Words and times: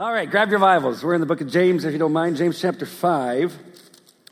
All 0.00 0.12
right, 0.12 0.30
grab 0.30 0.50
your 0.50 0.60
Bibles. 0.60 1.02
We're 1.02 1.14
in 1.14 1.20
the 1.20 1.26
book 1.26 1.40
of 1.40 1.50
James, 1.50 1.84
if 1.84 1.92
you 1.92 1.98
don't 1.98 2.12
mind. 2.12 2.36
James 2.36 2.60
chapter 2.60 2.86
5, 2.86 3.58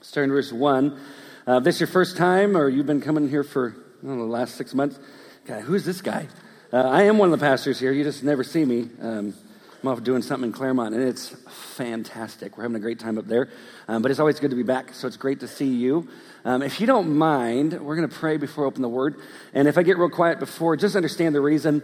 starting 0.01 0.31
verse 0.31 0.53
1. 0.53 1.01
Uh, 1.45 1.59
this 1.59 1.75
is 1.75 1.81
your 1.81 1.87
first 1.89 2.17
time, 2.17 2.57
or 2.57 2.69
you've 2.69 2.87
been 2.87 3.01
coming 3.01 3.29
here 3.29 3.43
for 3.43 3.75
know, 4.01 4.17
the 4.17 4.23
last 4.23 4.55
six 4.55 4.75
months, 4.75 4.97
God, 5.45 5.63
who's 5.63 5.85
this 5.85 6.01
guy? 6.01 6.29
Uh, 6.73 6.83
I 6.83 7.03
am 7.03 7.19
one 7.19 7.33
of 7.33 7.37
the 7.37 7.45
pastors 7.45 7.81
here. 7.81 7.91
You 7.91 8.05
just 8.05 8.23
never 8.23 8.45
see 8.45 8.65
me. 8.65 8.89
Um, 9.03 9.35
I'm 9.83 9.89
off 9.89 10.05
doing 10.05 10.23
something 10.23 10.51
in 10.51 10.53
Claremont, 10.53 10.95
and 10.95 11.03
it's 11.03 11.31
fantastic. 11.75 12.57
We're 12.57 12.63
having 12.63 12.77
a 12.77 12.81
great 12.81 13.01
time 13.01 13.19
up 13.19 13.27
there. 13.27 13.49
Um, 13.89 14.03
but 14.03 14.13
it's 14.13 14.21
always 14.21 14.39
good 14.39 14.51
to 14.51 14.57
be 14.57 14.63
back, 14.63 14.95
so 14.95 15.09
it's 15.09 15.17
great 15.17 15.41
to 15.41 15.49
see 15.49 15.67
you. 15.67 16.07
Um, 16.45 16.63
if 16.63 16.81
you 16.81 16.87
don't 16.87 17.17
mind, 17.17 17.73
we're 17.73 17.97
going 17.97 18.09
to 18.09 18.15
pray 18.15 18.37
before 18.37 18.63
we 18.63 18.69
open 18.69 18.83
the 18.83 18.89
Word. 18.89 19.17
And 19.53 19.67
if 19.67 19.79
I 19.79 19.83
get 19.83 19.99
real 19.99 20.11
quiet 20.11 20.39
before, 20.39 20.77
just 20.77 20.95
understand 20.95 21.35
the 21.35 21.41
reason. 21.41 21.83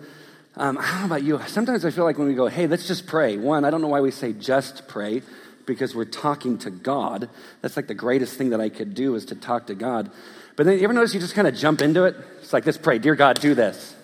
Um, 0.56 0.76
about 0.76 1.22
you. 1.22 1.40
Sometimes 1.46 1.84
I 1.84 1.90
feel 1.90 2.04
like 2.04 2.18
when 2.18 2.28
we 2.28 2.34
go, 2.34 2.46
hey, 2.46 2.66
let's 2.66 2.86
just 2.86 3.06
pray. 3.06 3.38
One, 3.38 3.64
I 3.64 3.70
don't 3.70 3.80
know 3.80 3.88
why 3.88 4.00
we 4.00 4.10
say 4.10 4.32
just 4.32 4.86
pray 4.86 5.22
because 5.64 5.94
we're 5.94 6.04
talking 6.04 6.58
to 6.58 6.70
God. 6.70 7.30
That's 7.62 7.76
like 7.76 7.86
the 7.86 7.94
greatest 7.94 8.36
thing 8.36 8.50
that 8.50 8.60
I 8.60 8.68
could 8.68 8.94
do 8.94 9.14
is 9.14 9.24
to 9.26 9.34
talk 9.34 9.68
to 9.68 9.74
God. 9.74 10.10
But 10.56 10.66
then 10.66 10.78
you 10.78 10.84
ever 10.84 10.92
notice 10.92 11.14
you 11.14 11.20
just 11.20 11.34
kind 11.34 11.48
of 11.48 11.54
jump 11.54 11.80
into 11.80 12.04
it? 12.04 12.16
It's 12.40 12.52
like, 12.52 12.66
let's 12.66 12.78
pray. 12.78 12.98
Dear 12.98 13.14
God, 13.14 13.40
do 13.40 13.54
this. 13.54 13.96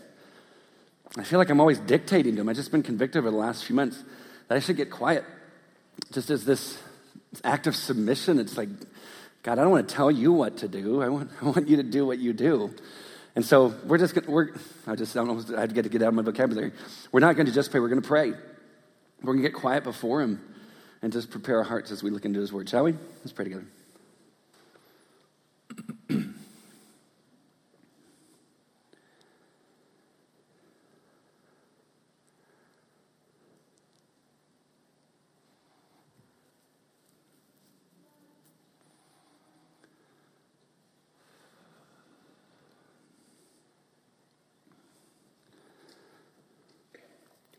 I 1.17 1.25
feel 1.25 1.39
like 1.39 1.51
I'm 1.51 1.61
always 1.61 1.79
dictating 1.81 2.37
to 2.37 2.41
him. 2.41 2.49
I've 2.49 2.57
just 2.57 2.71
been 2.71 2.83
convicted 2.83 3.19
over 3.19 3.31
the 3.31 3.37
last 3.37 3.65
few 3.65 3.77
months 3.77 4.03
that 4.49 4.57
I 4.57 4.61
should 4.61 4.77
get 4.77 4.91
quiet. 4.91 5.25
Just 6.13 6.31
as 6.31 6.45
this 6.45 6.79
act 7.45 7.67
of 7.67 7.77
submission, 7.77 8.39
it's 8.39 8.57
like, 8.57 8.69
God, 9.43 9.59
I 9.59 9.63
don't 9.63 9.71
want 9.71 9.89
to 9.89 9.95
tell 9.95 10.11
you 10.11 10.33
what 10.33 10.59
to 10.59 10.69
do. 10.69 11.03
I 11.03 11.09
want, 11.09 11.31
I 11.43 11.47
want 11.47 11.69
you 11.69 11.77
to 11.77 11.83
do 11.83 12.07
what 12.07 12.19
you 12.19 12.33
do. 12.33 12.75
And 13.39 13.47
so 13.47 13.73
we're 13.85 13.99
just, 13.99 14.27
we're, 14.27 14.49
I 14.85 14.97
just, 14.97 15.17
I 15.17 15.25
don't 15.25 15.49
know, 15.49 15.57
I 15.57 15.61
had 15.61 15.69
to 15.69 15.75
get 15.77 15.83
to 15.83 15.89
get 15.89 16.03
out 16.03 16.09
of 16.09 16.15
my 16.15 16.23
vocabulary. 16.23 16.73
We're 17.13 17.21
not 17.21 17.37
going 17.37 17.47
to 17.47 17.53
just 17.53 17.71
pray, 17.71 17.79
we're 17.79 17.89
going 17.89 18.03
to 18.03 18.09
pray. 18.09 18.31
We're 18.31 19.33
going 19.33 19.37
to 19.37 19.49
get 19.49 19.55
quiet 19.55 19.85
before 19.85 20.23
Him 20.23 20.41
and 21.03 21.13
just 21.13 21.31
prepare 21.31 21.59
our 21.59 21.63
hearts 21.63 21.93
as 21.93 22.03
we 22.03 22.11
look 22.11 22.25
into 22.25 22.41
His 22.41 22.53
Word, 22.53 22.69
shall 22.69 22.83
we? 22.83 22.97
Let's 23.21 23.31
pray 23.31 23.45
together. 23.45 23.65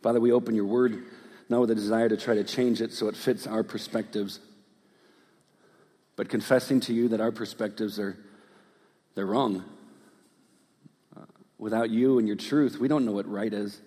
Father, 0.01 0.19
we 0.19 0.31
open 0.31 0.55
your 0.55 0.65
word 0.65 1.03
not 1.49 1.61
with 1.61 1.71
a 1.71 1.75
desire 1.75 2.07
to 2.07 2.17
try 2.17 2.35
to 2.35 2.43
change 2.43 2.81
it 2.81 2.93
so 2.93 3.07
it 3.07 3.15
fits 3.15 3.47
our 3.47 3.63
perspectives, 3.63 4.39
but 6.15 6.29
confessing 6.29 6.79
to 6.81 6.93
you 6.93 7.09
that 7.09 7.19
our 7.19 7.31
perspectives 7.31 7.99
are 7.99 8.17
they're 9.15 9.25
wrong. 9.25 9.63
Uh, 11.17 11.25
without 11.57 11.89
you 11.89 12.19
and 12.19 12.27
your 12.27 12.37
truth, 12.37 12.77
we 12.77 12.87
don't 12.87 13.05
know 13.05 13.11
what 13.11 13.29
right 13.29 13.51
is. 13.51 13.81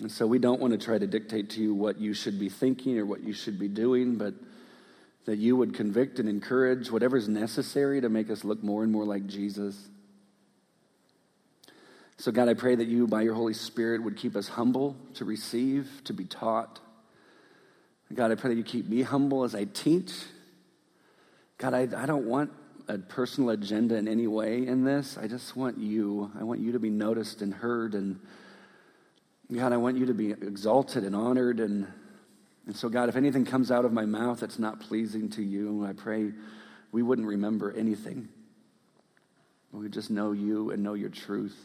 And 0.00 0.10
so 0.10 0.26
we 0.26 0.38
don't 0.38 0.60
want 0.60 0.72
to 0.72 0.84
try 0.84 0.98
to 0.98 1.06
dictate 1.06 1.50
to 1.50 1.62
you 1.62 1.74
what 1.74 1.98
you 1.98 2.14
should 2.14 2.40
be 2.40 2.48
thinking 2.48 2.98
or 2.98 3.06
what 3.06 3.22
you 3.22 3.32
should 3.32 3.58
be 3.58 3.68
doing, 3.68 4.16
but 4.16 4.34
that 5.26 5.36
you 5.36 5.56
would 5.56 5.74
convict 5.74 6.18
and 6.18 6.28
encourage 6.28 6.90
whatever's 6.90 7.28
necessary 7.28 8.00
to 8.00 8.08
make 8.08 8.30
us 8.30 8.44
look 8.44 8.62
more 8.62 8.82
and 8.82 8.90
more 8.90 9.04
like 9.04 9.26
Jesus. 9.26 9.88
So, 12.16 12.30
God, 12.30 12.48
I 12.48 12.54
pray 12.54 12.74
that 12.74 12.86
you, 12.86 13.06
by 13.06 13.22
your 13.22 13.34
Holy 13.34 13.54
Spirit, 13.54 14.02
would 14.02 14.16
keep 14.16 14.36
us 14.36 14.48
humble 14.48 14.96
to 15.14 15.24
receive, 15.24 15.90
to 16.04 16.12
be 16.12 16.24
taught. 16.24 16.78
God, 18.12 18.30
I 18.30 18.36
pray 18.36 18.50
that 18.50 18.56
you 18.56 18.62
keep 18.62 18.88
me 18.88 19.02
humble 19.02 19.42
as 19.42 19.54
I 19.54 19.64
teach. 19.64 20.12
God, 21.58 21.74
I, 21.74 21.88
I 21.96 22.06
don't 22.06 22.26
want 22.26 22.52
a 22.86 22.98
personal 22.98 23.50
agenda 23.50 23.96
in 23.96 24.06
any 24.06 24.26
way 24.26 24.66
in 24.66 24.84
this. 24.84 25.18
I 25.18 25.26
just 25.26 25.56
want 25.56 25.78
you. 25.78 26.30
I 26.38 26.44
want 26.44 26.60
you 26.60 26.72
to 26.72 26.78
be 26.78 26.90
noticed 26.90 27.42
and 27.42 27.52
heard. 27.52 27.94
And 27.94 28.20
God, 29.52 29.72
I 29.72 29.76
want 29.76 29.96
you 29.96 30.06
to 30.06 30.14
be 30.14 30.30
exalted 30.30 31.02
and 31.02 31.16
honored. 31.16 31.58
And, 31.58 31.86
and 32.66 32.76
so, 32.76 32.88
God, 32.88 33.08
if 33.08 33.16
anything 33.16 33.44
comes 33.44 33.72
out 33.72 33.84
of 33.84 33.92
my 33.92 34.06
mouth 34.06 34.38
that's 34.38 34.58
not 34.58 34.80
pleasing 34.80 35.30
to 35.30 35.42
you, 35.42 35.84
I 35.84 35.94
pray 35.94 36.32
we 36.92 37.02
wouldn't 37.02 37.26
remember 37.26 37.72
anything. 37.72 38.28
We 39.72 39.88
just 39.88 40.10
know 40.10 40.30
you 40.30 40.70
and 40.70 40.82
know 40.82 40.94
your 40.94 41.10
truth. 41.10 41.56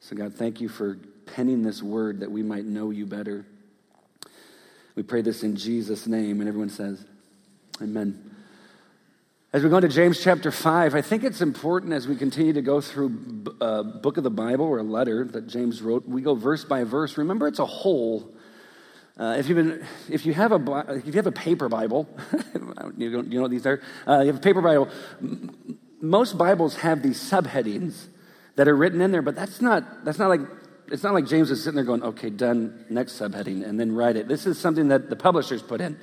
So, 0.00 0.16
God, 0.16 0.34
thank 0.34 0.60
you 0.60 0.68
for 0.68 0.98
penning 1.26 1.62
this 1.62 1.82
word 1.82 2.20
that 2.20 2.30
we 2.30 2.42
might 2.42 2.64
know 2.64 2.90
you 2.90 3.06
better. 3.06 3.44
We 4.94 5.02
pray 5.02 5.22
this 5.22 5.42
in 5.42 5.56
Jesus' 5.56 6.06
name. 6.06 6.40
And 6.40 6.48
everyone 6.48 6.70
says, 6.70 7.04
Amen. 7.82 8.30
As 9.52 9.62
we 9.62 9.68
go 9.68 9.76
into 9.76 9.88
James 9.88 10.22
chapter 10.22 10.50
5, 10.50 10.94
I 10.94 11.02
think 11.02 11.24
it's 11.24 11.40
important 11.40 11.92
as 11.92 12.06
we 12.06 12.14
continue 12.14 12.52
to 12.52 12.62
go 12.62 12.80
through 12.80 13.56
a 13.60 13.64
uh, 13.64 13.82
book 13.82 14.16
of 14.16 14.22
the 14.22 14.30
Bible 14.30 14.64
or 14.64 14.78
a 14.78 14.82
letter 14.82 15.24
that 15.24 15.48
James 15.48 15.82
wrote, 15.82 16.06
we 16.06 16.22
go 16.22 16.34
verse 16.34 16.64
by 16.64 16.84
verse. 16.84 17.18
Remember, 17.18 17.48
it's 17.48 17.58
a 17.58 17.66
whole. 17.66 18.32
Uh, 19.18 19.36
if, 19.38 19.48
you've 19.48 19.56
been, 19.56 19.84
if, 20.08 20.24
you 20.24 20.32
have 20.34 20.52
a, 20.52 20.94
if 20.96 21.06
you 21.06 21.12
have 21.14 21.26
a 21.26 21.32
paper 21.32 21.68
Bible, 21.68 22.08
you, 22.96 23.22
know 23.22 23.42
what 23.42 23.50
these 23.50 23.66
are? 23.66 23.82
Uh, 24.06 24.20
you 24.20 24.28
have 24.28 24.36
a 24.36 24.40
paper 24.40 24.62
Bible, 24.62 24.88
most 26.00 26.38
Bibles 26.38 26.76
have 26.76 27.02
these 27.02 27.18
subheadings 27.20 28.06
that 28.56 28.68
are 28.68 28.76
written 28.76 29.00
in 29.00 29.10
there, 29.12 29.22
but 29.22 29.34
that's 29.34 29.60
not, 29.60 30.04
that's 30.04 30.18
not 30.18 30.28
like, 30.28 30.40
it's 30.90 31.02
not 31.02 31.14
like 31.14 31.26
James 31.26 31.50
is 31.50 31.62
sitting 31.62 31.76
there 31.76 31.84
going, 31.84 32.02
okay, 32.02 32.30
done, 32.30 32.84
next 32.90 33.18
subheading, 33.18 33.64
and 33.64 33.78
then 33.78 33.94
write 33.94 34.16
it. 34.16 34.28
This 34.28 34.46
is 34.46 34.58
something 34.58 34.88
that 34.88 35.08
the 35.08 35.16
publishers 35.16 35.62
put 35.62 35.80
in. 35.80 35.98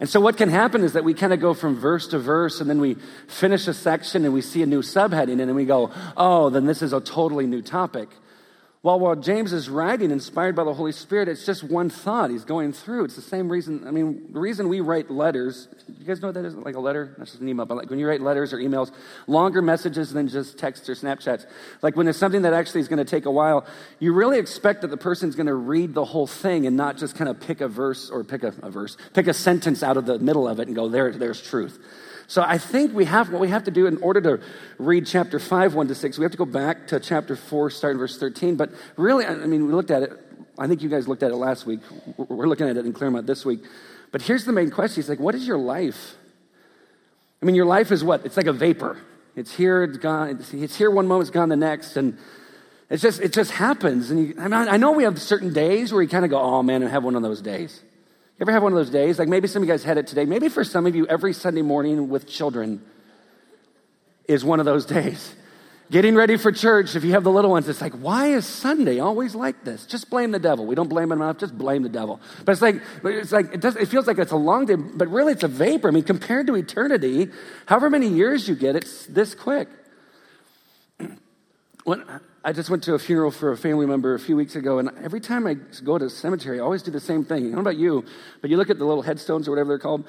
And 0.00 0.08
so 0.08 0.20
what 0.20 0.36
can 0.36 0.48
happen 0.48 0.84
is 0.84 0.92
that 0.92 1.02
we 1.04 1.12
kind 1.14 1.32
of 1.32 1.40
go 1.40 1.54
from 1.54 1.76
verse 1.76 2.06
to 2.08 2.18
verse, 2.18 2.60
and 2.60 2.70
then 2.70 2.80
we 2.80 2.96
finish 3.26 3.66
a 3.66 3.74
section 3.74 4.24
and 4.24 4.32
we 4.32 4.42
see 4.42 4.62
a 4.62 4.66
new 4.66 4.80
subheading, 4.80 5.40
and 5.40 5.40
then 5.40 5.54
we 5.54 5.64
go, 5.64 5.92
oh, 6.16 6.50
then 6.50 6.66
this 6.66 6.82
is 6.82 6.92
a 6.92 7.00
totally 7.00 7.46
new 7.46 7.62
topic. 7.62 8.08
Well, 8.80 9.00
while 9.00 9.16
James 9.16 9.52
is 9.52 9.68
writing, 9.68 10.12
inspired 10.12 10.54
by 10.54 10.62
the 10.62 10.72
Holy 10.72 10.92
Spirit, 10.92 11.28
it's 11.28 11.44
just 11.44 11.64
one 11.64 11.90
thought 11.90 12.30
he's 12.30 12.44
going 12.44 12.72
through. 12.72 13.04
It's 13.04 13.16
the 13.16 13.22
same 13.22 13.50
reason. 13.50 13.84
I 13.88 13.90
mean, 13.90 14.32
the 14.32 14.38
reason 14.38 14.68
we 14.68 14.80
write 14.80 15.10
letters, 15.10 15.66
you 15.98 16.04
guys 16.04 16.22
know 16.22 16.28
what 16.28 16.34
that 16.34 16.44
is? 16.44 16.54
Like 16.54 16.76
a 16.76 16.80
letter? 16.80 17.12
That's 17.18 17.32
just 17.32 17.42
an 17.42 17.48
email. 17.48 17.66
But 17.66 17.76
like 17.76 17.90
when 17.90 17.98
you 17.98 18.06
write 18.06 18.20
letters 18.20 18.52
or 18.52 18.58
emails, 18.58 18.92
longer 19.26 19.60
messages 19.62 20.12
than 20.12 20.28
just 20.28 20.58
texts 20.58 20.88
or 20.88 20.94
Snapchats. 20.94 21.46
Like 21.82 21.96
when 21.96 22.06
there's 22.06 22.18
something 22.18 22.42
that 22.42 22.52
actually 22.52 22.80
is 22.80 22.86
going 22.86 22.98
to 22.98 23.04
take 23.04 23.26
a 23.26 23.32
while, 23.32 23.66
you 23.98 24.12
really 24.12 24.38
expect 24.38 24.82
that 24.82 24.88
the 24.88 24.96
person's 24.96 25.34
going 25.34 25.48
to 25.48 25.54
read 25.54 25.92
the 25.92 26.04
whole 26.04 26.28
thing 26.28 26.64
and 26.64 26.76
not 26.76 26.98
just 26.98 27.16
kind 27.16 27.28
of 27.28 27.40
pick 27.40 27.60
a 27.60 27.68
verse 27.68 28.10
or 28.10 28.22
pick 28.22 28.44
a, 28.44 28.54
a 28.62 28.70
verse, 28.70 28.96
pick 29.12 29.26
a 29.26 29.34
sentence 29.34 29.82
out 29.82 29.96
of 29.96 30.06
the 30.06 30.20
middle 30.20 30.46
of 30.46 30.60
it 30.60 30.68
and 30.68 30.76
go, 30.76 30.88
there, 30.88 31.10
there's 31.10 31.42
truth. 31.42 31.80
So 32.28 32.42
I 32.42 32.58
think 32.58 32.94
we 32.94 33.06
have 33.06 33.32
what 33.32 33.40
we 33.40 33.48
have 33.48 33.64
to 33.64 33.70
do 33.70 33.86
in 33.86 33.96
order 34.02 34.20
to 34.20 34.40
read 34.78 35.06
chapter 35.06 35.38
5, 35.38 35.74
1 35.74 35.88
to 35.88 35.94
6. 35.94 36.18
We 36.18 36.24
have 36.24 36.32
to 36.32 36.38
go 36.38 36.44
back 36.44 36.86
to 36.88 37.00
chapter 37.00 37.34
4, 37.34 37.70
starting 37.70 37.98
verse 37.98 38.18
13. 38.18 38.54
But 38.54 38.70
really, 38.98 39.24
I 39.24 39.34
mean, 39.34 39.66
we 39.66 39.72
looked 39.72 39.90
at 39.90 40.02
it. 40.02 40.12
I 40.58 40.66
think 40.66 40.82
you 40.82 40.90
guys 40.90 41.08
looked 41.08 41.22
at 41.22 41.30
it 41.30 41.36
last 41.36 41.64
week. 41.64 41.80
We're 42.18 42.46
looking 42.46 42.68
at 42.68 42.76
it 42.76 42.84
in 42.84 42.92
Claremont 42.92 43.26
this 43.26 43.46
week. 43.46 43.60
But 44.12 44.20
here's 44.20 44.44
the 44.44 44.52
main 44.52 44.70
question. 44.70 44.96
He's 44.96 45.08
like, 45.08 45.20
what 45.20 45.34
is 45.34 45.46
your 45.46 45.56
life? 45.56 46.16
I 47.42 47.46
mean, 47.46 47.54
your 47.54 47.64
life 47.64 47.90
is 47.92 48.04
what? 48.04 48.26
It's 48.26 48.36
like 48.36 48.46
a 48.46 48.52
vapor. 48.52 48.98
It's 49.34 49.54
here, 49.54 49.84
it's 49.84 49.96
gone. 49.96 50.44
It's 50.52 50.76
here 50.76 50.90
one 50.90 51.06
moment, 51.06 51.28
it's 51.28 51.34
gone 51.34 51.48
the 51.48 51.56
next. 51.56 51.96
And 51.96 52.18
it's 52.90 53.02
just, 53.02 53.20
it 53.20 53.32
just 53.32 53.52
happens. 53.52 54.10
And 54.10 54.28
you, 54.28 54.34
I, 54.38 54.48
mean, 54.48 54.68
I 54.68 54.76
know 54.76 54.92
we 54.92 55.04
have 55.04 55.18
certain 55.18 55.54
days 55.54 55.94
where 55.94 56.02
you 56.02 56.08
kind 56.08 56.26
of 56.26 56.30
go, 56.30 56.38
oh 56.38 56.62
man, 56.62 56.82
I 56.82 56.88
have 56.88 57.04
one 57.04 57.14
of 57.14 57.22
those 57.22 57.40
days. 57.40 57.80
You 58.38 58.44
ever 58.44 58.52
have 58.52 58.62
one 58.62 58.72
of 58.72 58.76
those 58.76 58.90
days? 58.90 59.18
Like 59.18 59.26
maybe 59.26 59.48
some 59.48 59.62
of 59.62 59.68
you 59.68 59.74
guys 59.74 59.82
had 59.82 59.98
it 59.98 60.06
today. 60.06 60.24
Maybe 60.24 60.48
for 60.48 60.62
some 60.62 60.86
of 60.86 60.94
you, 60.94 61.08
every 61.08 61.32
Sunday 61.32 61.62
morning 61.62 62.08
with 62.08 62.28
children 62.28 62.84
is 64.28 64.44
one 64.44 64.60
of 64.60 64.66
those 64.66 64.86
days. 64.98 65.34
Getting 65.90 66.14
ready 66.14 66.36
for 66.36 66.52
church, 66.52 66.94
if 66.94 67.02
you 67.02 67.12
have 67.12 67.24
the 67.24 67.32
little 67.32 67.50
ones, 67.50 67.68
it's 67.68 67.80
like, 67.80 67.94
why 67.94 68.28
is 68.28 68.46
Sunday 68.46 69.00
always 69.00 69.34
like 69.34 69.64
this? 69.64 69.86
Just 69.86 70.08
blame 70.08 70.30
the 70.30 70.38
devil. 70.38 70.66
We 70.66 70.76
don't 70.76 70.88
blame 70.88 71.10
him 71.10 71.22
enough, 71.22 71.38
just 71.38 71.56
blame 71.56 71.82
the 71.82 71.88
devil. 71.88 72.20
But 72.44 72.52
it's 72.52 72.62
like, 72.62 72.80
it's 73.02 73.32
like 73.32 73.54
it, 73.54 73.60
does, 73.60 73.74
it 73.74 73.88
feels 73.88 74.06
like 74.06 74.18
it's 74.18 74.30
a 74.30 74.36
long 74.36 74.66
day, 74.66 74.76
but 74.76 75.08
really 75.08 75.32
it's 75.32 75.44
a 75.44 75.48
vapor. 75.48 75.88
I 75.88 75.90
mean, 75.90 76.04
compared 76.04 76.46
to 76.48 76.54
eternity, 76.54 77.30
however 77.66 77.90
many 77.90 78.06
years 78.06 78.46
you 78.48 78.54
get, 78.54 78.76
it's 78.76 79.06
this 79.06 79.34
quick. 79.34 79.68
When, 81.84 82.04
I 82.48 82.52
just 82.52 82.70
went 82.70 82.82
to 82.84 82.94
a 82.94 82.98
funeral 82.98 83.30
for 83.30 83.52
a 83.52 83.58
family 83.58 83.84
member 83.84 84.14
a 84.14 84.18
few 84.18 84.34
weeks 84.34 84.56
ago, 84.56 84.78
and 84.78 84.90
every 85.02 85.20
time 85.20 85.46
I 85.46 85.52
go 85.84 85.98
to 85.98 86.06
a 86.06 86.08
cemetery, 86.08 86.58
I 86.58 86.62
always 86.62 86.82
do 86.82 86.90
the 86.90 86.98
same 86.98 87.22
thing. 87.22 87.40
I 87.40 87.48
don't 87.48 87.56
know 87.56 87.60
about 87.60 87.76
you, 87.76 88.06
but 88.40 88.48
you 88.48 88.56
look 88.56 88.70
at 88.70 88.78
the 88.78 88.86
little 88.86 89.02
headstones 89.02 89.46
or 89.46 89.50
whatever 89.50 89.68
they're 89.68 89.78
called, 89.78 90.08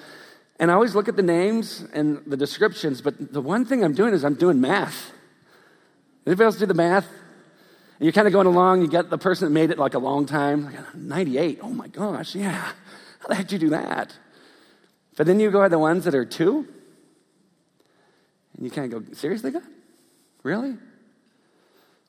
and 0.58 0.72
I 0.72 0.74
always 0.74 0.96
look 0.96 1.10
at 1.10 1.18
the 1.18 1.22
names 1.22 1.84
and 1.92 2.24
the 2.26 2.38
descriptions, 2.38 3.02
but 3.02 3.34
the 3.34 3.42
one 3.42 3.66
thing 3.66 3.84
I'm 3.84 3.94
doing 3.94 4.14
is 4.14 4.24
I'm 4.24 4.36
doing 4.36 4.62
math. 4.62 5.12
Anybody 6.26 6.46
else 6.46 6.56
do 6.56 6.66
the 6.66 6.74
math? 6.74 7.10
And 7.10 8.06
you're 8.06 8.14
kind 8.14 8.26
of 8.26 8.32
going 8.32 8.48
along, 8.48 8.84
you 8.84 8.88
get 8.88 9.10
the 9.10 9.18
person 9.18 9.46
that 9.46 9.52
made 9.52 9.70
it 9.70 9.78
like 9.78 9.94
a 9.94 10.00
long 10.00 10.26
time, 10.26 10.64
like 10.64 10.96
98. 10.96 11.60
Oh 11.62 11.68
my 11.68 11.90
gosh, 11.90 12.36
yeah. 12.36 12.72
How 13.20 13.28
the 13.28 13.36
heck 13.36 13.50
did 13.50 13.62
you 13.62 13.68
do 13.68 13.72
that? 13.72 14.18
But 15.18 15.28
then 15.28 15.42
you 15.42 15.52
go 15.52 15.62
to 15.64 15.68
the 15.68 15.78
ones 15.78 16.06
that 16.06 16.16
are 16.16 16.24
two, 16.24 16.66
and 18.56 18.64
you 18.64 18.72
kind 18.72 18.94
of 18.94 19.08
go, 19.10 19.14
seriously, 19.14 19.52
God? 19.52 19.64
Really? 20.42 20.78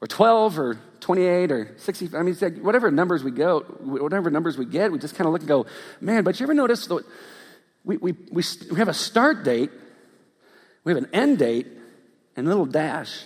Or 0.01 0.07
12 0.07 0.59
or 0.59 0.81
28 1.01 1.53
or 1.53 1.75
60. 1.77 2.11
I 2.17 2.23
mean, 2.23 2.37
like 2.41 2.59
whatever 2.59 2.91
numbers 2.91 3.23
we 3.25 3.31
go, 3.31 3.61
whatever 3.61 4.31
numbers 4.31 4.57
we 4.57 4.65
get, 4.65 4.93
we 4.93 4.99
just 4.99 5.15
kind 5.15 5.27
of 5.27 5.33
look 5.33 5.43
and 5.43 5.49
go, 5.49 5.67
man, 6.01 6.25
but 6.25 6.39
you 6.39 6.45
ever 6.45 6.55
notice 6.55 6.87
that 6.87 7.05
we, 7.85 7.97
we, 7.97 8.13
we, 8.31 8.43
we 8.71 8.79
have 8.79 8.89
a 8.89 8.95
start 8.95 9.45
date, 9.45 9.71
we 10.85 10.93
have 10.93 11.03
an 11.03 11.11
end 11.13 11.39
date, 11.39 11.67
and 12.37 12.47
a 12.47 12.51
little 12.51 12.67
dash. 12.67 13.25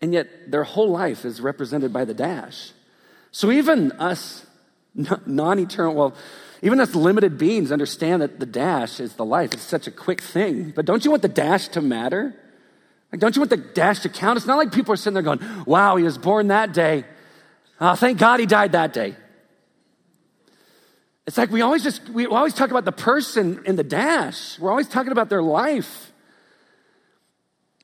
And 0.00 0.12
yet 0.12 0.50
their 0.50 0.64
whole 0.64 0.90
life 0.90 1.24
is 1.24 1.40
represented 1.40 1.92
by 1.92 2.04
the 2.04 2.14
dash. 2.14 2.72
So 3.30 3.50
even 3.50 3.92
us 3.92 4.44
non 4.94 5.58
eternal, 5.58 5.94
well, 5.94 6.14
even 6.60 6.80
us 6.80 6.94
limited 6.94 7.38
beings 7.38 7.72
understand 7.72 8.22
that 8.22 8.38
the 8.38 8.46
dash 8.46 9.00
is 9.00 9.14
the 9.14 9.24
life. 9.24 9.52
It's 9.52 9.62
such 9.62 9.86
a 9.86 9.90
quick 9.90 10.20
thing. 10.20 10.72
But 10.74 10.84
don't 10.84 11.04
you 11.04 11.10
want 11.10 11.22
the 11.22 11.28
dash 11.28 11.68
to 11.68 11.80
matter? 11.80 12.34
Like, 13.12 13.20
don't 13.20 13.36
you 13.36 13.40
want 13.40 13.50
the 13.50 13.58
dash 13.58 14.00
to 14.00 14.08
count? 14.08 14.38
It's 14.38 14.46
not 14.46 14.56
like 14.56 14.72
people 14.72 14.94
are 14.94 14.96
sitting 14.96 15.14
there 15.14 15.22
going, 15.22 15.40
wow, 15.66 15.96
he 15.96 16.04
was 16.04 16.16
born 16.16 16.48
that 16.48 16.72
day. 16.72 17.04
Oh, 17.78 17.94
thank 17.94 18.18
God 18.18 18.40
he 18.40 18.46
died 18.46 18.72
that 18.72 18.94
day. 18.94 19.14
It's 21.26 21.36
like 21.36 21.50
we 21.50 21.60
always 21.60 21.82
just, 21.82 22.08
we 22.08 22.26
always 22.26 22.54
talk 22.54 22.70
about 22.70 22.84
the 22.84 22.92
person 22.92 23.62
in 23.66 23.76
the 23.76 23.84
dash. 23.84 24.58
We're 24.58 24.70
always 24.70 24.88
talking 24.88 25.12
about 25.12 25.28
their 25.28 25.42
life. 25.42 26.12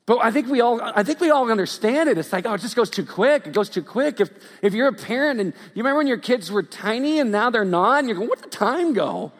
But 0.07 0.25
I 0.25 0.31
think 0.31 0.49
we 0.49 0.63
all, 0.63 0.81
I 0.83 1.03
think 1.03 1.21
we 1.21 1.31
all 1.31 1.51
understand 1.51 2.09
it. 2.09 2.17
It's 2.17 2.33
like, 2.33 2.47
oh, 2.47 2.55
it 2.55 2.63
just 2.63 2.75
goes 2.75 2.89
too 2.89 3.05
quick. 3.05 3.47
It 3.47 3.53
goes 3.53 3.69
too 3.69 3.83
quick. 3.83 4.21
If, 4.21 4.31
if 4.63 4.73
you're 4.73 4.89
a 4.89 4.95
parent 4.95 5.39
and 5.39 5.53
you 5.75 5.83
remember 5.83 5.99
when 5.99 6.07
your 6.07 6.17
kids 6.17 6.51
were 6.51 6.63
tiny 6.63 7.21
and 7.21 7.31
now 7.31 7.51
they're 7.51 7.67
not, 7.67 7.99
and 7.99 8.09
you're 8.09 8.17
going, 8.17 8.29
where'd 8.29 8.43
the 8.43 8.49
time 8.49 8.95
go? 8.95 9.33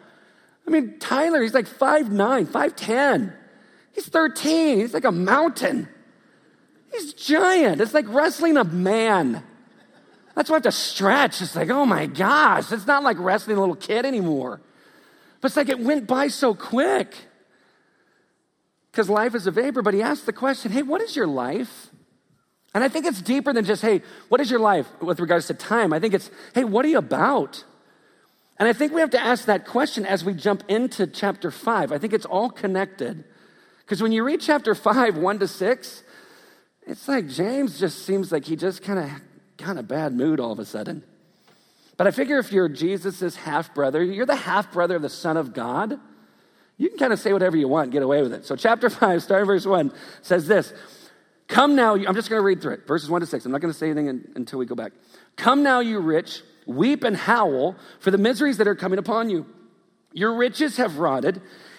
I 0.67 0.69
mean, 0.69 0.99
Tyler, 0.99 1.41
he's 1.41 1.55
like 1.55 1.67
5'9, 1.67 2.45
5'10. 2.45 3.33
He's 3.93 4.07
13. 4.07 4.79
He's 4.79 4.93
like 4.93 5.05
a 5.05 5.11
mountain. 5.11 5.87
He's 6.91 7.13
giant. 7.13 7.81
It's 7.81 7.93
like 7.93 8.05
wrestling 8.07 8.57
a 8.57 8.63
man. 8.63 9.43
That's 10.35 10.49
why 10.49 10.55
I 10.55 10.57
have 10.57 10.63
to 10.63 10.71
stretch. 10.71 11.41
It's 11.41 11.55
like, 11.55 11.69
oh 11.69 11.85
my 11.85 12.05
gosh, 12.05 12.71
it's 12.71 12.87
not 12.87 13.03
like 13.03 13.17
wrestling 13.19 13.57
a 13.57 13.59
little 13.59 13.75
kid 13.75 14.05
anymore. 14.05 14.61
But 15.41 15.49
it's 15.49 15.57
like 15.57 15.69
it 15.69 15.79
went 15.79 16.07
by 16.07 16.27
so 16.27 16.53
quick 16.53 17.13
because 18.91 19.09
life 19.09 19.35
is 19.35 19.47
a 19.47 19.51
vapor. 19.51 19.81
But 19.81 19.93
he 19.93 20.01
asked 20.01 20.25
the 20.25 20.33
question, 20.33 20.71
hey, 20.71 20.81
what 20.81 21.01
is 21.01 21.15
your 21.15 21.27
life? 21.27 21.87
And 22.73 22.83
I 22.83 22.87
think 22.87 23.05
it's 23.05 23.21
deeper 23.21 23.51
than 23.51 23.65
just, 23.65 23.81
hey, 23.81 24.01
what 24.29 24.39
is 24.41 24.51
your 24.51 24.59
life 24.59 24.87
with 25.01 25.19
regards 25.19 25.47
to 25.47 25.53
time? 25.53 25.91
I 25.91 25.99
think 25.99 26.13
it's, 26.13 26.29
hey, 26.53 26.63
what 26.63 26.85
are 26.85 26.89
you 26.89 26.99
about? 26.99 27.63
And 28.57 28.67
I 28.67 28.73
think 28.73 28.93
we 28.93 29.01
have 29.01 29.09
to 29.11 29.21
ask 29.21 29.45
that 29.45 29.65
question 29.65 30.05
as 30.05 30.23
we 30.23 30.33
jump 30.33 30.63
into 30.67 31.07
chapter 31.07 31.49
five. 31.49 31.91
I 31.91 31.97
think 31.97 32.13
it's 32.13 32.25
all 32.25 32.49
connected. 32.49 33.23
Because 33.89 34.03
when 34.03 34.11
you 34.11 34.23
read 34.23 34.39
chapter 34.39 34.75
5, 34.75 35.17
1 35.17 35.39
to 35.39 35.47
6, 35.47 36.03
it's 36.85 37.07
like 37.07 37.27
James 37.27 37.79
just 37.79 38.05
seems 38.05 38.31
like 38.31 38.45
he 38.45 38.55
just 38.55 38.83
kind 38.83 38.99
of 38.99 39.09
got 39.57 39.79
a 39.79 39.81
bad 39.81 40.13
mood 40.13 40.39
all 40.39 40.51
of 40.51 40.59
a 40.59 40.65
sudden. 40.65 41.01
But 41.97 42.05
I 42.05 42.11
figure 42.11 42.37
if 42.37 42.51
you're 42.51 42.69
Jesus' 42.69 43.35
half 43.35 43.73
brother, 43.73 44.03
you're 44.03 44.27
the 44.27 44.35
half 44.35 44.71
brother 44.71 44.97
of 44.97 45.01
the 45.01 45.09
Son 45.09 45.37
of 45.37 45.55
God, 45.55 45.99
you 46.77 46.89
can 46.89 46.99
kind 46.99 47.11
of 47.11 47.19
say 47.19 47.33
whatever 47.33 47.57
you 47.57 47.67
want, 47.67 47.89
get 47.89 48.03
away 48.03 48.21
with 48.21 48.31
it. 48.31 48.45
So, 48.45 48.55
chapter 48.55 48.89
5, 48.91 49.23
starting 49.23 49.47
verse 49.47 49.65
1, 49.65 49.91
says 50.21 50.45
this 50.45 50.71
Come 51.47 51.75
now, 51.75 51.95
I'm 51.95 52.13
just 52.13 52.29
going 52.29 52.39
to 52.39 52.45
read 52.45 52.61
through 52.61 52.73
it, 52.73 52.85
verses 52.85 53.09
1 53.09 53.21
to 53.21 53.25
6. 53.25 53.43
I'm 53.43 53.51
not 53.51 53.59
going 53.59 53.73
to 53.73 53.77
say 53.77 53.87
anything 53.87 54.05
in, 54.05 54.31
until 54.35 54.59
we 54.59 54.67
go 54.67 54.75
back. 54.75 54.91
Come 55.35 55.63
now, 55.63 55.79
you 55.79 55.99
rich, 55.99 56.43
weep 56.67 57.03
and 57.03 57.17
howl 57.17 57.75
for 58.01 58.11
the 58.11 58.19
miseries 58.19 58.57
that 58.57 58.67
are 58.67 58.75
coming 58.75 58.99
upon 58.99 59.31
you. 59.31 59.47
Your 60.13 60.35
riches 60.35 60.77
have 60.77 60.99
rotted 60.99 61.41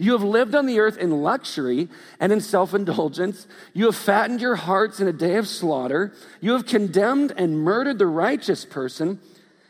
You 0.00 0.12
have 0.12 0.22
lived 0.22 0.54
on 0.54 0.64
the 0.64 0.80
earth 0.80 0.96
in 0.96 1.10
luxury 1.22 1.90
and 2.18 2.32
in 2.32 2.40
self 2.40 2.72
indulgence. 2.72 3.46
You 3.74 3.84
have 3.84 3.96
fattened 3.96 4.40
your 4.40 4.56
hearts 4.56 4.98
in 4.98 5.06
a 5.06 5.12
day 5.12 5.36
of 5.36 5.46
slaughter. 5.46 6.14
You 6.40 6.52
have 6.52 6.64
condemned 6.64 7.34
and 7.36 7.58
murdered 7.58 7.98
the 7.98 8.06
righteous 8.06 8.64
person. 8.64 9.20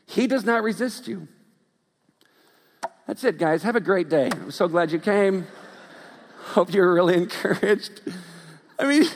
He 0.07 0.29
does 0.29 0.45
not 0.45 0.63
resist 0.63 1.09
you. 1.09 1.27
That's 3.09 3.25
it, 3.25 3.39
guys. 3.39 3.65
Have 3.65 3.75
a 3.75 3.81
great 3.81 4.09
day. 4.09 4.31
I'm 4.31 4.53
so 4.53 4.69
glad 4.69 4.93
you 4.93 5.01
came. 5.01 5.49
Hope 6.53 6.73
you're 6.73 6.95
really 6.95 7.17
encouraged. 7.17 8.01
I 8.79 8.87
mean, 8.87 9.07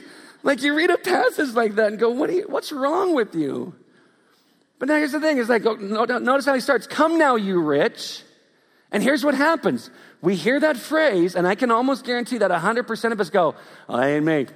like 0.42 0.62
you 0.62 0.76
read 0.76 0.90
a 0.90 0.98
passage 0.98 1.50
like 1.50 1.76
that 1.76 1.92
and 1.92 1.98
go, 1.98 2.10
what 2.10 2.32
you, 2.32 2.46
what's 2.48 2.72
wrong 2.72 3.14
with 3.14 3.36
you? 3.36 3.72
But 4.80 4.88
now 4.88 4.96
here's 4.96 5.12
the 5.12 5.20
thing: 5.20 5.38
is 5.38 5.48
like, 5.48 5.64
oh, 5.64 5.74
notice 5.74 6.44
how 6.44 6.54
he 6.54 6.60
starts. 6.60 6.88
Come 6.88 7.18
now, 7.18 7.36
you 7.36 7.60
rich. 7.60 8.24
And 8.90 9.02
here's 9.02 9.24
what 9.24 9.34
happens 9.34 9.90
we 10.24 10.34
hear 10.34 10.58
that 10.58 10.76
phrase, 10.76 11.36
and 11.36 11.46
I 11.46 11.54
can 11.54 11.70
almost 11.70 12.04
guarantee 12.04 12.38
that 12.38 12.50
100% 12.50 13.12
of 13.12 13.20
us 13.20 13.30
go, 13.30 13.54
oh, 13.88 13.96
that 13.96 14.06
ain't 14.06 14.24
me. 14.24 14.46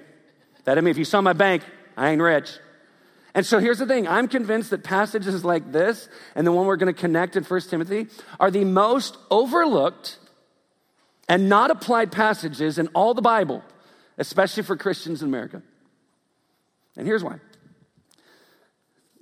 That 0.64 0.78
ain't 0.78 0.84
me. 0.84 0.90
If 0.90 0.98
you 0.98 1.04
saw 1.04 1.20
my 1.20 1.34
bank, 1.34 1.62
I 1.96 2.10
ain't 2.10 2.22
rich. 2.22 2.50
And 3.34 3.44
so 3.44 3.58
here's 3.58 3.78
the 3.78 3.86
thing 3.86 4.08
I'm 4.08 4.28
convinced 4.28 4.70
that 4.70 4.82
passages 4.82 5.44
like 5.44 5.70
this 5.70 6.08
and 6.34 6.46
the 6.46 6.52
one 6.52 6.66
we're 6.66 6.76
going 6.76 6.92
to 6.92 6.98
connect 6.98 7.36
in 7.36 7.44
1 7.44 7.60
Timothy 7.62 8.06
are 8.40 8.50
the 8.50 8.64
most 8.64 9.18
overlooked 9.30 10.18
and 11.28 11.48
not 11.48 11.70
applied 11.70 12.10
passages 12.10 12.78
in 12.78 12.88
all 12.88 13.12
the 13.12 13.22
Bible, 13.22 13.62
especially 14.16 14.62
for 14.62 14.76
Christians 14.76 15.22
in 15.22 15.28
America. 15.28 15.62
And 16.96 17.06
here's 17.06 17.22
why 17.22 17.38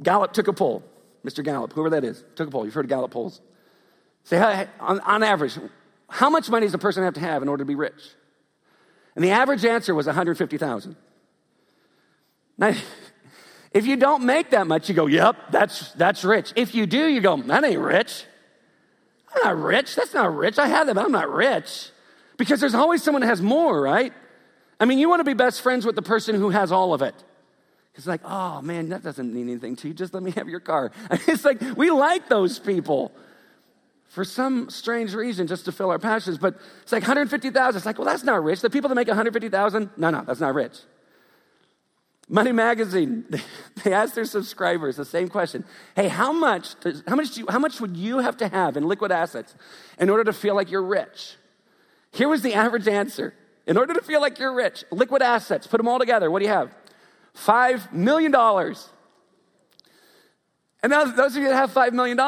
Gallup 0.02 0.32
took 0.32 0.48
a 0.48 0.52
poll. 0.52 0.84
Mr. 1.24 1.42
Gallup, 1.42 1.72
whoever 1.72 1.90
that 1.90 2.04
is, 2.04 2.22
took 2.36 2.46
a 2.48 2.50
poll. 2.52 2.64
You've 2.64 2.74
heard 2.74 2.84
of 2.84 2.88
Gallup 2.88 3.10
polls. 3.10 3.40
Say, 4.22 4.38
on, 4.80 5.00
on 5.00 5.22
average, 5.24 5.58
how 6.16 6.30
much 6.30 6.48
money 6.48 6.64
does 6.64 6.72
a 6.72 6.78
person 6.78 7.04
have 7.04 7.12
to 7.14 7.20
have 7.20 7.42
in 7.42 7.48
order 7.48 7.60
to 7.60 7.66
be 7.66 7.74
rich? 7.74 8.14
And 9.14 9.22
the 9.22 9.32
average 9.32 9.66
answer 9.66 9.94
was 9.94 10.06
150,000. 10.06 10.96
Now, 12.56 12.72
if 13.72 13.84
you 13.84 13.96
don't 13.96 14.24
make 14.24 14.50
that 14.50 14.66
much, 14.66 14.88
you 14.88 14.94
go, 14.94 15.06
yep, 15.06 15.36
that's, 15.50 15.92
that's 15.92 16.24
rich. 16.24 16.54
If 16.56 16.74
you 16.74 16.86
do, 16.86 17.06
you 17.06 17.20
go, 17.20 17.36
that 17.36 17.64
ain't 17.64 17.80
rich. 17.80 18.24
I'm 19.34 19.42
not 19.44 19.62
rich. 19.62 19.94
That's 19.94 20.14
not 20.14 20.34
rich. 20.34 20.58
I 20.58 20.68
have 20.68 20.86
that, 20.86 20.94
but 20.94 21.04
I'm 21.04 21.12
not 21.12 21.30
rich. 21.30 21.90
Because 22.38 22.60
there's 22.60 22.74
always 22.74 23.02
someone 23.02 23.20
that 23.20 23.28
has 23.28 23.42
more, 23.42 23.78
right? 23.78 24.14
I 24.80 24.86
mean, 24.86 24.98
you 24.98 25.10
want 25.10 25.20
to 25.20 25.24
be 25.24 25.34
best 25.34 25.60
friends 25.60 25.84
with 25.84 25.96
the 25.96 26.02
person 26.02 26.34
who 26.34 26.48
has 26.48 26.72
all 26.72 26.94
of 26.94 27.02
it. 27.02 27.14
It's 27.94 28.06
like, 28.06 28.22
oh 28.24 28.62
man, 28.62 28.88
that 28.88 29.02
doesn't 29.02 29.34
mean 29.34 29.50
anything 29.50 29.76
to 29.76 29.88
you. 29.88 29.94
Just 29.94 30.14
let 30.14 30.22
me 30.22 30.30
have 30.30 30.48
your 30.48 30.60
car. 30.60 30.92
It's 31.10 31.44
like, 31.44 31.60
we 31.76 31.90
like 31.90 32.30
those 32.30 32.58
people 32.58 33.12
for 34.16 34.24
some 34.24 34.70
strange 34.70 35.12
reason 35.12 35.46
just 35.46 35.66
to 35.66 35.72
fill 35.72 35.90
our 35.90 35.98
passions. 35.98 36.38
But 36.38 36.54
it's 36.80 36.90
like 36.90 37.02
150,000. 37.02 37.76
It's 37.76 37.84
like, 37.84 37.98
well, 37.98 38.06
that's 38.06 38.24
not 38.24 38.42
rich. 38.42 38.62
The 38.62 38.70
people 38.70 38.88
that 38.88 38.94
make 38.94 39.08
150,000, 39.08 39.90
no, 39.98 40.08
no, 40.08 40.24
that's 40.26 40.40
not 40.40 40.54
rich. 40.54 40.78
Money 42.26 42.50
Magazine, 42.50 43.26
they 43.84 43.92
asked 43.92 44.14
their 44.14 44.24
subscribers 44.24 44.96
the 44.96 45.04
same 45.04 45.28
question. 45.28 45.66
Hey, 45.94 46.08
how 46.08 46.32
much, 46.32 46.80
does, 46.80 47.02
how, 47.06 47.14
much 47.14 47.34
do 47.34 47.40
you, 47.40 47.46
how 47.50 47.58
much 47.58 47.78
would 47.78 47.94
you 47.94 48.20
have 48.20 48.38
to 48.38 48.48
have 48.48 48.78
in 48.78 48.88
liquid 48.88 49.12
assets 49.12 49.54
in 49.98 50.08
order 50.08 50.24
to 50.24 50.32
feel 50.32 50.54
like 50.54 50.70
you're 50.70 50.82
rich? 50.82 51.36
Here 52.10 52.26
was 52.26 52.40
the 52.40 52.54
average 52.54 52.88
answer. 52.88 53.34
In 53.66 53.76
order 53.76 53.92
to 53.92 54.00
feel 54.00 54.22
like 54.22 54.38
you're 54.38 54.54
rich, 54.54 54.82
liquid 54.90 55.20
assets, 55.20 55.66
put 55.66 55.76
them 55.76 55.88
all 55.88 55.98
together, 55.98 56.30
what 56.30 56.38
do 56.38 56.46
you 56.46 56.52
have? 56.52 56.74
$5 57.36 57.92
million. 57.92 58.34
And 58.34 58.76
now, 60.90 61.04
those 61.04 61.36
of 61.36 61.42
you 61.42 61.48
that 61.48 61.54
have 61.54 61.70
$5 61.70 61.92
million, 61.92 62.18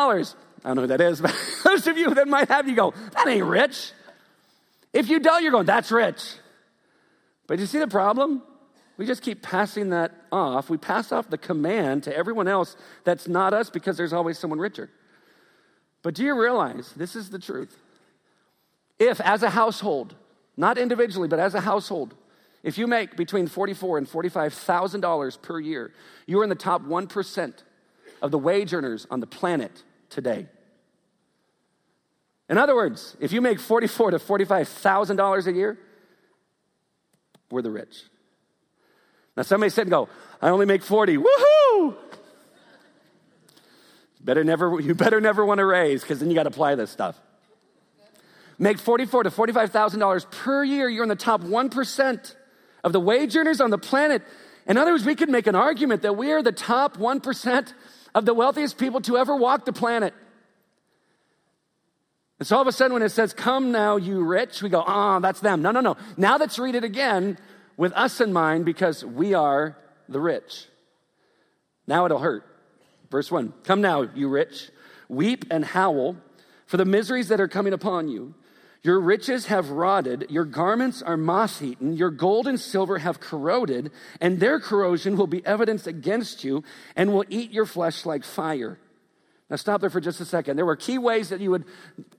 I 0.69 0.75
don't 0.75 0.77
know 0.77 0.83
who 0.83 0.89
that 0.89 1.01
is, 1.01 1.19
but 1.23 1.35
those 1.65 1.87
of 1.87 1.97
you 1.97 2.15
that 2.15 2.29
might 2.29 2.49
have, 2.49 2.69
you 2.69 2.77
go, 2.77 2.93
that 3.15 3.27
ain't 3.27 3.47
rich. 3.47 3.93
If 4.93 5.09
you 5.09 5.19
don't, 5.19 5.43
you're 5.43 5.51
going, 5.51 5.65
that's 5.65 5.91
rich. 5.91 6.35
But 7.47 7.59
you 7.59 7.65
see 7.65 7.79
the 7.79 7.89
problem? 7.89 8.43
We 8.99 9.07
just 9.07 9.23
keep 9.23 9.41
passing 9.41 9.91
that 9.91 10.13
off. 10.31 10.69
We 10.69 10.77
pass 10.77 11.11
off 11.11 11.31
the 11.31 11.39
command 11.39 12.03
to 12.03 12.15
everyone 12.15 12.49
else 12.49 12.77
that's 13.05 13.27
not 13.27 13.55
us 13.55 13.71
because 13.71 13.97
there's 13.97 14.13
always 14.13 14.39
someone 14.39 14.59
richer. 14.59 14.91
But 16.03 16.15
do 16.15 16.23
you 16.23 16.39
realize 16.39 16.93
this 16.95 17.17
is 17.17 17.31
the 17.31 17.39
truth? 17.39 17.75
If, 18.99 19.23
as 19.23 19.43
a 19.43 19.51
household, 19.51 20.17
not 20.57 20.77
individually, 20.77 21.29
but 21.29 21.39
as 21.39 21.55
a 21.55 21.61
household, 21.61 22.15
if 22.63 22.77
you 22.77 22.87
make 22.87 23.17
between 23.17 23.47
forty-four 23.47 23.97
and 23.97 24.09
forty-five 24.09 24.53
thousand 24.53 25.01
dollars 25.01 25.37
per 25.37 25.61
year, 25.61 25.93
you 26.27 26.41
are 26.41 26.43
in 26.43 26.49
the 26.51 26.57
top 26.57 26.83
one 26.83 27.07
percent 27.07 27.63
of 28.21 28.33
the 28.33 28.39
wage 28.39 28.75
earners 28.75 29.07
on 29.11 29.21
the 29.21 29.27
planet 29.27 29.85
today. 30.11 30.49
In 32.49 32.59
other 32.59 32.75
words, 32.75 33.17
if 33.21 33.33
you 33.33 33.41
make 33.41 33.61
forty-four 33.61 34.11
to 34.13 34.19
forty-five 34.19 34.69
thousand 34.69 35.17
dollars 35.17 35.47
a 35.47 35.53
year, 35.53 35.79
we're 37.51 37.63
the 37.63 37.71
rich. 37.71 38.05
Now 39.37 39.43
somebody 39.43 39.71
said 39.71 39.89
go, 39.89 40.09
I 40.43 40.51
only 40.51 40.67
make 40.67 40.83
40. 40.83 41.19
Woohoo! 41.19 41.97
Better 44.21 44.43
never, 44.43 44.81
you 44.81 44.95
better 44.97 45.21
never 45.21 45.45
want 45.45 45.59
to 45.59 45.65
raise 45.65 46.03
because 46.03 46.19
then 46.19 46.29
you 46.29 46.35
got 46.35 46.43
to 46.43 46.49
apply 46.49 46.75
this 46.75 46.91
stuff. 46.91 47.17
make 48.59 48.79
44 48.79 49.23
to 49.23 49.31
$45,000 49.31 50.31
per 50.31 50.65
year, 50.65 50.89
you're 50.89 51.05
in 51.05 51.09
the 51.09 51.15
top 51.15 51.43
1% 51.43 52.35
of 52.83 52.93
the 52.93 53.01
wage 53.01 53.37
earners 53.37 53.61
on 53.61 53.71
the 53.71 53.79
planet. 53.79 54.23
In 54.67 54.77
other 54.77 54.91
words, 54.91 55.05
we 55.05 55.15
could 55.15 55.31
make 55.31 55.47
an 55.47 55.55
argument 55.55 56.03
that 56.03 56.17
we 56.17 56.33
are 56.33 56.43
the 56.43 56.53
top 56.53 56.97
1% 56.97 57.73
of 58.15 58.25
the 58.25 58.35
wealthiest 58.35 58.77
people 58.77 59.01
to 59.03 59.17
ever 59.17 59.37
walk 59.37 59.65
the 59.65 59.73
planet. 59.73 60.15
And 62.39 62.47
so 62.47 62.57
all 62.57 62.63
of 62.63 62.69
a 62.69 62.73
sudden, 62.73 62.93
when 62.93 63.03
it 63.03 63.11
says, 63.11 63.33
Come 63.33 63.73
now, 63.73 63.97
you 63.97 64.23
rich, 64.23 64.63
we 64.63 64.69
go, 64.69 64.85
Ah, 64.87 65.17
oh, 65.17 65.21
that's 65.21 65.41
them. 65.41 65.63
No, 65.63 65.71
no, 65.71 65.81
no. 65.81 65.97
Now 66.17 66.37
let's 66.37 66.59
read 66.59 66.75
it 66.75 66.85
again 66.85 67.39
with 67.77 67.93
us 67.95 68.21
in 68.21 68.33
mind 68.33 68.65
because 68.65 69.05
we 69.05 69.35
are 69.35 69.77
the 70.09 70.21
rich. 70.21 70.67
Now 71.87 72.05
it'll 72.05 72.19
hurt. 72.19 72.45
Verse 73.11 73.31
1 73.31 73.53
Come 73.65 73.81
now, 73.81 74.03
you 74.03 74.29
rich, 74.29 74.71
weep 75.09 75.47
and 75.51 75.65
howl 75.65 76.17
for 76.67 76.77
the 76.77 76.85
miseries 76.85 77.29
that 77.29 77.41
are 77.41 77.49
coming 77.49 77.73
upon 77.73 78.09
you. 78.09 78.35
Your 78.83 79.01
riches 79.01 79.47
have 79.47 79.71
rotted, 79.71 80.27
your 80.31 80.45
garments 80.45 81.03
are 81.03 81.17
moth 81.17 81.61
eaten, 81.61 81.97
your 81.97 82.11
gold 82.11 82.47
and 82.47 82.61
silver 82.61 82.99
have 82.99 83.19
corroded, 83.19 83.91
and 84.21 84.39
their 84.39 84.61
corrosion 84.61 85.17
will 85.17 85.27
be 85.27 85.45
evidence 85.45 85.87
against 85.87 86.45
you 86.45 86.63
and 86.95 87.13
will 87.13 87.25
eat 87.29 87.51
your 87.51 87.67
flesh 87.67 88.07
like 88.07 88.23
fire. 88.23 88.79
Now, 89.51 89.57
stop 89.57 89.81
there 89.81 89.89
for 89.89 90.01
just 90.01 90.21
a 90.21 90.27
second. 90.27 90.57
There 90.57 90.67
were 90.67 90.77
key 90.77 90.99
ways 90.99 91.31
that 91.31 91.41
you 91.41 91.51
would, 91.51 91.65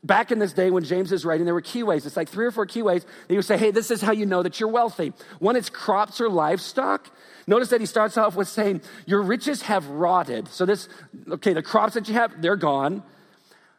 back 0.03 0.31
in 0.31 0.39
this 0.39 0.51
day 0.51 0.71
when 0.71 0.83
James 0.83 1.12
is 1.12 1.25
writing, 1.25 1.45
there 1.45 1.53
were 1.53 1.62
key 1.62 1.83
ways. 1.83 2.07
It's 2.07 2.17
like 2.17 2.27
three 2.27 2.45
or 2.45 2.51
four 2.51 2.65
key 2.65 2.81
ways 2.81 3.03
that 3.03 3.33
you 3.33 3.38
would 3.38 3.45
say, 3.45 3.57
hey, 3.57 3.69
this 3.69 3.91
is 3.91 4.01
how 4.01 4.12
you 4.12 4.25
know 4.25 4.41
that 4.41 4.59
you're 4.59 4.69
wealthy. 4.69 5.13
One, 5.38 5.55
it's 5.55 5.69
crops 5.69 6.19
or 6.19 6.27
livestock. 6.27 7.12
Notice 7.45 7.69
that 7.69 7.81
he 7.81 7.86
starts 7.86 8.17
off 8.17 8.36
with 8.36 8.48
saying, 8.48 8.81
Your 9.05 9.21
riches 9.21 9.63
have 9.63 9.88
rotted. 9.88 10.48
So, 10.48 10.65
this, 10.65 10.88
okay, 11.29 11.53
the 11.53 11.63
crops 11.63 11.93
that 11.95 12.07
you 12.07 12.15
have, 12.15 12.41
they're 12.41 12.55
gone. 12.55 13.03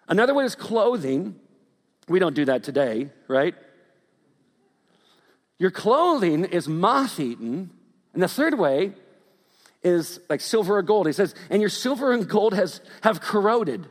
Another 0.08 0.34
one 0.34 0.44
is 0.44 0.56
clothing. 0.56 1.36
We 2.08 2.18
don't 2.18 2.34
do 2.34 2.44
that 2.46 2.64
today, 2.64 3.10
right? 3.28 3.54
Your 5.58 5.70
clothing 5.70 6.44
is 6.44 6.66
moth 6.66 7.20
eaten. 7.20 7.70
And 8.12 8.22
the 8.22 8.28
third 8.28 8.58
way 8.58 8.92
is 9.82 10.20
like 10.28 10.40
silver 10.40 10.76
or 10.78 10.82
gold. 10.82 11.06
He 11.06 11.12
says, 11.12 11.34
and 11.48 11.60
your 11.60 11.70
silver 11.70 12.12
and 12.12 12.28
gold 12.28 12.54
has 12.54 12.80
have 13.02 13.20
corroded. 13.20 13.86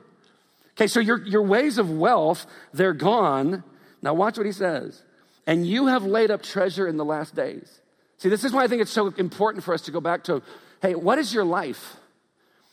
Okay, 0.80 0.88
so 0.88 1.00
your, 1.00 1.26
your 1.26 1.44
ways 1.44 1.78
of 1.78 1.90
wealth, 1.90 2.46
they're 2.74 2.94
gone. 2.94 3.64
Now 4.02 4.14
watch 4.14 4.38
what 4.38 4.46
he 4.46 4.54
says. 4.54 5.04
And 5.46 5.68
you 5.68 5.88
have 5.88 6.06
laid 6.06 6.32
up 6.32 6.42
treasure 6.42 6.88
in 6.88 6.96
the 6.96 7.04
last 7.04 7.36
days. 7.36 7.82
See, 8.18 8.30
this 8.30 8.44
is 8.44 8.54
why 8.54 8.64
I 8.64 8.68
think 8.68 8.82
it's 8.82 8.92
so 8.92 9.08
important 9.18 9.64
for 9.64 9.74
us 9.74 9.82
to 9.84 9.92
go 9.92 10.00
back 10.00 10.24
to, 10.26 10.42
hey, 10.82 10.96
what 10.96 11.18
is 11.18 11.34
your 11.34 11.44
life? 11.44 11.98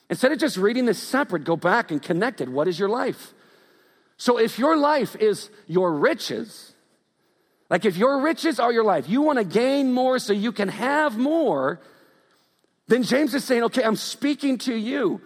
Instead 0.09 0.31
of 0.31 0.39
just 0.39 0.55
reading 0.55 0.85
this 0.85 1.01
separate, 1.01 1.43
go 1.43 1.57
back 1.57 1.91
and 1.91 2.01
connect 2.01 2.39
it. 2.39 2.47
What 2.47 2.67
is 2.67 2.79
your 2.79 2.87
life? 2.87 3.33
So 4.15 4.39
if 4.39 4.57
your 4.57 4.77
life 4.77 5.15
is 5.15 5.49
your 5.67 5.93
riches, 5.93 6.73
like 7.69 7.83
if 7.83 7.97
your 7.97 8.21
riches 8.21 8.59
are 8.59 8.71
your 8.71 8.85
life, 8.85 9.09
you 9.09 9.21
want 9.21 9.37
to 9.39 9.43
gain 9.43 9.91
more 9.91 10.17
so 10.19 10.31
you 10.31 10.51
can 10.51 10.69
have 10.69 11.17
more, 11.17 11.81
then 12.87 13.03
James 13.03 13.33
is 13.33 13.43
saying, 13.43 13.63
okay, 13.63 13.83
I'm 13.83 13.95
speaking 13.95 14.57
to 14.59 14.75
you. 14.75 15.21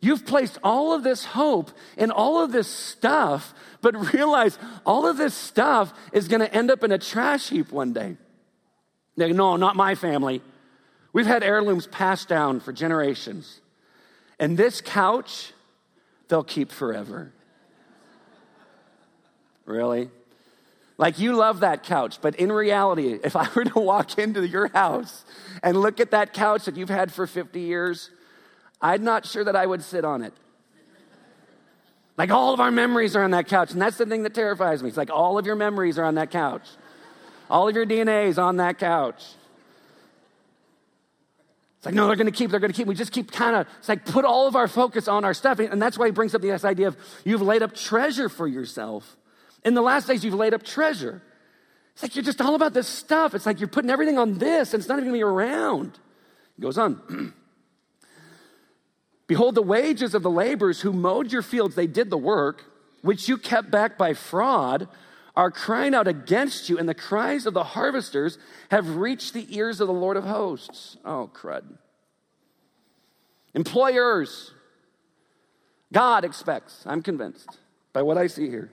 You've 0.00 0.24
placed 0.24 0.58
all 0.62 0.94
of 0.94 1.02
this 1.02 1.24
hope 1.24 1.70
in 1.96 2.10
all 2.10 2.42
of 2.42 2.52
this 2.52 2.68
stuff, 2.68 3.52
but 3.82 4.12
realize 4.14 4.58
all 4.86 5.06
of 5.06 5.16
this 5.16 5.34
stuff 5.34 5.92
is 6.12 6.28
going 6.28 6.40
to 6.40 6.54
end 6.54 6.70
up 6.70 6.82
in 6.84 6.92
a 6.92 6.98
trash 6.98 7.50
heap 7.50 7.70
one 7.70 7.92
day. 7.92 8.16
No, 9.16 9.56
not 9.56 9.76
my 9.76 9.94
family. 9.94 10.40
We've 11.12 11.26
had 11.26 11.42
heirlooms 11.42 11.86
passed 11.86 12.28
down 12.28 12.60
for 12.60 12.72
generations. 12.72 13.60
And 14.38 14.56
this 14.56 14.80
couch, 14.80 15.52
they'll 16.28 16.44
keep 16.44 16.70
forever. 16.72 17.32
Really? 19.66 20.10
Like 20.98 21.18
you 21.18 21.34
love 21.34 21.60
that 21.60 21.84
couch, 21.84 22.18
but 22.20 22.34
in 22.36 22.50
reality, 22.50 23.18
if 23.22 23.36
I 23.36 23.48
were 23.54 23.64
to 23.64 23.78
walk 23.78 24.18
into 24.18 24.46
your 24.46 24.68
house 24.68 25.24
and 25.62 25.80
look 25.80 26.00
at 26.00 26.10
that 26.12 26.32
couch 26.32 26.64
that 26.64 26.76
you've 26.76 26.88
had 26.88 27.12
for 27.12 27.26
50 27.26 27.60
years, 27.60 28.10
I'm 28.80 29.04
not 29.04 29.26
sure 29.26 29.44
that 29.44 29.56
I 29.56 29.66
would 29.66 29.82
sit 29.82 30.04
on 30.04 30.22
it. 30.22 30.32
Like 32.16 32.30
all 32.30 32.52
of 32.52 32.60
our 32.60 32.70
memories 32.70 33.16
are 33.16 33.22
on 33.22 33.30
that 33.30 33.48
couch, 33.48 33.72
and 33.72 33.80
that's 33.80 33.96
the 33.96 34.06
thing 34.06 34.24
that 34.24 34.34
terrifies 34.34 34.82
me. 34.82 34.88
It's 34.88 34.98
like 34.98 35.10
all 35.10 35.38
of 35.38 35.46
your 35.46 35.56
memories 35.56 35.98
are 35.98 36.04
on 36.04 36.16
that 36.16 36.30
couch. 36.30 36.64
All 37.48 37.68
of 37.68 37.74
your 37.74 37.86
DNA 37.86 38.26
is 38.26 38.38
on 38.38 38.58
that 38.58 38.78
couch. 38.78 39.24
It's 41.78 41.86
like, 41.86 41.94
no, 41.94 42.06
they're 42.06 42.16
going 42.16 42.26
to 42.26 42.32
keep, 42.32 42.50
they're 42.50 42.60
going 42.60 42.70
to 42.72 42.76
keep. 42.76 42.86
We 42.86 42.94
just 42.94 43.10
keep 43.10 43.32
kind 43.32 43.56
of, 43.56 43.66
it's 43.78 43.88
like 43.88 44.04
put 44.04 44.26
all 44.26 44.46
of 44.46 44.54
our 44.54 44.68
focus 44.68 45.08
on 45.08 45.24
our 45.24 45.32
stuff. 45.32 45.60
And 45.60 45.80
that's 45.80 45.96
why 45.96 46.06
he 46.06 46.12
brings 46.12 46.34
up 46.34 46.42
this 46.42 46.62
idea 46.62 46.88
of 46.88 46.96
you've 47.24 47.40
laid 47.40 47.62
up 47.62 47.74
treasure 47.74 48.28
for 48.28 48.46
yourself. 48.46 49.16
In 49.64 49.72
the 49.72 49.80
last 49.80 50.06
days, 50.06 50.22
you've 50.22 50.34
laid 50.34 50.52
up 50.52 50.62
treasure. 50.62 51.22
It's 51.92 52.02
like 52.02 52.14
you're 52.14 52.24
just 52.24 52.40
all 52.40 52.54
about 52.54 52.72
this 52.72 52.88
stuff. 52.88 53.34
It's 53.34 53.46
like 53.46 53.60
you're 53.60 53.68
putting 53.68 53.90
everything 53.90 54.18
on 54.18 54.38
this, 54.38 54.72
and 54.72 54.80
it's 54.80 54.88
not 54.88 54.94
even 54.94 55.10
going 55.10 55.20
to 55.20 55.26
be 55.26 55.30
around. 55.30 55.98
He 56.56 56.62
goes 56.62 56.78
on. 56.78 57.34
Behold, 59.26 59.54
the 59.54 59.62
wages 59.62 60.14
of 60.14 60.22
the 60.22 60.30
laborers 60.30 60.80
who 60.80 60.92
mowed 60.92 61.30
your 61.30 61.42
fields, 61.42 61.74
they 61.74 61.86
did 61.86 62.10
the 62.10 62.18
work, 62.18 62.64
which 63.02 63.28
you 63.28 63.36
kept 63.36 63.70
back 63.70 63.96
by 63.96 64.14
fraud, 64.14 64.88
are 65.36 65.50
crying 65.50 65.94
out 65.94 66.08
against 66.08 66.68
you, 66.68 66.78
and 66.78 66.88
the 66.88 66.94
cries 66.94 67.46
of 67.46 67.54
the 67.54 67.62
harvesters 67.62 68.38
have 68.70 68.96
reached 68.96 69.32
the 69.32 69.46
ears 69.56 69.80
of 69.80 69.86
the 69.86 69.94
Lord 69.94 70.16
of 70.16 70.24
hosts. 70.24 70.96
Oh, 71.04 71.30
crud. 71.32 71.64
Employers, 73.54 74.52
God 75.92 76.24
expects, 76.24 76.82
I'm 76.86 77.02
convinced, 77.02 77.58
by 77.92 78.02
what 78.02 78.18
I 78.18 78.26
see 78.26 78.48
here, 78.48 78.70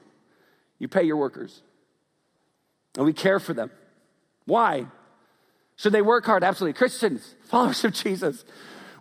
you 0.80 0.88
pay 0.88 1.04
your 1.04 1.18
workers. 1.18 1.62
And 2.98 3.06
we 3.06 3.14
care 3.14 3.40
for 3.40 3.54
them. 3.54 3.72
Why? 4.46 4.88
Should 5.78 5.94
they 5.94 6.02
work 6.02 6.26
hard? 6.26 6.44
Absolutely. 6.44 6.78
Christians, 6.78 7.36
followers 7.44 7.86
of 7.86 7.94
Jesus. 7.94 8.44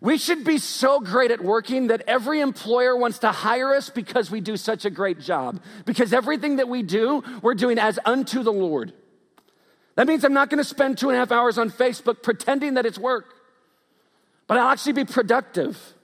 We 0.02 0.18
should 0.18 0.44
be 0.44 0.58
so 0.58 1.00
great 1.00 1.30
at 1.30 1.42
working 1.42 1.86
that 1.86 2.02
every 2.06 2.40
employer 2.40 2.94
wants 2.94 3.20
to 3.20 3.32
hire 3.32 3.74
us 3.74 3.88
because 3.88 4.30
we 4.30 4.42
do 4.42 4.58
such 4.58 4.84
a 4.84 4.90
great 4.90 5.18
job. 5.18 5.60
Because 5.86 6.12
everything 6.12 6.56
that 6.56 6.68
we 6.68 6.82
do, 6.82 7.24
we're 7.42 7.54
doing 7.54 7.78
as 7.78 7.98
unto 8.04 8.42
the 8.42 8.52
Lord. 8.52 8.92
That 9.94 10.06
means 10.06 10.22
I'm 10.22 10.34
not 10.34 10.50
going 10.50 10.58
to 10.58 10.64
spend 10.64 10.98
two 10.98 11.08
and 11.08 11.16
a 11.16 11.18
half 11.18 11.32
hours 11.32 11.56
on 11.56 11.70
Facebook 11.70 12.22
pretending 12.22 12.74
that 12.74 12.84
it's 12.84 12.98
work, 12.98 13.34
but 14.46 14.58
I'll 14.58 14.68
actually 14.68 14.92
be 14.92 15.06
productive. 15.06 15.94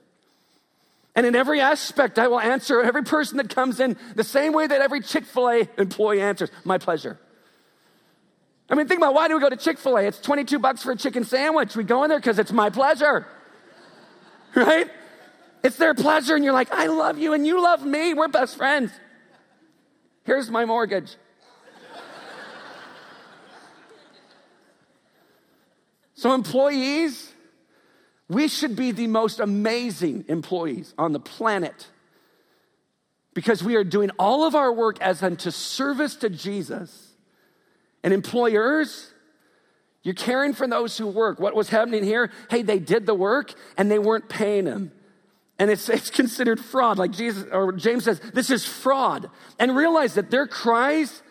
And 1.15 1.27
in 1.27 1.35
every 1.35 1.61
aspect, 1.61 2.17
I 2.17 2.27
will 2.27 2.39
answer 2.39 2.81
every 2.81 3.03
person 3.03 3.37
that 3.37 3.53
comes 3.53 3.79
in 3.79 3.95
the 4.15 4.23
same 4.23 4.51
way 4.51 4.65
that 4.65 4.81
every 4.81 5.01
Chick 5.01 5.25
fil 5.25 5.47
A 5.47 5.69
employee 5.77 6.21
answers 6.21 6.49
my 6.63 6.79
pleasure. 6.79 7.19
I 8.73 8.75
mean, 8.75 8.87
think 8.87 8.97
about 8.97 9.13
why 9.13 9.27
do 9.27 9.35
we 9.35 9.39
go 9.39 9.49
to 9.49 9.55
Chick 9.55 9.77
fil 9.77 9.97
A? 9.97 10.01
It's 10.01 10.19
22 10.19 10.57
bucks 10.57 10.81
for 10.81 10.93
a 10.93 10.95
chicken 10.95 11.25
sandwich. 11.25 11.75
We 11.75 11.83
go 11.83 12.03
in 12.05 12.09
there 12.09 12.17
because 12.17 12.39
it's 12.39 12.51
my 12.51 12.71
pleasure, 12.71 13.27
right? 14.55 14.89
It's 15.63 15.77
their 15.77 15.93
pleasure, 15.93 16.33
and 16.33 16.43
you're 16.43 16.55
like, 16.55 16.71
I 16.71 16.87
love 16.87 17.19
you, 17.19 17.33
and 17.33 17.45
you 17.45 17.61
love 17.61 17.85
me. 17.85 18.15
We're 18.15 18.29
best 18.29 18.57
friends. 18.57 18.89
Here's 20.23 20.49
my 20.49 20.65
mortgage. 20.65 21.15
so, 26.15 26.33
employees, 26.33 27.31
we 28.27 28.47
should 28.47 28.75
be 28.75 28.91
the 28.91 29.05
most 29.05 29.39
amazing 29.39 30.25
employees 30.27 30.95
on 30.97 31.11
the 31.11 31.19
planet 31.19 31.89
because 33.35 33.63
we 33.63 33.75
are 33.75 33.83
doing 33.83 34.09
all 34.17 34.45
of 34.45 34.55
our 34.55 34.73
work 34.73 34.99
as 34.99 35.21
unto 35.21 35.51
service 35.51 36.15
to 36.15 36.29
Jesus. 36.31 37.12
And 38.03 38.13
employers, 38.13 39.11
you're 40.03 40.13
caring 40.13 40.53
for 40.53 40.67
those 40.67 40.97
who 40.97 41.07
work. 41.07 41.39
What 41.39 41.55
was 41.55 41.69
happening 41.69 42.03
here? 42.03 42.31
Hey, 42.49 42.61
they 42.61 42.79
did 42.79 43.05
the 43.05 43.13
work 43.13 43.53
and 43.77 43.89
they 43.89 43.99
weren't 43.99 44.27
paying 44.27 44.65
them. 44.65 44.91
And 45.57 45.71
it's, 45.71 45.87
it's 45.89 46.09
considered 46.09 46.59
fraud. 46.59 46.97
Like 46.97 47.11
Jesus 47.11 47.45
or 47.51 47.71
James 47.71 48.03
says, 48.03 48.19
this 48.33 48.49
is 48.49 48.65
fraud. 48.65 49.29
And 49.57 49.75
realize 49.75 50.15
that 50.15 50.29
their 50.29 50.47
cries, 50.47 51.23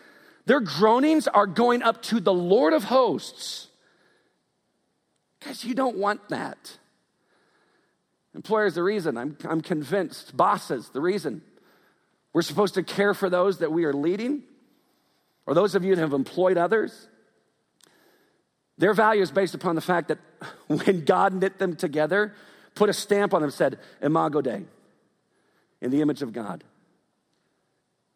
their 0.45 0.59
groanings 0.59 1.27
are 1.27 1.47
going 1.47 1.83
up 1.83 2.01
to 2.03 2.19
the 2.19 2.33
Lord 2.33 2.73
of 2.73 2.85
hosts. 2.85 3.67
Because 5.39 5.63
you 5.63 5.75
don't 5.75 5.97
want 5.97 6.29
that. 6.29 6.77
Employers, 8.33 8.75
the 8.75 8.83
reason, 8.83 9.17
I'm, 9.17 9.37
I'm 9.47 9.61
convinced. 9.61 10.35
Bosses, 10.35 10.89
the 10.89 11.01
reason. 11.01 11.43
We're 12.31 12.41
supposed 12.41 12.73
to 12.75 12.83
care 12.83 13.13
for 13.13 13.29
those 13.29 13.59
that 13.59 13.71
we 13.71 13.85
are 13.85 13.93
leading, 13.93 14.43
or 15.45 15.53
those 15.53 15.75
of 15.75 15.83
you 15.83 15.95
that 15.95 16.01
have 16.01 16.13
employed 16.13 16.57
others. 16.57 17.07
Their 18.77 18.93
value 18.93 19.21
is 19.21 19.31
based 19.31 19.53
upon 19.55 19.75
the 19.75 19.81
fact 19.81 20.07
that 20.07 20.19
when 20.67 21.05
God 21.05 21.33
knit 21.33 21.59
them 21.59 21.75
together, 21.75 22.33
put 22.75 22.89
a 22.89 22.93
stamp 22.93 23.33
on 23.33 23.41
them, 23.41 23.51
said, 23.51 23.79
Imago 24.01 24.41
Dei, 24.41 24.63
in 25.81 25.91
the 25.91 26.01
image 26.01 26.21
of 26.21 26.33
God. 26.33 26.63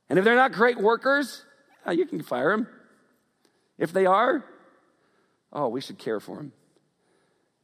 And 0.10 0.18
if 0.18 0.26
they're 0.26 0.36
not 0.36 0.54
great 0.54 0.80
workers, 0.80 1.44
uh, 1.86 1.92
you 1.92 2.06
can 2.06 2.22
fire 2.24 2.52
them. 2.52 2.68
If 3.78 3.94
they 3.94 4.06
are, 4.06 4.44
oh, 5.54 5.68
we 5.68 5.82
should 5.82 5.98
care 5.98 6.20
for 6.20 6.38
them. 6.38 6.54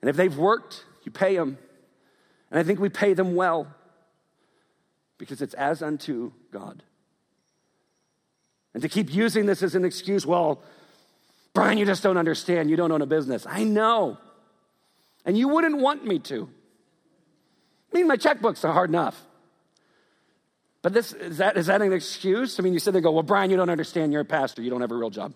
And 0.01 0.09
if 0.09 0.15
they've 0.15 0.37
worked, 0.37 0.85
you 1.03 1.11
pay 1.11 1.35
them. 1.35 1.57
And 2.51 2.59
I 2.59 2.63
think 2.63 2.79
we 2.79 2.89
pay 2.89 3.13
them 3.13 3.35
well 3.35 3.73
because 5.17 5.41
it's 5.41 5.53
as 5.53 5.81
unto 5.81 6.33
God. 6.51 6.83
And 8.73 8.81
to 8.81 8.89
keep 8.89 9.13
using 9.13 9.45
this 9.45 9.61
as 9.61 9.75
an 9.75 9.85
excuse, 9.85 10.25
well, 10.25 10.61
Brian, 11.53 11.77
you 11.77 11.85
just 11.85 12.01
don't 12.01 12.17
understand. 12.17 12.69
You 12.69 12.75
don't 12.75 12.91
own 12.91 13.01
a 13.01 13.05
business. 13.05 13.45
I 13.47 13.63
know. 13.63 14.17
And 15.25 15.37
you 15.37 15.47
wouldn't 15.47 15.77
want 15.77 16.05
me 16.05 16.19
to. 16.19 16.49
I 17.93 17.97
mean, 17.97 18.07
my 18.07 18.17
checkbooks 18.17 18.63
are 18.67 18.73
hard 18.73 18.89
enough. 18.89 19.21
But 20.81 20.93
this, 20.93 21.13
is, 21.13 21.37
that, 21.37 21.55
is 21.55 21.67
that 21.67 21.81
an 21.81 21.93
excuse? 21.93 22.59
I 22.59 22.63
mean, 22.63 22.73
you 22.73 22.79
sit 22.79 22.91
there 22.91 22.99
and 22.99 23.03
go, 23.03 23.11
well, 23.11 23.23
Brian, 23.23 23.49
you 23.51 23.57
don't 23.57 23.69
understand. 23.69 24.11
You're 24.11 24.21
a 24.21 24.25
pastor. 24.25 24.61
You 24.61 24.69
don't 24.69 24.81
have 24.81 24.91
a 24.91 24.95
real 24.95 25.11
job. 25.11 25.33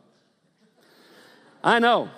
I 1.64 1.80
know. 1.80 2.10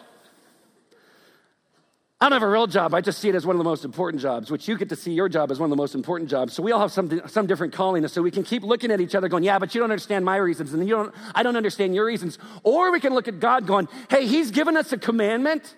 I 2.22 2.26
don't 2.26 2.34
have 2.34 2.44
a 2.44 2.52
real 2.52 2.68
job. 2.68 2.94
I 2.94 3.00
just 3.00 3.20
see 3.20 3.30
it 3.30 3.36
as 3.36 3.46
one 3.46 3.56
of 3.56 3.60
the 3.60 3.64
most 3.64 3.86
important 3.86 4.22
jobs, 4.22 4.52
which 4.52 4.68
you 4.68 4.78
get 4.78 4.90
to 4.90 4.96
see 4.98 5.14
your 5.14 5.30
job 5.30 5.52
as 5.52 5.60
one 5.60 5.68
of 5.68 5.70
the 5.70 5.82
most 5.82 5.96
important 5.96 6.30
jobs. 6.30 6.52
So 6.52 6.62
we 6.62 6.74
all 6.74 6.82
have 6.82 6.92
some, 6.92 7.22
some 7.28 7.48
different 7.48 7.72
calling, 7.72 8.06
so 8.10 8.22
we 8.22 8.32
can 8.32 8.44
keep 8.44 8.62
looking 8.62 8.92
at 8.92 9.00
each 9.00 9.16
other 9.16 9.30
going, 9.30 9.44
yeah, 9.44 9.58
but 9.58 9.74
you 9.74 9.80
don't 9.80 9.90
understand 9.90 10.26
my 10.26 10.36
reasons, 10.36 10.74
and 10.74 10.86
you 10.86 10.96
don't, 10.96 11.16
I 11.34 11.44
don't 11.44 11.56
understand 11.56 11.96
your 11.96 12.06
reasons. 12.06 12.38
Or 12.64 12.92
we 12.92 13.00
can 13.00 13.14
look 13.14 13.30
at 13.30 13.40
God 13.40 13.66
going, 13.66 13.88
hey, 14.10 14.28
he's 14.28 14.52
given 14.52 14.76
us 14.76 14.92
a 14.92 14.98
commandment, 14.98 15.76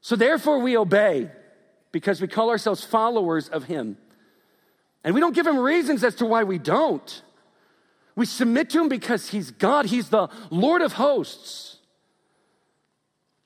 so 0.00 0.16
therefore 0.16 0.58
we 0.58 0.76
obey 0.76 1.30
because 1.92 2.20
we 2.20 2.26
call 2.26 2.50
ourselves 2.50 2.82
followers 2.82 3.48
of 3.48 3.64
him. 3.64 3.98
And 5.04 5.14
we 5.14 5.20
don't 5.20 5.34
give 5.34 5.46
him 5.46 5.60
reasons 5.60 6.02
as 6.02 6.16
to 6.16 6.26
why 6.26 6.42
we 6.42 6.58
don't. 6.58 7.22
We 8.16 8.26
submit 8.26 8.70
to 8.70 8.80
him 8.80 8.88
because 8.88 9.28
he's 9.28 9.52
God, 9.52 9.86
he's 9.86 10.08
the 10.08 10.26
Lord 10.50 10.82
of 10.82 10.94
hosts. 10.94 11.76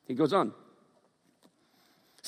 He 0.07 0.14
goes 0.14 0.33
on 0.33 0.54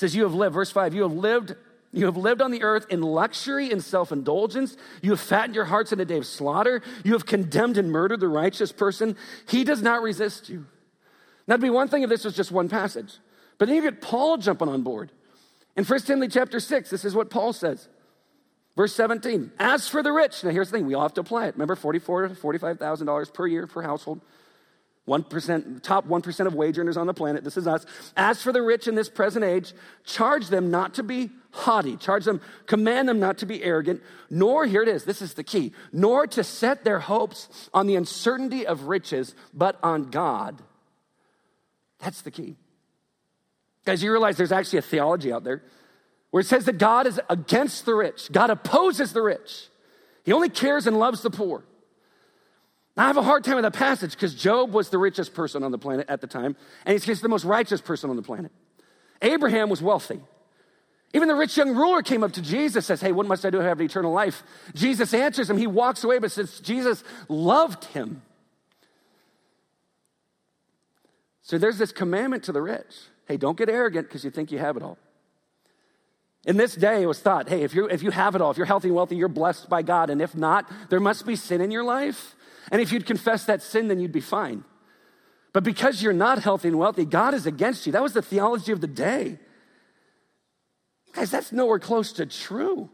says, 0.03 0.15
You 0.15 0.23
have 0.23 0.33
lived, 0.33 0.53
verse 0.53 0.71
5, 0.71 0.93
you 0.93 1.03
have 1.03 1.13
lived. 1.13 1.55
You 1.95 2.07
have 2.07 2.17
lived 2.17 2.41
on 2.41 2.49
the 2.49 2.63
earth 2.63 2.87
in 2.89 3.01
luxury 3.01 3.71
and 3.71 3.81
self 3.81 4.11
indulgence. 4.11 4.75
You 5.03 5.11
have 5.11 5.19
fattened 5.19 5.53
your 5.53 5.65
hearts 5.65 5.91
in 5.91 5.99
a 5.99 6.05
day 6.05 6.17
of 6.17 6.25
slaughter. 6.25 6.81
You 7.03 7.13
have 7.13 7.27
condemned 7.27 7.77
and 7.77 7.91
murdered 7.91 8.19
the 8.19 8.27
righteous 8.27 8.71
person. 8.71 9.15
He 9.47 9.63
does 9.63 9.83
not 9.83 10.01
resist 10.01 10.49
you. 10.49 10.65
Now, 11.47 11.53
it'd 11.53 11.61
be 11.61 11.69
one 11.69 11.89
thing 11.89 12.01
if 12.01 12.09
this 12.09 12.25
was 12.25 12.35
just 12.35 12.51
one 12.51 12.67
passage, 12.67 13.19
but 13.59 13.67
then 13.67 13.75
you 13.75 13.83
get 13.83 14.01
Paul 14.01 14.37
jumping 14.37 14.69
on 14.69 14.81
board. 14.81 15.11
In 15.77 15.83
1 15.85 15.99
Timothy 16.01 16.31
chapter 16.31 16.59
6, 16.59 16.89
this 16.89 17.05
is 17.05 17.13
what 17.13 17.29
Paul 17.29 17.53
says. 17.53 17.87
Verse 18.75 18.95
17, 18.95 19.51
as 19.59 19.87
for 19.87 20.01
the 20.01 20.11
rich, 20.11 20.43
now 20.43 20.49
here's 20.49 20.71
the 20.71 20.77
thing, 20.77 20.87
we 20.87 20.95
all 20.95 21.03
have 21.03 21.13
to 21.13 21.21
apply 21.21 21.45
it. 21.47 21.55
Remember, 21.55 21.75
$44,000 21.75 22.29
to 22.29 22.35
$45,000 22.35 23.33
per 23.33 23.45
year 23.45 23.67
per 23.67 23.83
household. 23.83 24.21
1%, 25.07 25.83
top 25.83 26.07
1% 26.07 26.47
of 26.47 26.55
wage 26.55 26.77
earners 26.79 26.95
on 26.95 27.07
the 27.07 27.13
planet, 27.13 27.43
this 27.43 27.57
is 27.57 27.67
us. 27.67 27.85
As 28.15 28.41
for 28.41 28.53
the 28.53 28.61
rich 28.61 28.87
in 28.87 28.95
this 28.95 29.09
present 29.09 29.43
age, 29.43 29.73
charge 30.05 30.47
them 30.47 30.71
not 30.71 30.93
to 30.93 31.03
be 31.03 31.29
haughty, 31.51 31.97
charge 31.97 32.23
them, 32.23 32.39
command 32.67 33.09
them 33.09 33.19
not 33.19 33.37
to 33.39 33.45
be 33.45 33.63
arrogant, 33.63 34.01
nor, 34.29 34.65
here 34.65 34.81
it 34.81 34.87
is, 34.87 35.03
this 35.03 35.21
is 35.21 35.33
the 35.33 35.43
key, 35.43 35.73
nor 35.91 36.25
to 36.27 36.43
set 36.43 36.85
their 36.85 36.99
hopes 36.99 37.69
on 37.73 37.85
the 37.85 37.95
uncertainty 37.95 38.65
of 38.65 38.83
riches, 38.83 39.35
but 39.53 39.77
on 39.83 40.09
God. 40.09 40.61
That's 41.99 42.21
the 42.21 42.31
key. 42.31 42.55
Guys, 43.85 44.01
you 44.01 44.11
realize 44.11 44.37
there's 44.37 44.53
actually 44.53 44.79
a 44.79 44.83
theology 44.83 45.33
out 45.33 45.43
there 45.43 45.63
where 46.31 46.41
it 46.41 46.47
says 46.47 46.63
that 46.65 46.77
God 46.77 47.07
is 47.07 47.19
against 47.29 47.85
the 47.85 47.93
rich, 47.93 48.31
God 48.31 48.49
opposes 48.49 49.11
the 49.11 49.21
rich, 49.21 49.67
He 50.23 50.31
only 50.31 50.49
cares 50.49 50.87
and 50.87 50.97
loves 50.97 51.21
the 51.21 51.29
poor. 51.29 51.65
Now, 52.95 53.05
I 53.05 53.07
have 53.07 53.17
a 53.17 53.23
hard 53.23 53.43
time 53.43 53.55
with 53.55 53.63
that 53.63 53.73
passage 53.73 54.11
because 54.11 54.35
Job 54.35 54.71
was 54.71 54.89
the 54.89 54.97
richest 54.97 55.33
person 55.33 55.63
on 55.63 55.71
the 55.71 55.77
planet 55.77 56.05
at 56.09 56.21
the 56.21 56.27
time, 56.27 56.55
and 56.85 57.01
he's 57.01 57.21
the 57.21 57.29
most 57.29 57.43
righteous 57.43 57.81
person 57.81 58.09
on 58.09 58.15
the 58.15 58.21
planet. 58.21 58.51
Abraham 59.21 59.69
was 59.69 59.81
wealthy. 59.81 60.19
Even 61.13 61.27
the 61.27 61.35
rich 61.35 61.55
young 61.57 61.75
ruler 61.75 62.01
came 62.01 62.23
up 62.23 62.33
to 62.33 62.41
Jesus, 62.41 62.87
says, 62.87 62.99
Hey, 62.99 63.11
what 63.11 63.27
must 63.27 63.45
I 63.45 63.51
do 63.51 63.59
to 63.59 63.63
have 63.63 63.79
eternal 63.79 64.11
life? 64.11 64.43
Jesus 64.73 65.13
answers 65.13 65.49
him. 65.49 65.57
He 65.57 65.67
walks 65.67 66.03
away, 66.03 66.19
but 66.19 66.31
says 66.31 66.59
Jesus 66.59 67.03
loved 67.29 67.85
him. 67.85 68.23
So 71.43 71.57
there's 71.57 71.77
this 71.77 71.91
commandment 71.91 72.43
to 72.45 72.51
the 72.51 72.61
rich 72.61 72.95
hey, 73.27 73.37
don't 73.37 73.57
get 73.57 73.69
arrogant 73.69 74.07
because 74.07 74.25
you 74.25 74.29
think 74.29 74.51
you 74.51 74.59
have 74.59 74.75
it 74.75 74.83
all. 74.83 74.97
In 76.45 76.57
this 76.57 76.75
day, 76.75 77.03
it 77.03 77.05
was 77.05 77.19
thought, 77.19 77.47
hey, 77.47 77.61
if, 77.61 77.73
you 77.73 77.87
if 77.87 78.03
you 78.03 78.11
have 78.11 78.35
it 78.35 78.41
all, 78.41 78.51
if 78.51 78.57
you're 78.57 78.65
healthy 78.65 78.89
and 78.89 78.95
wealthy, 78.95 79.15
you're 79.15 79.29
blessed 79.29 79.69
by 79.69 79.81
God. 79.81 80.09
And 80.09 80.21
if 80.21 80.35
not, 80.35 80.69
there 80.89 80.99
must 80.99 81.25
be 81.25 81.37
sin 81.37 81.61
in 81.61 81.71
your 81.71 81.85
life. 81.85 82.35
And 82.71 82.81
if 82.81 82.91
you'd 82.91 83.05
confess 83.05 83.45
that 83.45 83.61
sin, 83.61 83.87
then 83.87 83.99
you'd 83.99 84.11
be 84.11 84.21
fine. 84.21 84.63
But 85.51 85.63
because 85.63 86.01
you're 86.01 86.13
not 86.13 86.41
healthy 86.41 86.69
and 86.69 86.79
wealthy, 86.79 87.05
God 87.05 87.33
is 87.33 87.45
against 87.45 87.85
you. 87.85 87.91
That 87.91 88.01
was 88.01 88.13
the 88.13 88.21
theology 88.21 88.71
of 88.71 88.81
the 88.81 88.87
day. 88.87 89.37
Guys, 91.13 91.29
that's 91.29 91.51
nowhere 91.51 91.79
close 91.79 92.11
to 92.13 92.25
true. 92.25 92.89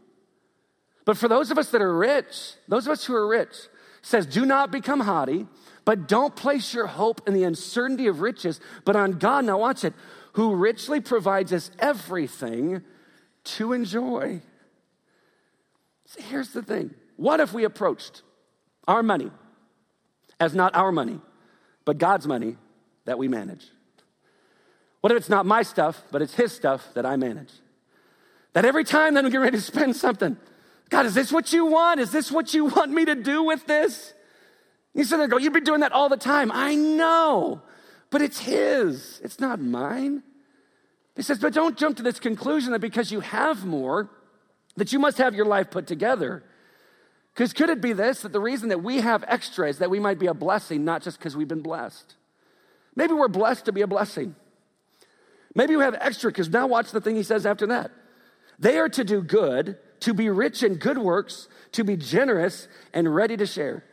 But 1.06 1.16
for 1.16 1.26
those 1.26 1.50
of 1.50 1.56
us 1.56 1.70
that 1.70 1.80
are 1.80 1.96
rich, 1.96 2.54
those 2.68 2.86
of 2.86 2.92
us 2.92 3.04
who 3.04 3.14
are 3.14 3.26
rich, 3.26 3.54
says, 4.02 4.26
do 4.26 4.44
not 4.44 4.70
become 4.70 5.00
haughty, 5.00 5.46
but 5.84 6.06
don't 6.06 6.36
place 6.36 6.74
your 6.74 6.86
hope 6.86 7.26
in 7.26 7.34
the 7.34 7.44
uncertainty 7.44 8.06
of 8.06 8.20
riches, 8.20 8.60
but 8.84 8.96
on 8.96 9.12
God. 9.12 9.46
Now 9.46 9.58
watch 9.58 9.84
it, 9.84 9.94
who 10.34 10.54
richly 10.54 11.00
provides 11.00 11.52
us 11.52 11.70
everything 11.78 12.82
to 13.44 13.72
enjoy. 13.72 14.42
See, 16.06 16.22
here's 16.22 16.50
the 16.50 16.62
thing. 16.62 16.94
What 17.16 17.40
if 17.40 17.52
we 17.52 17.64
approached 17.64 18.22
our 18.86 19.02
money 19.02 19.30
as 20.40 20.54
not 20.54 20.74
our 20.74 20.90
money, 20.90 21.20
but 21.84 21.98
God's 21.98 22.26
money 22.26 22.56
that 23.04 23.18
we 23.18 23.28
manage? 23.28 23.66
What 25.00 25.12
if 25.12 25.18
it's 25.18 25.28
not 25.28 25.46
my 25.46 25.62
stuff, 25.62 26.02
but 26.10 26.22
it's 26.22 26.34
His 26.34 26.52
stuff 26.52 26.88
that 26.94 27.06
I 27.06 27.16
manage? 27.16 27.52
That 28.54 28.64
every 28.64 28.84
time 28.84 29.14
that 29.14 29.24
we 29.24 29.30
get 29.30 29.38
ready 29.38 29.56
to 29.56 29.62
spend 29.62 29.94
something, 29.94 30.36
God, 30.88 31.06
is 31.06 31.14
this 31.14 31.30
what 31.30 31.52
you 31.52 31.66
want? 31.66 32.00
Is 32.00 32.10
this 32.10 32.32
what 32.32 32.52
you 32.52 32.64
want 32.64 32.90
me 32.90 33.04
to 33.04 33.14
do 33.14 33.44
with 33.44 33.66
this? 33.66 34.12
You 34.94 35.04
sit 35.04 35.16
there 35.16 35.24
and 35.24 35.30
go, 35.30 35.38
You've 35.38 35.52
been 35.52 35.64
doing 35.64 35.80
that 35.80 35.92
all 35.92 36.08
the 36.08 36.16
time. 36.16 36.50
I 36.52 36.74
know, 36.74 37.62
but 38.10 38.22
it's 38.22 38.40
His, 38.40 39.20
it's 39.22 39.38
not 39.38 39.60
mine. 39.60 40.22
He 41.16 41.22
says, 41.22 41.38
But 41.38 41.54
don't 41.54 41.78
jump 41.78 41.96
to 41.98 42.02
this 42.02 42.18
conclusion 42.18 42.72
that 42.72 42.80
because 42.80 43.12
you 43.12 43.20
have 43.20 43.64
more, 43.64 44.10
that 44.76 44.92
you 44.92 44.98
must 44.98 45.18
have 45.18 45.34
your 45.34 45.46
life 45.46 45.70
put 45.70 45.86
together. 45.86 46.42
Because 47.34 47.52
could 47.52 47.70
it 47.70 47.80
be 47.80 47.92
this 47.92 48.22
that 48.22 48.32
the 48.32 48.40
reason 48.40 48.68
that 48.70 48.82
we 48.82 49.00
have 49.00 49.24
extra 49.26 49.68
is 49.68 49.78
that 49.78 49.90
we 49.90 50.00
might 50.00 50.18
be 50.18 50.26
a 50.26 50.34
blessing, 50.34 50.84
not 50.84 51.02
just 51.02 51.18
because 51.18 51.36
we've 51.36 51.48
been 51.48 51.62
blessed? 51.62 52.14
Maybe 52.94 53.14
we're 53.14 53.28
blessed 53.28 53.66
to 53.66 53.72
be 53.72 53.82
a 53.82 53.86
blessing. 53.86 54.34
Maybe 55.54 55.76
we 55.76 55.82
have 55.82 55.96
extra 56.00 56.30
because 56.30 56.48
now 56.48 56.66
watch 56.66 56.90
the 56.90 57.00
thing 57.00 57.16
he 57.16 57.22
says 57.22 57.46
after 57.46 57.66
that. 57.68 57.90
They 58.58 58.78
are 58.78 58.88
to 58.90 59.04
do 59.04 59.22
good, 59.22 59.78
to 60.00 60.12
be 60.12 60.28
rich 60.28 60.62
in 60.62 60.74
good 60.74 60.98
works, 60.98 61.48
to 61.72 61.84
be 61.84 61.96
generous 61.96 62.68
and 62.92 63.12
ready 63.14 63.36
to 63.36 63.46
share. 63.46 63.84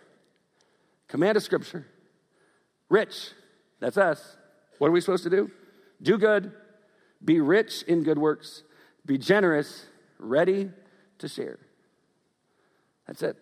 Command 1.07 1.37
of 1.37 1.43
Scripture. 1.43 1.85
Rich, 2.89 3.31
that's 3.79 3.97
us. 3.97 4.37
What 4.77 4.87
are 4.87 4.91
we 4.91 5.01
supposed 5.01 5.23
to 5.23 5.29
do? 5.29 5.51
Do 6.01 6.17
good, 6.17 6.51
be 7.23 7.39
rich 7.39 7.83
in 7.83 8.03
good 8.03 8.17
works, 8.17 8.63
be 9.05 9.17
generous, 9.17 9.85
ready 10.19 10.69
to 11.19 11.27
share. 11.27 11.59
That's 13.07 13.21
it. 13.23 13.37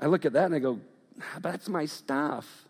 I 0.00 0.06
look 0.06 0.24
at 0.24 0.34
that 0.34 0.46
and 0.46 0.54
I 0.54 0.58
go, 0.58 0.80
ah, 1.20 1.38
that's 1.40 1.68
my 1.68 1.86
stuff. 1.86 2.66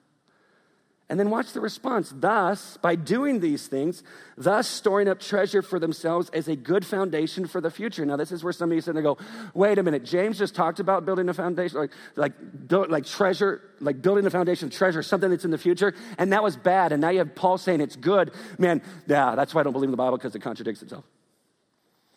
And 1.09 1.21
then 1.21 1.31
watch 1.31 1.53
the 1.53 1.61
response. 1.61 2.13
Thus, 2.15 2.79
by 2.79 2.97
doing 2.97 3.39
these 3.39 3.69
things, 3.69 4.03
thus 4.37 4.67
storing 4.67 5.07
up 5.07 5.21
treasure 5.21 5.63
for 5.63 5.79
themselves 5.79 6.29
as 6.31 6.49
a 6.49 6.57
good 6.57 6.85
foundation 6.85 7.47
for 7.47 7.61
the 7.61 7.71
future. 7.71 8.05
Now, 8.05 8.17
this 8.17 8.33
is 8.33 8.43
where 8.43 8.53
some 8.53 8.73
of 8.73 8.75
you 8.75 8.81
sit 8.81 8.97
and 8.97 9.05
go, 9.05 9.17
wait 9.55 9.79
a 9.79 9.85
minute, 9.85 10.05
James 10.05 10.37
just 10.37 10.57
talked 10.57 10.81
about 10.81 11.05
building 11.05 11.29
a 11.29 11.35
foundation, 11.35 11.79
like, 11.79 11.93
like, 12.17 12.33
build, 12.67 12.91
like 12.91 13.07
treasure, 13.07 13.63
like 13.79 14.03
building 14.03 14.27
a 14.27 14.31
foundation, 14.31 14.69
treasure, 14.69 15.01
something 15.01 15.31
that's 15.31 15.45
in 15.45 15.53
the 15.53 15.59
future, 15.59 15.95
and 16.19 16.33
that 16.33 16.43
was 16.43 16.57
bad. 16.57 16.91
And 16.91 17.01
now 17.01 17.11
you 17.11 17.19
have 17.19 17.37
Paul 17.37 17.57
saying 17.57 17.81
it's 17.81 17.97
good. 17.97 18.33
Man, 18.59 18.83
yeah, 19.07 19.37
that's 19.37 19.55
why 19.55 19.61
I 19.61 19.65
don't 19.65 19.75
believe 19.75 19.89
in 19.89 19.93
the 19.93 19.97
Bible 19.97 20.19
because 20.19 20.35
it 20.35 20.41
contradicts 20.41 20.83
itself. 20.83 21.05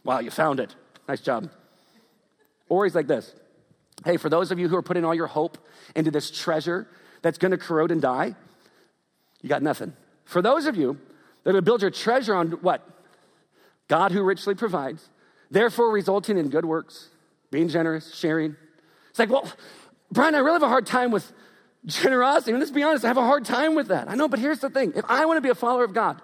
Wow, 0.03 0.19
you 0.19 0.31
found 0.31 0.59
it. 0.59 0.73
Nice 1.07 1.21
job. 1.21 1.51
Or 2.69 2.85
he's 2.85 2.95
like 2.95 3.07
this 3.07 3.35
Hey, 4.05 4.17
for 4.17 4.29
those 4.29 4.51
of 4.51 4.59
you 4.59 4.67
who 4.69 4.75
are 4.75 4.81
putting 4.81 5.03
all 5.03 5.13
your 5.13 5.27
hope 5.27 5.57
into 5.95 6.11
this 6.11 6.31
treasure 6.31 6.87
that's 7.21 7.37
going 7.37 7.51
to 7.51 7.57
corrode 7.57 7.91
and 7.91 8.01
die, 8.01 8.35
you 9.41 9.49
got 9.49 9.61
nothing. 9.61 9.93
For 10.25 10.41
those 10.41 10.65
of 10.65 10.75
you 10.75 10.97
that 11.43 11.53
would 11.53 11.65
build 11.65 11.81
your 11.81 11.91
treasure 11.91 12.35
on 12.35 12.51
what? 12.51 12.87
God 13.87 14.11
who 14.11 14.21
richly 14.23 14.55
provides, 14.55 15.09
therefore 15.49 15.91
resulting 15.91 16.37
in 16.37 16.49
good 16.49 16.65
works, 16.65 17.09
being 17.51 17.67
generous, 17.67 18.13
sharing. 18.13 18.55
It's 19.09 19.19
like, 19.19 19.29
well, 19.29 19.51
Brian, 20.11 20.35
I 20.35 20.39
really 20.39 20.53
have 20.53 20.63
a 20.63 20.69
hard 20.69 20.85
time 20.85 21.11
with 21.11 21.31
generosity. 21.85 22.53
Let's 22.53 22.71
be 22.71 22.83
honest, 22.83 23.03
I 23.03 23.07
have 23.07 23.17
a 23.17 23.25
hard 23.25 23.45
time 23.45 23.75
with 23.75 23.87
that. 23.87 24.09
I 24.09 24.15
know, 24.15 24.27
but 24.27 24.39
here's 24.39 24.59
the 24.59 24.69
thing. 24.69 24.93
If 24.95 25.05
I 25.07 25.25
want 25.25 25.37
to 25.37 25.41
be 25.41 25.49
a 25.49 25.55
follower 25.55 25.83
of 25.83 25.93
God, 25.93 26.21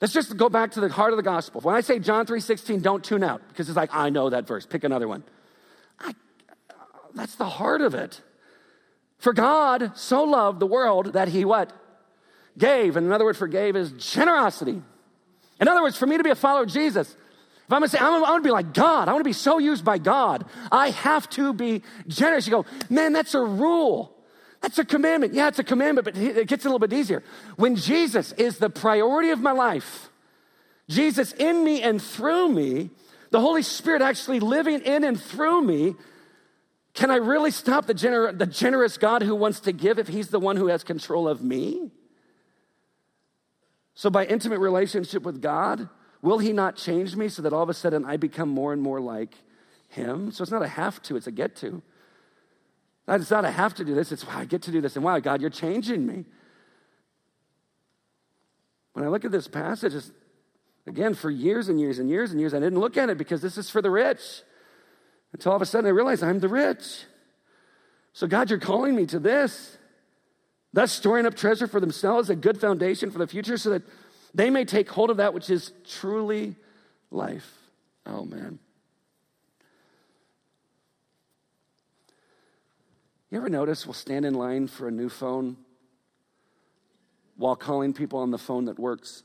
let's 0.00 0.12
just 0.12 0.36
go 0.36 0.48
back 0.48 0.72
to 0.72 0.80
the 0.80 0.88
heart 0.88 1.12
of 1.12 1.16
the 1.16 1.22
gospel. 1.22 1.60
When 1.60 1.74
I 1.74 1.80
say 1.80 1.98
John 1.98 2.26
3.16, 2.26 2.82
don't 2.82 3.04
tune 3.04 3.24
out, 3.24 3.42
because 3.48 3.68
it's 3.68 3.76
like, 3.76 3.90
I 3.92 4.10
know 4.10 4.30
that 4.30 4.46
verse. 4.46 4.66
Pick 4.66 4.84
another 4.84 5.08
one. 5.08 5.24
I, 5.98 6.14
that's 7.14 7.36
the 7.36 7.48
heart 7.48 7.80
of 7.80 7.94
it. 7.94 8.20
For 9.18 9.32
God 9.32 9.92
so 9.96 10.24
loved 10.24 10.60
the 10.60 10.66
world 10.66 11.12
that 11.12 11.28
he 11.28 11.44
what? 11.44 11.72
Gave. 12.56 12.96
And 12.96 13.06
another 13.06 13.24
word 13.24 13.36
for 13.36 13.48
gave 13.48 13.76
is 13.76 13.92
generosity. 13.92 14.82
In 15.60 15.68
other 15.68 15.82
words, 15.82 15.96
for 15.96 16.06
me 16.06 16.16
to 16.16 16.24
be 16.24 16.30
a 16.30 16.34
follower 16.34 16.62
of 16.62 16.70
Jesus, 16.70 17.10
if 17.10 17.72
I'm 17.72 17.80
gonna 17.80 17.88
say, 17.88 17.98
i'm 17.98 18.20
want 18.20 18.42
to 18.42 18.48
be 18.48 18.50
like 18.50 18.72
God, 18.72 19.08
I 19.08 19.12
want 19.12 19.20
to 19.20 19.28
be 19.28 19.34
so 19.34 19.58
used 19.58 19.84
by 19.84 19.98
God, 19.98 20.44
I 20.72 20.90
have 20.90 21.28
to 21.30 21.52
be 21.52 21.82
generous. 22.08 22.46
You 22.46 22.50
go, 22.50 22.66
man, 22.88 23.12
that's 23.12 23.34
a 23.34 23.40
rule. 23.40 24.16
That's 24.60 24.78
a 24.78 24.84
commandment. 24.84 25.34
Yeah, 25.34 25.48
it's 25.48 25.58
a 25.58 25.64
commandment, 25.64 26.04
but 26.04 26.16
it 26.16 26.48
gets 26.48 26.64
a 26.64 26.68
little 26.68 26.80
bit 26.80 26.92
easier. 26.92 27.22
When 27.56 27.76
Jesus 27.76 28.32
is 28.32 28.58
the 28.58 28.70
priority 28.70 29.30
of 29.30 29.40
my 29.40 29.52
life, 29.52 30.10
Jesus 30.88 31.32
in 31.32 31.62
me 31.62 31.80
and 31.82 32.02
through 32.02 32.48
me, 32.48 32.90
the 33.30 33.40
Holy 33.40 33.62
Spirit 33.62 34.02
actually 34.02 34.40
living 34.40 34.80
in 34.80 35.04
and 35.04 35.20
through 35.20 35.62
me, 35.62 35.94
can 36.94 37.10
I 37.10 37.16
really 37.16 37.50
stop 37.50 37.86
the, 37.86 37.94
gener- 37.94 38.36
the 38.36 38.46
generous 38.46 38.96
God 38.96 39.22
who 39.22 39.34
wants 39.34 39.60
to 39.60 39.72
give 39.72 39.98
if 39.98 40.08
He's 40.08 40.28
the 40.28 40.40
one 40.40 40.56
who 40.56 40.66
has 40.66 40.82
control 40.82 41.28
of 41.28 41.42
me? 41.42 41.90
So, 43.94 44.10
by 44.10 44.26
intimate 44.26 44.58
relationship 44.58 45.22
with 45.22 45.40
God, 45.40 45.88
will 46.22 46.38
He 46.38 46.52
not 46.52 46.76
change 46.76 47.14
me 47.16 47.28
so 47.28 47.42
that 47.42 47.52
all 47.52 47.62
of 47.62 47.68
a 47.68 47.74
sudden 47.74 48.04
I 48.04 48.16
become 48.16 48.48
more 48.48 48.72
and 48.72 48.82
more 48.82 49.00
like 49.00 49.34
Him? 49.88 50.32
So, 50.32 50.42
it's 50.42 50.50
not 50.50 50.62
a 50.62 50.68
have 50.68 51.00
to, 51.02 51.16
it's 51.16 51.26
a 51.26 51.32
get 51.32 51.54
to. 51.56 51.82
It's 53.06 53.30
not 53.30 53.44
a 53.44 53.50
have 53.50 53.74
to 53.74 53.84
do 53.84 53.94
this, 53.94 54.12
it's 54.12 54.24
I 54.26 54.44
get 54.44 54.62
to 54.62 54.70
do 54.70 54.80
this. 54.80 54.96
And 54.96 55.04
wow, 55.04 55.18
God, 55.18 55.40
you're 55.40 55.50
changing 55.50 56.06
me. 56.06 56.24
When 58.92 59.04
I 59.04 59.08
look 59.08 59.24
at 59.24 59.30
this 59.30 59.48
passage, 59.48 59.94
again, 60.86 61.14
for 61.14 61.30
years 61.30 61.68
and 61.68 61.80
years 61.80 61.98
and 61.98 62.08
years 62.08 62.32
and 62.32 62.40
years, 62.40 62.54
I 62.54 62.58
didn't 62.58 62.80
look 62.80 62.96
at 62.96 63.08
it 63.08 63.18
because 63.18 63.40
this 63.40 63.56
is 63.56 63.70
for 63.70 63.80
the 63.80 63.90
rich. 63.90 64.42
Until 65.32 65.52
all 65.52 65.56
of 65.56 65.62
a 65.62 65.66
sudden 65.66 65.86
I 65.86 65.90
realized 65.90 66.22
I'm 66.22 66.40
the 66.40 66.48
rich. 66.48 67.04
So, 68.12 68.26
God, 68.26 68.50
you're 68.50 68.58
calling 68.58 68.96
me 68.96 69.06
to 69.06 69.18
this. 69.18 69.76
Thus, 70.72 70.92
storing 70.92 71.26
up 71.26 71.34
treasure 71.34 71.66
for 71.66 71.80
themselves, 71.80 72.30
a 72.30 72.36
good 72.36 72.60
foundation 72.60 73.10
for 73.10 73.18
the 73.18 73.26
future, 73.26 73.56
so 73.56 73.70
that 73.70 73.82
they 74.34 74.50
may 74.50 74.64
take 74.64 74.88
hold 74.88 75.10
of 75.10 75.16
that 75.16 75.34
which 75.34 75.50
is 75.50 75.72
truly 75.88 76.56
life. 77.10 77.52
Oh, 78.06 78.24
man. 78.24 78.58
You 83.30 83.38
ever 83.38 83.48
notice 83.48 83.86
we'll 83.86 83.94
stand 83.94 84.24
in 84.24 84.34
line 84.34 84.66
for 84.66 84.88
a 84.88 84.90
new 84.90 85.08
phone 85.08 85.56
while 87.36 87.54
calling 87.54 87.92
people 87.92 88.18
on 88.18 88.32
the 88.32 88.38
phone 88.38 88.64
that 88.64 88.78
works 88.78 89.22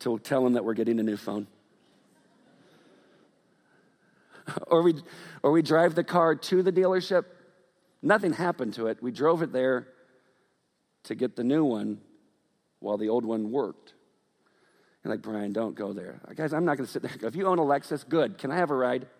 to 0.00 0.18
tell 0.18 0.42
them 0.42 0.54
that 0.54 0.64
we're 0.64 0.74
getting 0.74 0.98
a 0.98 1.04
new 1.04 1.16
phone? 1.16 1.46
or, 4.66 4.82
we, 4.82 4.94
or 5.42 5.52
we 5.52 5.62
drive 5.62 5.94
the 5.94 6.04
car 6.04 6.34
to 6.34 6.62
the 6.62 6.72
dealership. 6.72 7.24
Nothing 8.02 8.32
happened 8.32 8.74
to 8.74 8.88
it. 8.88 9.02
We 9.02 9.12
drove 9.12 9.42
it 9.42 9.52
there 9.52 9.88
to 11.04 11.14
get 11.14 11.36
the 11.36 11.44
new 11.44 11.64
one 11.64 11.98
while 12.80 12.98
the 12.98 13.08
old 13.08 13.24
one 13.24 13.50
worked. 13.50 13.94
And 15.04 15.10
like, 15.10 15.22
Brian, 15.22 15.52
don't 15.52 15.74
go 15.74 15.92
there. 15.92 16.20
Guys, 16.36 16.52
I'm 16.52 16.64
not 16.64 16.76
going 16.76 16.86
to 16.86 16.92
sit 16.92 17.02
there. 17.02 17.12
If 17.22 17.34
you 17.34 17.46
own 17.46 17.58
a 17.58 17.62
Lexus, 17.62 18.08
good. 18.08 18.38
Can 18.38 18.50
I 18.50 18.56
have 18.56 18.70
a 18.70 18.76
ride? 18.76 19.06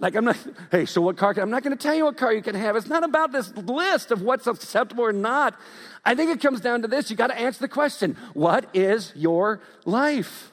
Like, 0.00 0.14
I'm 0.14 0.26
not, 0.26 0.36
hey, 0.70 0.86
so 0.86 1.00
what 1.00 1.16
car? 1.16 1.34
Can, 1.34 1.42
I'm 1.42 1.50
not 1.50 1.64
going 1.64 1.76
to 1.76 1.82
tell 1.82 1.92
you 1.92 2.04
what 2.04 2.16
car 2.16 2.32
you 2.32 2.40
can 2.40 2.54
have. 2.54 2.76
It's 2.76 2.86
not 2.86 3.02
about 3.02 3.32
this 3.32 3.52
list 3.56 4.12
of 4.12 4.22
what's 4.22 4.46
acceptable 4.46 5.02
or 5.02 5.12
not. 5.12 5.56
I 6.04 6.14
think 6.14 6.30
it 6.30 6.40
comes 6.40 6.60
down 6.60 6.82
to 6.82 6.88
this. 6.88 7.10
You 7.10 7.16
got 7.16 7.26
to 7.26 7.36
answer 7.36 7.58
the 7.58 7.68
question 7.68 8.16
What 8.32 8.70
is 8.76 9.12
your 9.16 9.60
life? 9.84 10.52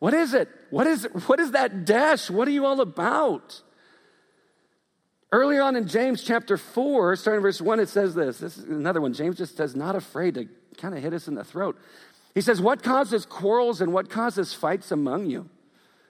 What 0.00 0.12
is 0.12 0.34
it? 0.34 0.48
What 0.74 0.88
is, 0.88 1.04
what 1.26 1.38
is 1.38 1.52
that 1.52 1.84
dash? 1.84 2.28
What 2.28 2.48
are 2.48 2.50
you 2.50 2.66
all 2.66 2.80
about? 2.80 3.62
Earlier 5.30 5.62
on 5.62 5.76
in 5.76 5.86
James 5.86 6.24
chapter 6.24 6.56
4, 6.56 7.14
starting 7.14 7.42
verse 7.42 7.60
1, 7.60 7.78
it 7.78 7.88
says 7.88 8.16
this. 8.16 8.38
This 8.38 8.58
is 8.58 8.64
another 8.64 9.00
one. 9.00 9.12
James 9.12 9.38
just 9.38 9.56
says, 9.56 9.76
not 9.76 9.94
afraid 9.94 10.34
to 10.34 10.48
kind 10.76 10.96
of 10.96 11.00
hit 11.00 11.12
us 11.12 11.28
in 11.28 11.36
the 11.36 11.44
throat. 11.44 11.78
He 12.34 12.40
says, 12.40 12.60
What 12.60 12.82
causes 12.82 13.24
quarrels 13.24 13.80
and 13.80 13.92
what 13.92 14.10
causes 14.10 14.52
fights 14.52 14.90
among 14.90 15.26
you? 15.26 15.48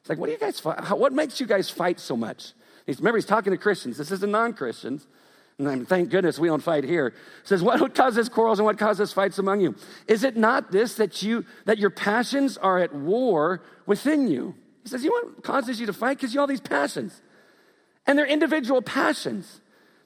It's 0.00 0.08
like, 0.08 0.16
what 0.16 0.28
do 0.28 0.32
you 0.32 0.38
guys 0.38 0.58
fight? 0.60 0.96
What 0.96 1.12
makes 1.12 1.40
you 1.40 1.46
guys 1.46 1.68
fight 1.68 2.00
so 2.00 2.16
much? 2.16 2.54
He's, 2.86 3.00
remember, 3.00 3.18
he's 3.18 3.26
talking 3.26 3.50
to 3.50 3.58
Christians. 3.58 3.98
This 3.98 4.10
isn't 4.12 4.30
non 4.30 4.54
Christians. 4.54 5.06
And 5.58 5.68
I'm, 5.68 5.86
thank 5.86 6.10
goodness 6.10 6.38
we 6.38 6.48
don't 6.48 6.62
fight 6.62 6.82
here. 6.82 7.10
He 7.10 7.46
says, 7.48 7.62
what 7.62 7.94
causes 7.94 8.28
quarrels 8.28 8.58
and 8.58 8.66
what 8.66 8.76
causes 8.76 9.12
fights 9.12 9.38
among 9.38 9.60
you? 9.60 9.76
Is 10.08 10.24
it 10.24 10.36
not 10.36 10.72
this 10.72 10.96
that 10.96 11.22
you 11.22 11.44
that 11.64 11.78
your 11.78 11.90
passions 11.90 12.56
are 12.58 12.78
at 12.78 12.92
war 12.92 13.62
within 13.86 14.26
you? 14.26 14.54
He 14.82 14.88
says, 14.88 15.04
you 15.04 15.10
know 15.10 15.28
what 15.28 15.44
causes 15.44 15.78
you 15.78 15.86
to 15.86 15.92
fight? 15.92 16.18
Because 16.18 16.34
you 16.34 16.40
all 16.40 16.46
these 16.46 16.60
passions. 16.60 17.22
And 18.06 18.18
they're 18.18 18.26
individual 18.26 18.82
passions. 18.82 19.60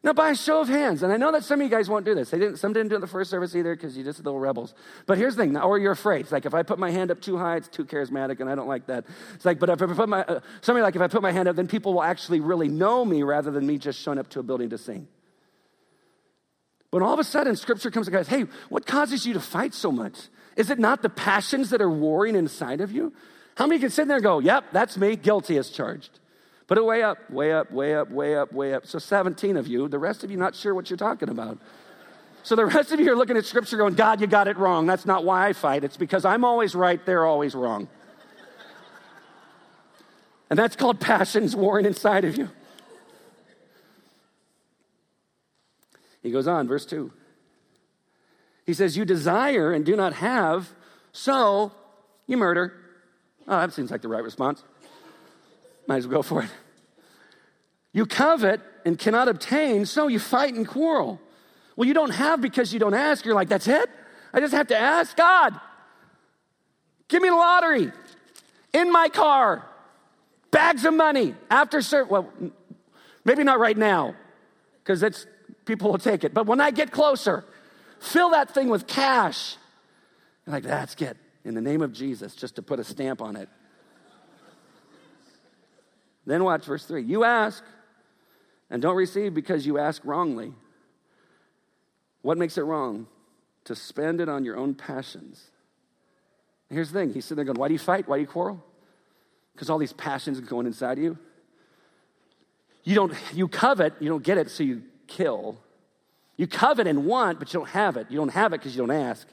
Now, 0.05 0.13
by 0.13 0.31
a 0.31 0.37
show 0.37 0.61
of 0.61 0.69
hands, 0.69 1.03
and 1.03 1.13
I 1.13 1.17
know 1.17 1.33
that 1.33 1.43
some 1.43 1.61
of 1.61 1.65
you 1.65 1.71
guys 1.71 1.89
won't 1.89 2.05
do 2.05 2.15
this. 2.15 2.31
They 2.31 2.39
didn't, 2.39 2.59
some 2.59 2.73
didn't 2.73 2.91
do 2.91 2.95
it 2.95 2.99
in 2.99 3.01
the 3.01 3.09
first 3.09 3.31
service 3.31 3.57
either 3.57 3.75
because 3.75 3.97
you're 3.97 4.05
just 4.05 4.21
little 4.25 4.39
rebels. 4.39 4.73
But 5.07 5.19
here's 5.19 5.35
the 5.35 5.43
thing, 5.43 5.57
or 5.57 5.77
you're 5.77 5.93
afraid. 5.93 6.21
It's 6.21 6.31
like 6.31 6.47
if 6.47 6.55
I 6.55 6.63
put 6.63 6.79
my 6.79 6.93
hand 6.93 7.11
up 7.11 7.21
too 7.21 7.37
high, 7.37 7.57
it's 7.57 7.67
too 7.67 7.85
charismatic, 7.85 8.39
and 8.39 8.49
I 8.49 8.55
don't 8.55 8.69
like 8.69 8.87
that. 8.87 9.07
It's 9.35 9.45
like, 9.45 9.59
but 9.59 9.71
if 9.71 9.83
I 9.83 9.87
put 9.87 10.09
my, 10.09 10.23
uh, 10.23 10.41
somebody 10.61 10.85
like 10.85 10.95
if 10.95 11.03
I 11.03 11.09
put 11.09 11.21
my 11.21 11.33
hand 11.33 11.49
up, 11.49 11.57
then 11.57 11.67
people 11.67 11.95
will 11.95 12.05
actually 12.05 12.39
really 12.39 12.69
know 12.69 13.05
me 13.05 13.25
rather 13.25 13.51
than 13.51 13.67
me 13.67 13.77
just 13.77 13.99
showing 13.99 14.19
up 14.19 14.29
to 14.31 14.41
a 14.41 14.43
building 14.45 14.71
to 14.71 14.79
sing. 14.79 15.09
But 16.91 17.03
all 17.03 17.13
of 17.13 17.19
a 17.19 17.25
sudden, 17.25 17.55
scripture 17.57 17.91
comes 17.91 18.07
and 18.07 18.15
goes, 18.15 18.29
hey, 18.29 18.47
what 18.69 18.87
causes 18.87 19.27
you 19.27 19.35
to 19.35 19.41
fight 19.41 19.75
so 19.75 19.93
much? 19.93 20.17
Is 20.57 20.71
it 20.71 20.79
not 20.79 21.03
the 21.03 21.11
passions 21.11 21.71
that 21.71 21.83
are 21.83 21.91
warring 21.91 22.35
inside 22.35 22.81
of 22.81 22.91
you? 22.91 23.13
How 23.57 23.67
many 23.67 23.81
can 23.81 23.91
sit 23.91 24.09
there 24.09 24.17
and 24.17 24.25
go, 24.25 24.39
yep, 24.39 24.65
that's 24.73 24.97
me, 24.97 25.17
guilty 25.17 25.59
as 25.59 25.71
charged? 25.71 26.19
Put 26.67 26.79
it 26.79 26.85
way 26.85 27.03
up, 27.03 27.31
way 27.31 27.53
up, 27.53 27.71
way 27.71 27.95
up, 27.95 28.11
way 28.11 28.37
up, 28.37 28.53
way 28.53 28.75
up. 28.75 28.87
So 28.87 28.99
17 28.99 29.57
of 29.57 29.67
you, 29.67 29.89
the 29.89 29.99
rest 29.99 30.25
of 30.25 30.31
you 30.31 30.37
not 30.37 30.55
sure 30.55 30.75
what 30.75 30.91
you're 30.91 30.97
talking 30.97 31.29
about. 31.29 31.59
So 32.43 32.57
the 32.57 32.67
rest 32.67 32.93
of 32.93 33.01
you 33.01 33.13
are 33.13 33.17
looking 33.17 33.37
at 33.37 33.45
scripture 33.45 33.77
going, 33.77 33.95
God, 33.95 34.21
you 34.21 34.27
got 34.27 34.49
it 34.49 34.57
wrong. 34.57 34.87
That's 34.87 35.05
not 35.05 35.25
why 35.25 35.49
I 35.49 35.53
fight. 35.53 35.85
It's 35.85 35.97
because 35.97 36.25
I'm 36.25 36.45
always 36.45 36.75
right, 36.75 37.05
they're 37.05 37.27
always 37.27 37.55
wrong. 37.55 37.89
And 40.51 40.59
that's 40.59 40.77
called 40.77 41.01
passions 41.01 41.55
warring 41.55 41.85
inside 41.85 42.25
of 42.25 42.37
you. 42.37 42.49
He 46.29 46.33
goes 46.33 46.47
on, 46.47 46.69
verse 46.69 46.85
2. 46.85 47.11
He 48.67 48.75
says, 48.75 48.99
You 48.99 49.07
desire 49.07 49.73
and 49.73 49.83
do 49.83 49.97
not 49.97 50.13
have, 50.13 50.69
so 51.11 51.73
you 52.27 52.37
murder. 52.37 52.75
Oh, 53.47 53.59
that 53.61 53.73
seems 53.73 53.91
like 53.91 54.03
the 54.03 54.09
right 54.09 54.23
response. 54.23 54.63
Might 55.87 55.97
as 55.97 56.07
well 56.07 56.19
go 56.19 56.23
for 56.23 56.43
it. 56.43 56.51
You 57.95 58.05
covet 58.05 58.61
and 58.85 58.99
cannot 58.99 59.29
obtain, 59.29 59.87
so 59.87 60.07
you 60.09 60.19
fight 60.19 60.53
and 60.53 60.69
quarrel. 60.69 61.19
Well, 61.77 61.89
you 61.89 61.95
don't 61.95 62.11
have 62.11 62.43
because 62.43 62.75
you 62.75 62.79
don't 62.79 62.93
ask. 62.93 63.25
You're 63.25 63.35
like, 63.35 63.49
that's 63.49 63.67
it? 63.67 63.89
I 64.35 64.41
just 64.41 64.53
have 64.53 64.67
to 64.67 64.77
ask 64.77 65.17
God. 65.17 65.59
Give 67.09 67.23
me 67.23 67.31
the 67.31 67.37
lottery 67.37 67.91
in 68.75 68.93
my 68.93 69.09
car, 69.09 69.67
bags 70.51 70.85
of 70.85 70.93
money 70.93 71.35
after 71.51 71.81
service. 71.81 72.11
Well, 72.11 72.31
maybe 73.25 73.45
not 73.45 73.59
right 73.59 73.79
now, 73.79 74.15
because 74.85 75.01
that's 75.01 75.27
people 75.69 75.91
will 75.91 75.99
take 75.99 76.25
it. 76.25 76.35
But 76.35 76.47
when 76.47 76.61
I 76.61 76.73
get 76.73 76.91
closer, 76.91 77.45
fill 78.01 78.31
that 78.31 78.51
thing 78.51 78.69
with 78.69 78.89
cash. 78.89 79.57
You're 80.47 80.55
like, 80.55 80.65
that's 80.65 80.95
good. 80.97 81.17
In 81.45 81.55
the 81.55 81.61
name 81.61 81.83
of 81.83 81.93
Jesus, 81.93 82.35
just 82.35 82.57
to 82.57 82.63
put 82.63 82.81
a 82.81 82.85
stamp 82.85 83.21
on 83.23 83.37
it. 83.37 83.49
Then 86.27 86.43
watch 86.43 86.65
verse 86.65 86.85
3. 86.85 87.05
You 87.05 87.23
ask 87.23 87.63
and 88.71 88.83
don't 88.83 88.97
receive 88.97 89.35
because 89.35 89.67
you 89.67 89.79
ask 89.79 90.03
wrongly. 90.05 90.53
What 92.23 92.39
makes 92.39 92.59
it 92.59 92.63
wrong? 92.63 93.07
To 93.65 93.75
spend 93.75 94.21
it 94.21 94.29
on 94.29 94.45
your 94.45 94.57
own 94.57 94.75
passions. 94.75 95.51
Here's 96.71 96.91
the 96.91 96.99
thing. 96.99 97.13
He's 97.13 97.27
sitting 97.27 97.37
there 97.37 97.45
going, 97.45 97.59
Why 97.59 97.69
do 97.69 97.75
you 97.75 97.79
fight? 97.79 98.09
Why 98.09 98.17
do 98.17 98.23
you 98.23 98.27
quarrel? 98.27 98.63
Because 99.53 99.71
all 99.71 99.79
these 99.79 99.93
passions 99.93 100.39
are 100.39 100.43
going 100.43 100.67
inside 100.67 100.99
of 100.99 101.05
you. 101.05 101.19
You 102.85 102.95
don't, 102.95 103.13
you 103.35 103.49
covet, 103.49 103.95
you 104.01 104.09
don't 104.09 104.23
get 104.23 104.39
it, 104.39 104.51
so 104.51 104.63
you 104.63 104.83
kill. 105.09 105.59
You 106.37 106.47
covet 106.47 106.87
and 106.87 107.05
want, 107.05 107.39
but 107.39 107.53
you 107.53 107.59
don't 107.59 107.71
have 107.71 107.97
it. 107.97 108.07
You 108.11 108.17
don't 108.17 108.29
have 108.31 108.53
it 108.53 108.61
because 108.61 108.77
you 108.77 108.87
don't 108.87 108.97
ask. 108.97 109.27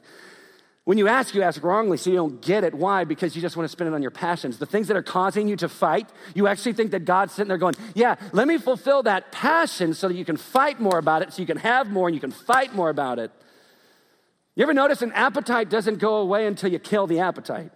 When 0.84 0.98
you 0.98 1.08
ask, 1.08 1.34
you 1.34 1.42
ask 1.42 1.62
wrongly, 1.64 1.96
so 1.96 2.10
you 2.10 2.16
don't 2.16 2.40
get 2.40 2.62
it. 2.62 2.72
Why? 2.72 3.02
Because 3.02 3.34
you 3.34 3.42
just 3.42 3.56
want 3.56 3.64
to 3.64 3.68
spend 3.72 3.88
it 3.88 3.94
on 3.94 4.02
your 4.02 4.12
passions. 4.12 4.58
The 4.58 4.66
things 4.66 4.86
that 4.86 4.96
are 4.96 5.02
causing 5.02 5.48
you 5.48 5.56
to 5.56 5.68
fight, 5.68 6.08
you 6.34 6.46
actually 6.46 6.74
think 6.74 6.92
that 6.92 7.04
God's 7.04 7.32
sitting 7.32 7.48
there 7.48 7.58
going, 7.58 7.74
Yeah, 7.94 8.14
let 8.32 8.46
me 8.46 8.56
fulfill 8.56 9.02
that 9.02 9.32
passion 9.32 9.94
so 9.94 10.06
that 10.06 10.14
you 10.14 10.24
can 10.24 10.36
fight 10.36 10.78
more 10.78 10.98
about 10.98 11.22
it, 11.22 11.32
so 11.32 11.42
you 11.42 11.46
can 11.46 11.56
have 11.56 11.90
more 11.90 12.06
and 12.06 12.14
you 12.14 12.20
can 12.20 12.30
fight 12.30 12.72
more 12.72 12.88
about 12.88 13.18
it. 13.18 13.32
You 14.54 14.62
ever 14.62 14.74
notice 14.74 15.02
an 15.02 15.12
appetite 15.12 15.70
doesn't 15.70 15.98
go 15.98 16.16
away 16.16 16.46
until 16.46 16.70
you 16.70 16.78
kill 16.78 17.08
the 17.08 17.18
appetite? 17.18 17.72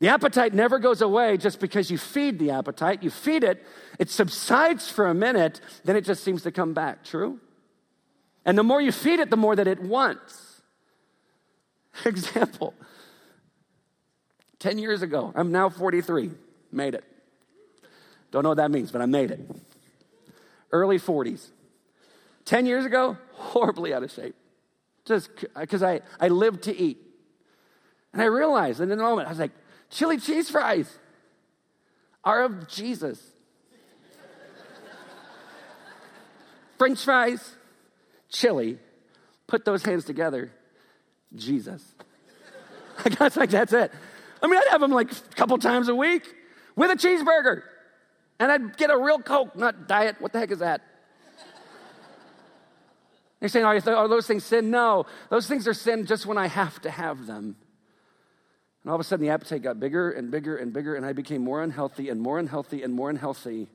The 0.00 0.08
appetite 0.08 0.54
never 0.54 0.78
goes 0.78 1.02
away 1.02 1.36
just 1.36 1.60
because 1.60 1.90
you 1.90 1.98
feed 1.98 2.38
the 2.38 2.50
appetite. 2.50 3.02
You 3.02 3.10
feed 3.10 3.44
it, 3.44 3.64
it 3.98 4.08
subsides 4.08 4.90
for 4.90 5.06
a 5.06 5.14
minute, 5.14 5.60
then 5.84 5.94
it 5.94 6.06
just 6.06 6.24
seems 6.24 6.42
to 6.42 6.50
come 6.50 6.72
back. 6.72 7.04
True? 7.04 7.38
And 8.46 8.56
the 8.56 8.62
more 8.62 8.80
you 8.80 8.92
feed 8.92 9.20
it, 9.20 9.28
the 9.28 9.36
more 9.36 9.54
that 9.54 9.68
it 9.68 9.80
wants. 9.80 10.62
Example 12.04 12.74
10 14.58 14.78
years 14.78 15.00
ago, 15.02 15.32
I'm 15.34 15.52
now 15.52 15.70
43, 15.70 16.30
made 16.70 16.94
it. 16.94 17.04
Don't 18.30 18.42
know 18.42 18.50
what 18.50 18.58
that 18.58 18.70
means, 18.70 18.92
but 18.92 19.00
I 19.00 19.06
made 19.06 19.30
it. 19.30 19.40
Early 20.70 20.98
40s. 20.98 21.48
10 22.44 22.66
years 22.66 22.84
ago, 22.84 23.16
horribly 23.32 23.92
out 23.92 24.02
of 24.02 24.10
shape. 24.10 24.34
Just 25.04 25.30
because 25.58 25.82
I, 25.82 26.00
I 26.20 26.28
lived 26.28 26.62
to 26.64 26.76
eat. 26.76 26.98
And 28.12 28.20
I 28.20 28.26
realized 28.26 28.80
in 28.80 28.88
the 28.88 28.96
moment, 28.96 29.28
I 29.28 29.30
was 29.30 29.38
like, 29.38 29.52
chili 29.90 30.18
cheese 30.18 30.48
fries 30.48 30.90
are 32.24 32.44
of 32.44 32.68
Jesus. 32.68 33.20
french 36.80 37.04
fries, 37.04 37.56
chili, 38.30 38.78
put 39.46 39.66
those 39.66 39.84
hands 39.84 40.06
together, 40.06 40.50
Jesus. 41.34 41.84
I 43.04 43.10
guess 43.10 43.36
like 43.36 43.50
that's 43.50 43.74
it. 43.74 43.92
I 44.42 44.46
mean, 44.46 44.56
I'd 44.56 44.70
have 44.70 44.80
them 44.80 44.90
like 44.90 45.12
a 45.12 45.34
couple 45.34 45.58
times 45.58 45.88
a 45.88 45.94
week 45.94 46.26
with 46.76 46.90
a 46.90 46.94
cheeseburger. 46.94 47.64
And 48.38 48.50
I'd 48.50 48.78
get 48.78 48.88
a 48.88 48.96
real 48.96 49.18
Coke, 49.18 49.54
not 49.54 49.88
diet. 49.88 50.16
What 50.20 50.32
the 50.32 50.38
heck 50.38 50.50
is 50.50 50.60
that? 50.60 50.80
You're 53.42 53.50
saying, 53.50 53.66
are, 53.66 53.76
are 53.94 54.08
those 54.08 54.26
things 54.26 54.44
sin? 54.44 54.70
No, 54.70 55.04
those 55.28 55.46
things 55.46 55.68
are 55.68 55.74
sin 55.74 56.06
just 56.06 56.24
when 56.24 56.38
I 56.38 56.46
have 56.46 56.80
to 56.80 56.90
have 56.90 57.26
them. 57.26 57.56
And 58.82 58.90
all 58.90 58.94
of 58.94 59.00
a 59.00 59.04
sudden, 59.04 59.24
the 59.24 59.32
appetite 59.32 59.62
got 59.62 59.78
bigger 59.78 60.10
and 60.10 60.30
bigger 60.30 60.56
and 60.56 60.72
bigger, 60.72 60.94
and 60.94 61.04
I 61.04 61.12
became 61.12 61.42
more 61.42 61.62
unhealthy 61.62 62.08
and 62.08 62.20
more 62.20 62.38
unhealthy 62.38 62.82
and 62.82 62.94
more 62.94 63.10
unhealthy. 63.10 63.68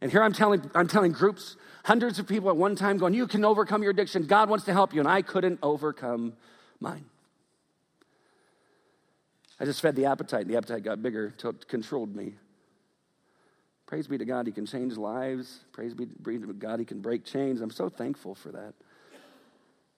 And 0.00 0.10
here 0.10 0.22
I'm 0.22 0.32
telling, 0.32 0.68
I'm 0.74 0.88
telling 0.88 1.12
groups, 1.12 1.56
hundreds 1.84 2.18
of 2.18 2.26
people 2.26 2.48
at 2.50 2.56
one 2.56 2.74
time, 2.74 2.98
going, 2.98 3.14
You 3.14 3.26
can 3.26 3.44
overcome 3.44 3.82
your 3.82 3.92
addiction. 3.92 4.26
God 4.26 4.48
wants 4.48 4.64
to 4.64 4.72
help 4.72 4.92
you. 4.92 5.00
And 5.00 5.08
I 5.08 5.22
couldn't 5.22 5.60
overcome 5.62 6.32
mine. 6.80 7.04
I 9.60 9.66
just 9.66 9.82
fed 9.82 9.94
the 9.94 10.06
appetite, 10.06 10.42
and 10.42 10.50
the 10.50 10.56
appetite 10.56 10.82
got 10.82 11.02
bigger 11.02 11.26
until 11.26 11.50
it 11.50 11.68
controlled 11.68 12.16
me. 12.16 12.34
Praise 13.84 14.06
be 14.06 14.16
to 14.16 14.24
God, 14.24 14.46
He 14.46 14.52
can 14.52 14.66
change 14.66 14.96
lives. 14.96 15.60
Praise 15.72 15.94
be 15.94 16.06
to 16.06 16.52
God, 16.54 16.78
He 16.78 16.84
can 16.86 17.00
break 17.00 17.24
chains. 17.24 17.60
I'm 17.60 17.70
so 17.70 17.88
thankful 17.88 18.34
for 18.34 18.50
that. 18.52 18.72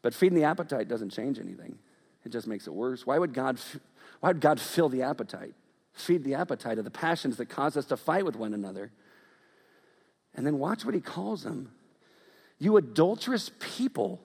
But 0.02 0.14
feeding 0.14 0.36
the 0.36 0.44
appetite 0.44 0.88
doesn't 0.88 1.10
change 1.10 1.38
anything, 1.38 1.78
it 2.24 2.30
just 2.32 2.48
makes 2.48 2.66
it 2.66 2.74
worse. 2.74 3.06
Why 3.06 3.18
would 3.18 3.32
God, 3.32 3.60
why 4.22 4.28
would 4.28 4.40
God 4.40 4.60
fill 4.60 4.88
the 4.88 5.02
appetite? 5.02 5.52
Feed 5.94 6.22
the 6.22 6.34
appetite 6.34 6.78
of 6.78 6.84
the 6.84 6.92
passions 6.92 7.38
that 7.38 7.46
cause 7.46 7.76
us 7.76 7.86
to 7.86 7.96
fight 7.96 8.24
with 8.24 8.36
one 8.36 8.54
another. 8.54 8.92
And 10.32 10.46
then 10.46 10.60
watch 10.60 10.84
what 10.84 10.94
He 10.94 11.00
calls 11.00 11.42
them. 11.42 11.72
You 12.60 12.76
adulterous 12.76 13.50
people. 13.58 14.22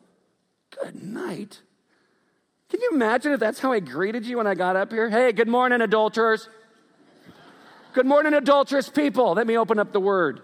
Good 0.84 1.04
night. 1.04 1.62
Can 2.70 2.80
you 2.80 2.92
imagine 2.94 3.32
if 3.32 3.40
that's 3.40 3.60
how 3.60 3.72
I 3.72 3.80
greeted 3.80 4.24
you 4.24 4.38
when 4.38 4.46
I 4.46 4.54
got 4.54 4.76
up 4.76 4.92
here? 4.92 5.10
Hey, 5.10 5.32
good 5.32 5.48
morning, 5.48 5.82
adulterers. 5.82 6.48
Good 7.94 8.06
morning, 8.06 8.36
adulterous 8.36 8.90
people. 8.90 9.34
Let 9.34 9.48
me 9.48 9.58
open 9.58 9.80
up 9.80 9.94
the 9.94 10.00
word. 10.00 10.44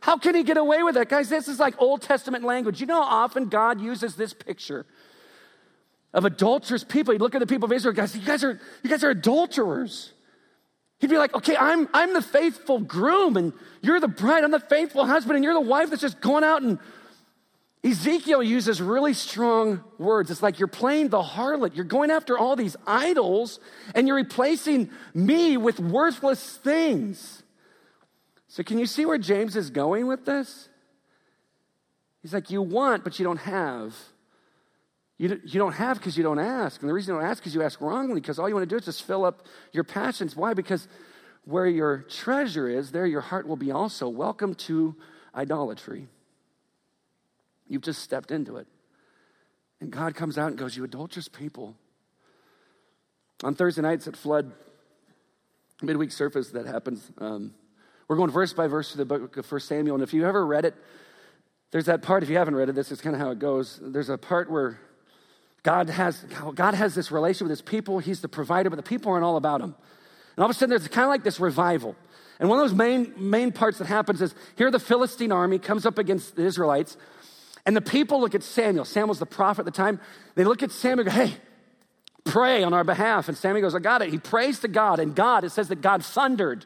How 0.00 0.18
can 0.18 0.34
he 0.34 0.42
get 0.42 0.56
away 0.56 0.82
with 0.82 0.96
it? 0.96 1.08
Guys, 1.08 1.28
this 1.28 1.46
is 1.46 1.60
like 1.60 1.80
Old 1.80 2.02
Testament 2.02 2.42
language. 2.42 2.80
You 2.80 2.88
know 2.88 3.00
how 3.00 3.22
often 3.22 3.48
God 3.48 3.80
uses 3.80 4.16
this 4.16 4.34
picture 4.34 4.86
of 6.14 6.24
adulterous 6.24 6.84
people? 6.84 7.12
He'd 7.12 7.20
look 7.20 7.34
at 7.34 7.40
the 7.40 7.46
people 7.46 7.66
of 7.66 7.72
Israel, 7.72 7.94
guys, 7.94 8.16
you 8.16 8.24
guys 8.24 8.44
are, 8.44 8.60
you 8.82 8.90
guys 8.90 9.04
are 9.04 9.10
adulterers. 9.10 10.12
He'd 10.98 11.10
be 11.10 11.18
like, 11.18 11.34
okay, 11.34 11.56
I'm, 11.56 11.88
I'm 11.94 12.12
the 12.12 12.22
faithful 12.22 12.80
groom, 12.80 13.36
and 13.36 13.52
you're 13.82 14.00
the 14.00 14.08
bride, 14.08 14.44
I'm 14.44 14.50
the 14.50 14.60
faithful 14.60 15.06
husband, 15.06 15.36
and 15.36 15.44
you're 15.44 15.54
the 15.54 15.60
wife 15.60 15.90
that's 15.90 16.02
just 16.02 16.20
going 16.20 16.44
out 16.44 16.62
and 16.62 16.78
Ezekiel 17.84 18.42
uses 18.42 18.82
really 18.82 19.14
strong 19.14 19.84
words. 19.98 20.30
It's 20.30 20.42
like 20.42 20.58
you're 20.58 20.66
playing 20.66 21.08
the 21.08 21.22
harlot. 21.22 21.76
You're 21.76 21.84
going 21.84 22.10
after 22.10 22.36
all 22.36 22.56
these 22.56 22.76
idols 22.86 23.60
and 23.94 24.08
you're 24.08 24.16
replacing 24.16 24.90
me 25.14 25.56
with 25.56 25.78
worthless 25.78 26.56
things. 26.56 27.42
So, 28.48 28.62
can 28.62 28.78
you 28.78 28.86
see 28.86 29.06
where 29.06 29.18
James 29.18 29.56
is 29.56 29.70
going 29.70 30.06
with 30.06 30.24
this? 30.24 30.68
He's 32.22 32.34
like, 32.34 32.50
You 32.50 32.62
want, 32.62 33.04
but 33.04 33.18
you 33.18 33.24
don't 33.24 33.38
have. 33.38 33.94
You, 35.18 35.40
you 35.44 35.58
don't 35.58 35.72
have 35.72 35.98
because 35.98 36.16
you 36.16 36.22
don't 36.22 36.38
ask. 36.38 36.80
And 36.80 36.88
the 36.88 36.94
reason 36.94 37.14
you 37.14 37.20
don't 37.20 37.28
ask 37.28 37.44
is 37.46 37.54
you 37.54 37.62
ask 37.62 37.80
wrongly 37.80 38.20
because 38.20 38.38
all 38.38 38.48
you 38.48 38.54
want 38.54 38.68
to 38.68 38.72
do 38.72 38.78
is 38.78 38.84
just 38.84 39.02
fill 39.02 39.24
up 39.24 39.44
your 39.72 39.82
passions. 39.82 40.36
Why? 40.36 40.54
Because 40.54 40.86
where 41.44 41.66
your 41.66 41.98
treasure 42.08 42.68
is, 42.68 42.92
there 42.92 43.04
your 43.04 43.20
heart 43.20 43.48
will 43.48 43.56
be 43.56 43.72
also. 43.72 44.08
Welcome 44.08 44.54
to 44.54 44.94
idolatry. 45.34 46.06
You've 47.66 47.82
just 47.82 48.00
stepped 48.00 48.30
into 48.30 48.56
it. 48.56 48.68
And 49.80 49.90
God 49.90 50.14
comes 50.14 50.38
out 50.38 50.48
and 50.48 50.58
goes, 50.58 50.76
You 50.76 50.84
adulterous 50.84 51.28
people. 51.28 51.74
On 53.42 53.54
Thursday 53.54 53.82
nights 53.82 54.06
at 54.06 54.16
Flood, 54.16 54.52
midweek 55.82 56.12
service 56.12 56.50
that 56.50 56.66
happens, 56.66 57.10
um, 57.18 57.54
we're 58.08 58.16
going 58.16 58.30
verse 58.30 58.52
by 58.52 58.66
verse 58.66 58.92
through 58.92 59.04
the 59.04 59.18
book 59.18 59.36
of 59.36 59.50
1 59.50 59.60
Samuel. 59.60 59.96
And 59.96 60.02
if 60.02 60.12
you 60.14 60.26
ever 60.26 60.44
read 60.46 60.64
it, 60.64 60.74
there's 61.70 61.86
that 61.86 62.02
part, 62.02 62.22
if 62.22 62.30
you 62.30 62.36
haven't 62.36 62.56
read 62.56 62.68
it, 62.68 62.74
this 62.74 62.90
is 62.90 63.00
kind 63.00 63.14
of 63.14 63.20
how 63.20 63.30
it 63.30 63.38
goes. 63.38 63.78
There's 63.82 64.08
a 64.08 64.18
part 64.18 64.50
where 64.50 64.80
God 65.68 65.90
has, 65.90 66.24
God 66.54 66.72
has 66.72 66.94
this 66.94 67.12
relation 67.12 67.44
with 67.44 67.50
his 67.50 67.60
people. 67.60 67.98
He's 67.98 68.22
the 68.22 68.28
provider, 68.28 68.70
but 68.70 68.76
the 68.76 68.82
people 68.82 69.12
aren't 69.12 69.22
all 69.22 69.36
about 69.36 69.60
him. 69.60 69.74
And 70.34 70.42
all 70.42 70.46
of 70.46 70.50
a 70.50 70.54
sudden, 70.54 70.70
there's 70.70 70.88
kind 70.88 71.04
of 71.04 71.10
like 71.10 71.24
this 71.24 71.38
revival. 71.38 71.94
And 72.40 72.48
one 72.48 72.58
of 72.58 72.66
those 72.66 72.74
main, 72.74 73.12
main 73.18 73.52
parts 73.52 73.76
that 73.76 73.86
happens 73.86 74.22
is 74.22 74.34
here 74.56 74.70
the 74.70 74.78
Philistine 74.78 75.30
army 75.30 75.58
comes 75.58 75.84
up 75.84 75.98
against 75.98 76.36
the 76.36 76.46
Israelites. 76.46 76.96
And 77.66 77.76
the 77.76 77.82
people 77.82 78.18
look 78.18 78.34
at 78.34 78.42
Samuel. 78.42 78.86
Samuel's 78.86 79.18
the 79.18 79.26
prophet 79.26 79.60
at 79.60 79.64
the 79.66 79.70
time. 79.70 80.00
They 80.36 80.44
look 80.44 80.62
at 80.62 80.72
Samuel 80.72 81.06
and 81.06 81.14
go, 81.14 81.26
hey, 81.26 81.36
pray 82.24 82.62
on 82.62 82.72
our 82.72 82.82
behalf. 82.82 83.28
And 83.28 83.36
Samuel 83.36 83.60
goes, 83.60 83.74
I 83.74 83.80
got 83.80 84.00
it. 84.00 84.08
He 84.08 84.16
prays 84.16 84.60
to 84.60 84.68
God. 84.68 85.00
And 85.00 85.14
God, 85.14 85.44
it 85.44 85.50
says 85.50 85.68
that 85.68 85.82
God 85.82 86.02
thundered. 86.02 86.64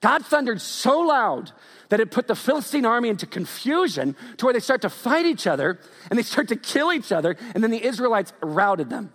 God 0.00 0.24
thundered 0.24 0.60
so 0.60 1.00
loud 1.00 1.52
that 1.88 2.00
it 2.00 2.10
put 2.10 2.26
the 2.26 2.34
Philistine 2.34 2.84
army 2.84 3.08
into 3.08 3.26
confusion 3.26 4.16
to 4.36 4.46
where 4.46 4.52
they 4.52 4.60
start 4.60 4.82
to 4.82 4.90
fight 4.90 5.26
each 5.26 5.46
other 5.46 5.78
and 6.10 6.18
they 6.18 6.22
start 6.22 6.48
to 6.48 6.56
kill 6.56 6.92
each 6.92 7.12
other. 7.12 7.36
And 7.54 7.62
then 7.62 7.70
the 7.70 7.82
Israelites 7.84 8.32
routed 8.42 8.90
them. 8.90 9.12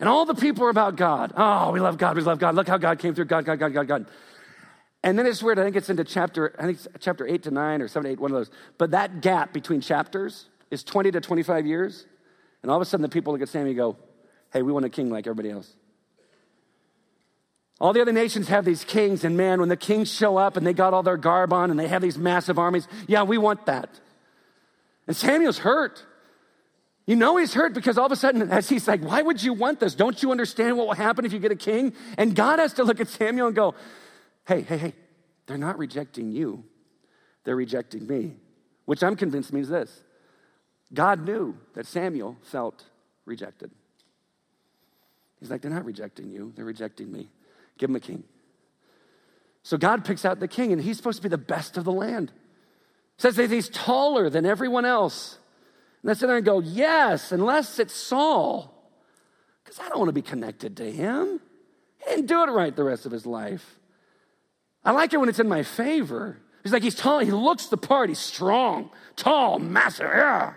And 0.00 0.08
all 0.08 0.24
the 0.24 0.34
people 0.34 0.64
are 0.64 0.70
about 0.70 0.96
God. 0.96 1.32
Oh, 1.36 1.72
we 1.72 1.80
love 1.80 1.98
God. 1.98 2.16
We 2.16 2.22
love 2.22 2.38
God. 2.38 2.54
Look 2.54 2.68
how 2.68 2.78
God 2.78 2.98
came 2.98 3.14
through. 3.14 3.24
God, 3.24 3.44
God, 3.44 3.58
God, 3.58 3.72
God, 3.72 3.88
God. 3.88 4.06
And 5.02 5.18
then 5.18 5.26
it's 5.26 5.42
weird. 5.42 5.58
I 5.58 5.64
think 5.64 5.76
it's 5.76 5.90
into 5.90 6.04
chapter, 6.04 6.54
I 6.58 6.62
think 6.62 6.78
chapter 7.00 7.26
eight 7.26 7.44
to 7.44 7.50
nine 7.50 7.82
or 7.82 7.88
seven 7.88 8.04
to 8.04 8.12
eight, 8.12 8.20
one 8.20 8.30
of 8.30 8.36
those. 8.36 8.50
But 8.78 8.92
that 8.92 9.20
gap 9.20 9.52
between 9.52 9.80
chapters 9.80 10.48
is 10.70 10.84
20 10.84 11.12
to 11.12 11.20
25 11.20 11.66
years. 11.66 12.06
And 12.62 12.70
all 12.70 12.76
of 12.76 12.82
a 12.82 12.84
sudden 12.84 13.02
the 13.02 13.08
people 13.08 13.32
look 13.32 13.42
at 13.42 13.48
Samuel 13.48 13.68
and 13.70 13.76
go, 13.76 13.96
hey, 14.52 14.62
we 14.62 14.72
want 14.72 14.84
a 14.84 14.88
king 14.88 15.10
like 15.10 15.26
everybody 15.26 15.50
else. 15.50 15.72
All 17.80 17.92
the 17.92 18.00
other 18.00 18.12
nations 18.12 18.48
have 18.48 18.64
these 18.64 18.82
kings, 18.82 19.22
and 19.22 19.36
man, 19.36 19.60
when 19.60 19.68
the 19.68 19.76
kings 19.76 20.12
show 20.12 20.36
up 20.36 20.56
and 20.56 20.66
they 20.66 20.72
got 20.72 20.94
all 20.94 21.04
their 21.04 21.16
garb 21.16 21.52
on 21.52 21.70
and 21.70 21.78
they 21.78 21.86
have 21.86 22.02
these 22.02 22.18
massive 22.18 22.58
armies, 22.58 22.88
yeah, 23.06 23.22
we 23.22 23.38
want 23.38 23.66
that. 23.66 23.88
And 25.06 25.16
Samuel's 25.16 25.58
hurt. 25.58 26.04
You 27.06 27.16
know 27.16 27.36
he's 27.36 27.54
hurt 27.54 27.74
because 27.74 27.96
all 27.96 28.06
of 28.06 28.12
a 28.12 28.16
sudden, 28.16 28.50
as 28.50 28.68
he's 28.68 28.86
like, 28.86 29.00
why 29.02 29.22
would 29.22 29.42
you 29.42 29.54
want 29.54 29.80
this? 29.80 29.94
Don't 29.94 30.22
you 30.22 30.30
understand 30.30 30.76
what 30.76 30.88
will 30.88 30.94
happen 30.94 31.24
if 31.24 31.32
you 31.32 31.38
get 31.38 31.52
a 31.52 31.56
king? 31.56 31.94
And 32.18 32.34
God 32.34 32.58
has 32.58 32.74
to 32.74 32.84
look 32.84 33.00
at 33.00 33.08
Samuel 33.08 33.46
and 33.46 33.56
go, 33.56 33.74
hey, 34.46 34.60
hey, 34.60 34.76
hey, 34.76 34.92
they're 35.46 35.56
not 35.56 35.78
rejecting 35.78 36.32
you, 36.32 36.64
they're 37.44 37.56
rejecting 37.56 38.06
me, 38.06 38.36
which 38.84 39.02
I'm 39.02 39.16
convinced 39.16 39.52
means 39.52 39.68
this 39.68 40.02
God 40.92 41.24
knew 41.24 41.56
that 41.74 41.86
Samuel 41.86 42.36
felt 42.42 42.84
rejected. 43.24 43.70
He's 45.40 45.50
like, 45.50 45.62
they're 45.62 45.70
not 45.70 45.84
rejecting 45.84 46.28
you, 46.30 46.52
they're 46.56 46.64
rejecting 46.64 47.10
me. 47.10 47.28
Give 47.78 47.88
him 47.88 47.96
a 47.96 48.00
king. 48.00 48.24
So 49.62 49.76
God 49.76 50.04
picks 50.04 50.24
out 50.24 50.40
the 50.40 50.48
king, 50.48 50.72
and 50.72 50.80
he's 50.80 50.96
supposed 50.96 51.18
to 51.18 51.22
be 51.22 51.28
the 51.28 51.38
best 51.38 51.76
of 51.76 51.84
the 51.84 51.92
land. 51.92 52.32
Says 53.16 53.36
that 53.36 53.50
he's 53.50 53.68
taller 53.68 54.30
than 54.30 54.46
everyone 54.46 54.84
else. 54.84 55.38
And 56.02 56.10
I 56.10 56.14
sit 56.14 56.26
there 56.26 56.36
and 56.36 56.44
go, 56.46 56.60
yes, 56.60 57.32
unless 57.32 57.78
it's 57.78 57.94
Saul, 57.94 58.72
because 59.64 59.80
I 59.80 59.88
don't 59.88 59.98
want 59.98 60.08
to 60.08 60.12
be 60.12 60.22
connected 60.22 60.76
to 60.76 60.90
him. 60.90 61.40
He 61.98 62.14
didn't 62.14 62.26
do 62.26 62.42
it 62.42 62.50
right 62.50 62.74
the 62.74 62.84
rest 62.84 63.06
of 63.06 63.12
his 63.12 63.26
life. 63.26 63.78
I 64.84 64.92
like 64.92 65.12
it 65.12 65.18
when 65.18 65.28
it's 65.28 65.40
in 65.40 65.48
my 65.48 65.64
favor. 65.64 66.38
He's 66.62 66.72
like, 66.72 66.82
he's 66.82 66.94
tall, 66.94 67.18
he 67.18 67.30
looks 67.30 67.66
the 67.66 67.76
part, 67.76 68.08
he's 68.08 68.18
strong, 68.18 68.90
tall, 69.16 69.58
massive, 69.58 70.06
yeah. 70.06 70.54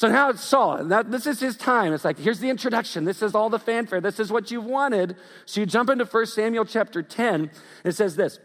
So 0.00 0.08
now 0.08 0.30
it's 0.30 0.42
Saul. 0.42 0.82
Now, 0.84 1.02
this 1.02 1.26
is 1.26 1.40
his 1.40 1.58
time. 1.58 1.92
It's 1.92 2.06
like, 2.06 2.18
here's 2.18 2.38
the 2.38 2.48
introduction. 2.48 3.04
This 3.04 3.20
is 3.20 3.34
all 3.34 3.50
the 3.50 3.58
fanfare. 3.58 4.00
This 4.00 4.18
is 4.18 4.32
what 4.32 4.50
you've 4.50 4.64
wanted. 4.64 5.14
So 5.44 5.60
you 5.60 5.66
jump 5.66 5.90
into 5.90 6.06
1 6.06 6.24
Samuel 6.24 6.64
chapter 6.64 7.02
10. 7.02 7.50
it 7.84 7.92
says 7.92 8.16
this 8.16 8.38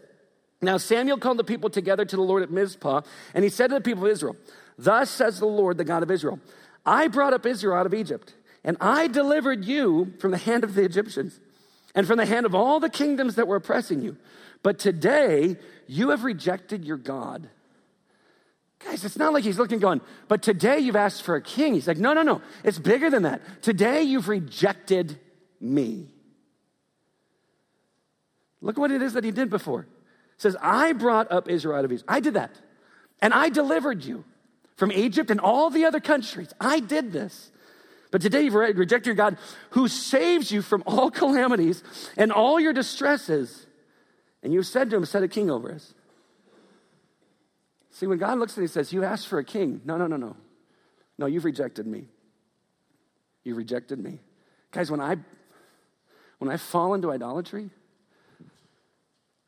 Now 0.60 0.76
Samuel 0.76 1.16
called 1.16 1.38
the 1.38 1.44
people 1.44 1.70
together 1.70 2.04
to 2.04 2.14
the 2.14 2.20
Lord 2.20 2.42
at 2.42 2.50
Mizpah, 2.50 3.00
and 3.32 3.42
he 3.42 3.48
said 3.48 3.68
to 3.68 3.76
the 3.76 3.80
people 3.80 4.04
of 4.04 4.10
Israel, 4.10 4.36
Thus 4.76 5.08
says 5.08 5.40
the 5.40 5.46
Lord, 5.46 5.78
the 5.78 5.84
God 5.84 6.02
of 6.02 6.10
Israel, 6.10 6.40
I 6.84 7.08
brought 7.08 7.32
up 7.32 7.46
Israel 7.46 7.78
out 7.78 7.86
of 7.86 7.94
Egypt, 7.94 8.34
and 8.62 8.76
I 8.78 9.06
delivered 9.06 9.64
you 9.64 10.12
from 10.18 10.32
the 10.32 10.36
hand 10.36 10.62
of 10.62 10.74
the 10.74 10.84
Egyptians 10.84 11.40
and 11.94 12.06
from 12.06 12.18
the 12.18 12.26
hand 12.26 12.44
of 12.44 12.54
all 12.54 12.80
the 12.80 12.90
kingdoms 12.90 13.36
that 13.36 13.48
were 13.48 13.56
oppressing 13.56 14.02
you. 14.02 14.18
But 14.62 14.78
today, 14.78 15.56
you 15.86 16.10
have 16.10 16.22
rejected 16.22 16.84
your 16.84 16.98
God. 16.98 17.48
Guys, 18.84 19.04
it's 19.04 19.16
not 19.16 19.32
like 19.32 19.44
he's 19.44 19.58
looking 19.58 19.78
going, 19.78 20.00
but 20.28 20.42
today 20.42 20.78
you've 20.78 20.96
asked 20.96 21.22
for 21.22 21.34
a 21.34 21.42
king. 21.42 21.74
He's 21.74 21.88
like, 21.88 21.96
no, 21.96 22.12
no, 22.12 22.22
no. 22.22 22.42
It's 22.62 22.78
bigger 22.78 23.08
than 23.10 23.22
that. 23.22 23.62
Today 23.62 24.02
you've 24.02 24.28
rejected 24.28 25.18
me. 25.60 26.08
Look 28.60 28.78
what 28.78 28.90
it 28.90 29.02
is 29.02 29.14
that 29.14 29.24
he 29.24 29.30
did 29.30 29.48
before. 29.48 29.82
It 29.82 30.42
says, 30.42 30.56
I 30.60 30.92
brought 30.92 31.32
up 31.32 31.48
Israel 31.48 31.78
out 31.78 31.84
of 31.84 31.92
Egypt. 31.92 32.08
I 32.08 32.20
did 32.20 32.34
that. 32.34 32.50
And 33.22 33.32
I 33.32 33.48
delivered 33.48 34.04
you 34.04 34.24
from 34.76 34.92
Egypt 34.92 35.30
and 35.30 35.40
all 35.40 35.70
the 35.70 35.86
other 35.86 36.00
countries. 36.00 36.52
I 36.60 36.80
did 36.80 37.12
this. 37.12 37.50
But 38.10 38.20
today 38.20 38.42
you've 38.42 38.54
rejected 38.54 39.06
your 39.06 39.14
God 39.14 39.38
who 39.70 39.88
saves 39.88 40.50
you 40.50 40.62
from 40.62 40.82
all 40.86 41.10
calamities 41.10 41.82
and 42.16 42.30
all 42.30 42.60
your 42.60 42.72
distresses. 42.72 43.66
And 44.42 44.52
you 44.52 44.62
said 44.62 44.90
to 44.90 44.96
him, 44.96 45.04
Set 45.04 45.22
a 45.22 45.28
king 45.28 45.50
over 45.50 45.72
us. 45.72 45.94
See, 47.96 48.06
when 48.06 48.18
God 48.18 48.38
looks 48.38 48.52
at 48.52 48.58
it, 48.58 48.62
he 48.62 48.66
says, 48.66 48.92
You 48.92 49.04
asked 49.04 49.26
for 49.26 49.38
a 49.38 49.44
king. 49.44 49.80
No, 49.86 49.96
no, 49.96 50.06
no, 50.06 50.18
no. 50.18 50.36
No, 51.16 51.24
you've 51.24 51.46
rejected 51.46 51.86
me. 51.86 52.08
You 53.42 53.54
rejected 53.54 53.98
me. 53.98 54.18
Guys, 54.70 54.90
when 54.90 55.00
I 55.00 55.16
when 56.38 56.50
I 56.50 56.58
fall 56.58 56.92
into 56.92 57.10
idolatry, 57.10 57.70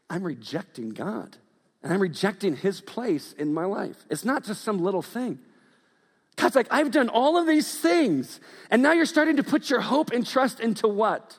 I'm 0.08 0.22
rejecting 0.24 0.88
God. 0.88 1.37
And 1.82 1.92
I'm 1.92 2.00
rejecting 2.00 2.56
his 2.56 2.80
place 2.80 3.34
in 3.34 3.52
my 3.52 3.66
life. 3.66 4.06
It's 4.08 4.24
not 4.24 4.44
just 4.44 4.62
some 4.62 4.82
little 4.82 5.02
thing. 5.02 5.40
God's 6.37 6.56
like, 6.56 6.68
I've 6.70 6.90
done 6.90 7.11
all 7.11 7.37
of 7.37 7.46
these 7.46 7.78
things. 7.78 8.40
And 8.70 8.82
now 8.82 8.92
you're 8.92 9.04
starting 9.04 9.37
to 9.37 9.42
put 9.42 9.68
your 9.68 9.82
hope 9.82 10.11
and 10.11 10.26
trust 10.26 10.58
into 10.58 10.88
what? 10.88 11.38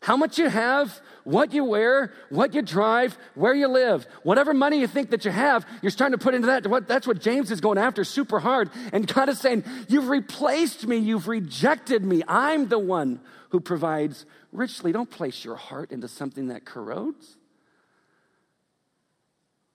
How 0.00 0.16
much 0.16 0.38
you 0.38 0.48
have, 0.48 1.00
what 1.24 1.52
you 1.52 1.64
wear, 1.64 2.12
what 2.30 2.54
you 2.54 2.62
drive, 2.62 3.18
where 3.34 3.54
you 3.54 3.68
live. 3.68 4.06
Whatever 4.22 4.54
money 4.54 4.78
you 4.80 4.86
think 4.86 5.10
that 5.10 5.24
you 5.24 5.30
have, 5.30 5.66
you're 5.82 5.90
starting 5.90 6.16
to 6.16 6.22
put 6.22 6.34
into 6.34 6.46
that. 6.46 6.86
That's 6.86 7.06
what 7.06 7.20
James 7.20 7.50
is 7.50 7.60
going 7.60 7.78
after 7.78 8.04
super 8.04 8.38
hard. 8.38 8.70
And 8.92 9.12
God 9.12 9.28
is 9.28 9.40
saying, 9.40 9.64
You've 9.88 10.08
replaced 10.08 10.86
me, 10.86 10.96
you've 10.96 11.26
rejected 11.26 12.04
me. 12.04 12.22
I'm 12.28 12.68
the 12.68 12.78
one 12.78 13.20
who 13.50 13.60
provides 13.60 14.24
richly. 14.52 14.92
Don't 14.92 15.10
place 15.10 15.44
your 15.44 15.56
heart 15.56 15.90
into 15.90 16.06
something 16.06 16.48
that 16.48 16.64
corrodes, 16.64 17.36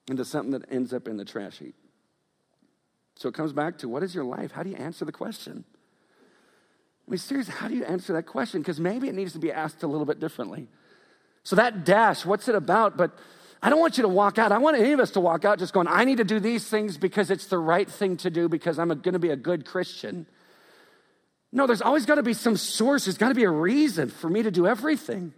into 0.08 0.24
something 0.24 0.52
that 0.52 0.72
ends 0.72 0.94
up 0.94 1.06
in 1.06 1.18
the 1.18 1.24
trash 1.24 1.58
heap. 1.58 1.74
So 3.16 3.28
it 3.28 3.34
comes 3.34 3.52
back 3.52 3.78
to 3.78 3.88
what 3.88 4.02
is 4.02 4.14
your 4.14 4.24
life? 4.24 4.52
How 4.52 4.62
do 4.62 4.70
you 4.70 4.76
answer 4.76 5.04
the 5.04 5.12
question? 5.12 5.64
I 7.06 7.10
mean, 7.10 7.18
seriously, 7.18 7.54
how 7.56 7.68
do 7.68 7.74
you 7.74 7.84
answer 7.84 8.12
that 8.14 8.24
question? 8.24 8.60
Because 8.60 8.80
maybe 8.80 9.08
it 9.08 9.14
needs 9.14 9.32
to 9.34 9.38
be 9.38 9.52
asked 9.52 9.82
a 9.82 9.86
little 9.86 10.06
bit 10.06 10.20
differently. 10.20 10.68
So, 11.42 11.56
that 11.56 11.84
dash, 11.84 12.24
what's 12.24 12.48
it 12.48 12.54
about? 12.54 12.96
But 12.96 13.18
I 13.62 13.70
don't 13.70 13.80
want 13.80 13.96
you 13.98 14.02
to 14.02 14.08
walk 14.08 14.38
out. 14.38 14.52
I 14.52 14.58
want 14.58 14.76
any 14.78 14.92
of 14.92 15.00
us 15.00 15.10
to 15.12 15.20
walk 15.20 15.44
out 15.44 15.58
just 15.58 15.72
going, 15.72 15.86
I 15.88 16.04
need 16.04 16.18
to 16.18 16.24
do 16.24 16.40
these 16.40 16.68
things 16.68 16.96
because 16.96 17.30
it's 17.30 17.46
the 17.46 17.58
right 17.58 17.90
thing 17.90 18.16
to 18.18 18.30
do 18.30 18.48
because 18.48 18.78
I'm 18.78 18.88
going 18.88 19.12
to 19.14 19.18
be 19.18 19.30
a 19.30 19.36
good 19.36 19.64
Christian. 19.64 20.26
No, 21.52 21.66
there's 21.66 21.82
always 21.82 22.04
got 22.04 22.16
to 22.16 22.22
be 22.22 22.34
some 22.34 22.56
source. 22.56 23.04
There's 23.04 23.16
got 23.16 23.28
to 23.28 23.34
be 23.34 23.44
a 23.44 23.50
reason 23.50 24.10
for 24.10 24.28
me 24.28 24.42
to 24.42 24.50
do 24.50 24.66
everything. 24.66 25.32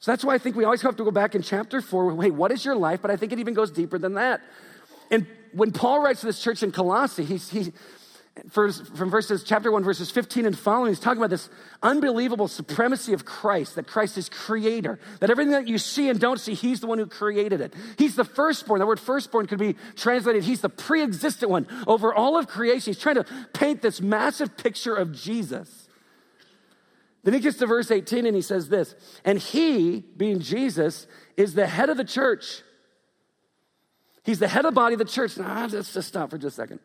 So 0.00 0.12
that's 0.12 0.24
why 0.24 0.34
I 0.34 0.38
think 0.38 0.54
we 0.54 0.64
always 0.64 0.82
have 0.82 0.96
to 0.96 1.04
go 1.04 1.10
back 1.10 1.34
in 1.34 1.42
chapter 1.42 1.80
four. 1.80 2.14
Wait, 2.14 2.34
what 2.34 2.52
is 2.52 2.64
your 2.64 2.76
life? 2.76 3.00
But 3.02 3.10
I 3.10 3.16
think 3.16 3.32
it 3.32 3.38
even 3.38 3.54
goes 3.54 3.70
deeper 3.70 3.98
than 3.98 4.14
that. 4.14 4.40
And 5.10 5.26
when 5.52 5.72
Paul 5.72 6.02
writes 6.02 6.20
to 6.20 6.26
this 6.26 6.40
church 6.40 6.62
in 6.62 6.72
Colossae, 6.72 7.24
he's, 7.24 7.72
from 8.50 9.10
verses 9.10 9.42
chapter 9.42 9.72
1 9.72 9.82
verses 9.82 10.10
15 10.10 10.44
and 10.44 10.58
following 10.58 10.90
he's 10.90 11.00
talking 11.00 11.18
about 11.18 11.30
this 11.30 11.48
unbelievable 11.82 12.48
supremacy 12.48 13.14
of 13.14 13.24
christ 13.24 13.76
that 13.76 13.86
christ 13.86 14.18
is 14.18 14.28
creator 14.28 14.98
that 15.20 15.30
everything 15.30 15.52
that 15.52 15.66
you 15.66 15.78
see 15.78 16.10
and 16.10 16.20
don't 16.20 16.38
see 16.38 16.52
he's 16.52 16.80
the 16.80 16.86
one 16.86 16.98
who 16.98 17.06
created 17.06 17.60
it. 17.60 17.74
He's 17.98 18.16
the 18.16 18.24
firstborn. 18.24 18.80
The 18.80 18.86
word 18.86 19.00
firstborn 19.00 19.46
could 19.46 19.58
be 19.58 19.76
translated 19.94 20.44
he's 20.44 20.60
the 20.60 20.68
pre-existent 20.68 21.50
one 21.50 21.66
over 21.86 22.12
all 22.12 22.36
of 22.36 22.48
creation. 22.48 22.92
He's 22.92 23.02
trying 23.02 23.16
to 23.16 23.24
paint 23.52 23.82
this 23.82 24.00
massive 24.00 24.56
picture 24.56 24.94
of 24.94 25.12
jesus. 25.12 25.88
Then 27.22 27.34
he 27.34 27.40
gets 27.40 27.58
to 27.58 27.66
verse 27.66 27.90
18 27.90 28.26
and 28.26 28.36
he 28.36 28.42
says 28.42 28.68
this 28.68 28.94
and 29.24 29.38
he 29.38 30.04
being 30.16 30.40
jesus 30.40 31.06
is 31.36 31.54
the 31.54 31.66
head 31.66 31.88
of 31.88 31.96
the 31.96 32.04
church. 32.04 32.62
He's 34.24 34.40
the 34.40 34.48
head 34.48 34.64
of 34.64 34.74
the 34.74 34.80
body 34.80 34.94
of 34.94 34.98
the 34.98 35.04
church. 35.04 35.36
Now, 35.38 35.66
let's 35.66 35.94
just 35.94 36.08
stop 36.08 36.30
for 36.30 36.38
just 36.38 36.58
a 36.58 36.62
second. 36.62 36.80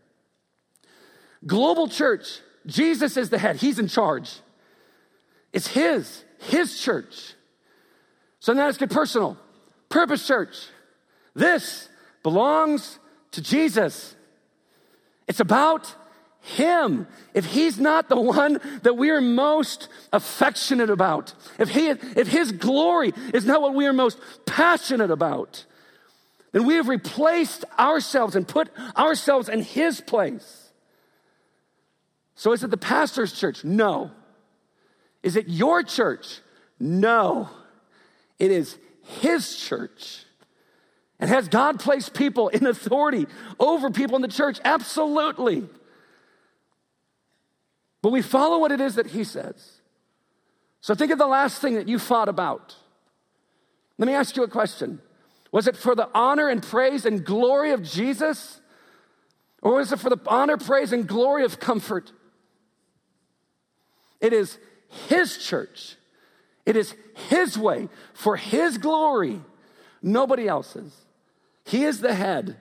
Global 1.46 1.88
church, 1.88 2.40
Jesus 2.66 3.18
is 3.18 3.30
the 3.30 3.38
head, 3.38 3.58
He's 3.58 3.80
in 3.80 3.88
charge. 3.88 4.32
It's 5.54 5.68
His, 5.68 6.24
His 6.40 6.80
church. 6.80 7.34
So 8.40 8.54
now 8.54 8.66
let's 8.66 8.78
get 8.78 8.90
personal. 8.90 9.38
Purpose 9.90 10.26
Church. 10.26 10.68
This 11.36 11.90
belongs 12.24 13.00
to 13.32 13.42
Jesus. 13.42 14.16
It's 15.28 15.40
about 15.40 15.96
him. 16.42 17.08
If 17.34 17.46
he's 17.46 17.80
not 17.80 18.10
the 18.10 18.20
one 18.20 18.60
that 18.82 18.98
we 18.98 19.12
are 19.12 19.22
most 19.22 19.88
affectionate 20.12 20.90
about, 20.90 21.34
if, 21.60 21.70
he, 21.70 21.88
if 21.90 22.28
his 22.28 22.52
glory 22.52 23.14
is 23.34 23.46
not 23.46 23.62
what 23.62 23.76
we 23.76 23.86
are 23.86 23.94
most 23.94 24.18
passionate 24.46 25.12
about, 25.12 25.66
then 26.52 26.66
we 26.66 26.76
have 26.76 26.88
replaced 26.88 27.64
ourselves 27.80 28.36
and 28.36 28.48
put 28.48 28.70
ourselves 28.98 29.48
in 29.48 29.62
his 29.62 30.02
place. 30.02 30.61
So 32.42 32.54
is 32.54 32.64
it 32.64 32.72
the 32.72 32.76
pastor's 32.78 33.34
church? 33.34 33.64
No. 33.64 34.10
Is 35.22 35.36
it 35.36 35.48
your 35.48 35.84
church? 35.84 36.40
No. 36.80 37.52
It 38.40 38.50
is 38.50 38.80
his 39.20 39.56
church. 39.56 40.26
And 41.20 41.30
has 41.30 41.48
God 41.48 41.80
placed 41.80 42.16
people 42.16 42.48
in 42.48 42.66
authority 42.66 43.28
over 43.60 43.92
people 43.92 44.16
in 44.16 44.24
the 44.24 44.28
church? 44.28 44.60
Absolutely. 44.66 45.70
But 48.02 48.12
we 48.12 48.24
follow 48.24 48.58
what 48.58 48.72
it 48.72 48.82
is 48.82 48.96
that 48.96 49.06
he 49.06 49.24
says. 49.24 49.74
So 50.82 50.96
think 50.96 51.12
of 51.12 51.20
the 51.20 51.28
last 51.28 51.62
thing 51.62 51.76
that 51.76 51.88
you 51.88 52.00
fought 52.00 52.28
about. 52.28 52.76
Let 54.00 54.08
me 54.08 54.14
ask 54.14 54.36
you 54.36 54.42
a 54.42 54.48
question. 54.48 55.00
Was 55.52 55.68
it 55.68 55.78
for 55.78 55.94
the 55.94 56.10
honor 56.16 56.50
and 56.50 56.64
praise 56.64 57.06
and 57.06 57.24
glory 57.24 57.70
of 57.70 57.84
Jesus? 57.84 58.62
Or 59.62 59.76
was 59.76 59.92
it 59.92 60.00
for 60.00 60.10
the 60.10 60.20
honor, 60.26 60.58
praise, 60.58 60.92
and 60.92 61.08
glory 61.08 61.46
of 61.46 61.60
comfort? 61.60 62.12
It 64.22 64.34
is 64.34 64.58
His 65.08 65.38
church. 65.38 65.96
It 66.66 66.78
is 66.78 66.96
His 67.30 67.58
way 67.58 67.90
for 68.14 68.38
His 68.38 68.78
glory, 68.78 69.42
nobody 70.02 70.48
else's. 70.48 70.96
He 71.66 71.84
is 71.84 72.00
the 72.00 72.14
head. 72.14 72.56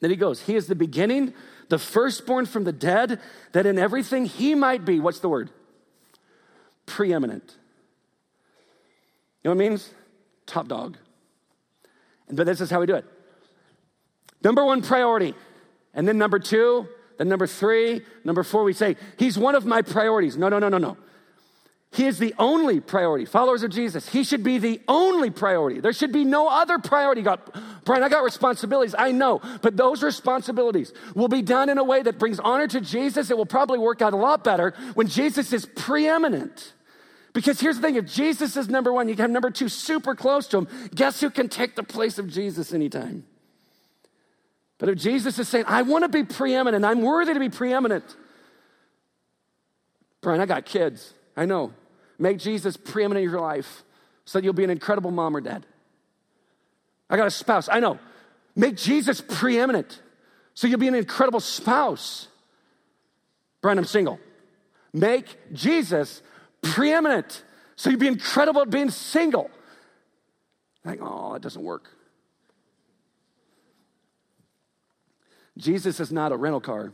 Then 0.00 0.10
he 0.10 0.16
goes, 0.16 0.42
He 0.42 0.54
is 0.54 0.66
the 0.66 0.74
beginning, 0.74 1.34
the 1.68 1.78
firstborn 1.78 2.46
from 2.46 2.64
the 2.64 2.72
dead, 2.72 3.20
that 3.52 3.66
in 3.66 3.78
everything 3.78 4.26
He 4.26 4.54
might 4.54 4.84
be, 4.84 5.00
what's 5.00 5.20
the 5.20 5.28
word? 5.28 5.50
Preeminent. 6.84 7.56
You 9.42 9.50
know 9.50 9.56
what 9.56 9.64
it 9.64 9.70
means? 9.70 9.90
Top 10.46 10.68
dog. 10.68 10.96
But 12.30 12.46
this 12.46 12.60
is 12.60 12.70
how 12.70 12.80
we 12.80 12.86
do 12.86 12.96
it. 12.96 13.04
Number 14.42 14.64
one 14.64 14.82
priority, 14.82 15.34
and 15.94 16.06
then 16.06 16.18
number 16.18 16.38
two, 16.38 16.88
then 17.18 17.28
number 17.28 17.46
three, 17.46 18.02
number 18.24 18.42
four, 18.42 18.64
we 18.64 18.72
say, 18.72 18.96
He's 19.18 19.38
one 19.38 19.54
of 19.54 19.64
my 19.64 19.82
priorities. 19.82 20.36
No, 20.36 20.48
no, 20.48 20.58
no, 20.58 20.68
no, 20.68 20.78
no. 20.78 20.96
He 21.92 22.06
is 22.06 22.18
the 22.18 22.34
only 22.38 22.80
priority. 22.80 23.24
Followers 23.24 23.62
of 23.62 23.70
Jesus, 23.70 24.08
He 24.08 24.22
should 24.22 24.42
be 24.42 24.58
the 24.58 24.80
only 24.86 25.30
priority. 25.30 25.80
There 25.80 25.92
should 25.92 26.12
be 26.12 26.24
no 26.24 26.48
other 26.48 26.78
priority. 26.78 27.22
God, 27.22 27.40
Brian, 27.84 28.02
I 28.02 28.08
got 28.08 28.22
responsibilities. 28.22 28.94
I 28.98 29.12
know, 29.12 29.40
but 29.62 29.76
those 29.76 30.02
responsibilities 30.02 30.92
will 31.14 31.28
be 31.28 31.42
done 31.42 31.68
in 31.68 31.78
a 31.78 31.84
way 31.84 32.02
that 32.02 32.18
brings 32.18 32.38
honor 32.38 32.66
to 32.68 32.80
Jesus. 32.80 33.30
It 33.30 33.36
will 33.36 33.46
probably 33.46 33.78
work 33.78 34.02
out 34.02 34.12
a 34.12 34.16
lot 34.16 34.44
better 34.44 34.74
when 34.94 35.06
Jesus 35.06 35.52
is 35.52 35.64
preeminent. 35.64 36.74
Because 37.32 37.60
here's 37.60 37.76
the 37.76 37.82
thing 37.82 37.96
if 37.96 38.06
Jesus 38.06 38.56
is 38.56 38.68
number 38.68 38.92
one, 38.92 39.08
you 39.08 39.14
have 39.16 39.30
number 39.30 39.50
two 39.50 39.68
super 39.68 40.14
close 40.14 40.46
to 40.48 40.58
him, 40.58 40.68
guess 40.94 41.20
who 41.20 41.30
can 41.30 41.48
take 41.48 41.76
the 41.76 41.82
place 41.82 42.18
of 42.18 42.28
Jesus 42.28 42.72
anytime? 42.72 43.24
But 44.78 44.90
if 44.90 44.98
Jesus 44.98 45.38
is 45.38 45.48
saying, 45.48 45.64
I 45.68 45.82
want 45.82 46.04
to 46.04 46.08
be 46.08 46.22
preeminent, 46.22 46.84
I'm 46.84 47.02
worthy 47.02 47.32
to 47.34 47.40
be 47.40 47.48
preeminent. 47.48 48.04
Brian, 50.20 50.40
I 50.40 50.46
got 50.46 50.64
kids. 50.64 51.14
I 51.36 51.46
know. 51.46 51.72
Make 52.18 52.38
Jesus 52.38 52.76
preeminent 52.76 53.24
in 53.24 53.30
your 53.30 53.40
life 53.40 53.84
so 54.24 54.38
that 54.38 54.44
you'll 54.44 54.54
be 54.54 54.64
an 54.64 54.70
incredible 54.70 55.10
mom 55.10 55.36
or 55.36 55.40
dad. 55.40 55.64
I 57.08 57.16
got 57.16 57.26
a 57.26 57.30
spouse. 57.30 57.68
I 57.70 57.80
know. 57.80 57.98
Make 58.54 58.76
Jesus 58.76 59.20
preeminent 59.20 60.00
so 60.56 60.66
you'll 60.66 60.80
be 60.80 60.88
an 60.88 60.94
incredible 60.94 61.40
spouse. 61.40 62.28
Brian, 63.60 63.78
I'm 63.78 63.84
single. 63.84 64.18
Make 64.92 65.52
Jesus 65.52 66.22
preeminent. 66.62 67.42
So 67.76 67.90
you'd 67.90 68.00
be 68.00 68.08
incredible 68.08 68.62
at 68.62 68.70
being 68.70 68.90
single. 68.90 69.50
Like, 70.82 71.00
oh, 71.02 71.34
it 71.34 71.42
doesn't 71.42 71.62
work. 71.62 71.90
Jesus 75.56 76.00
is 76.00 76.12
not 76.12 76.32
a 76.32 76.36
rental 76.36 76.60
car. 76.60 76.92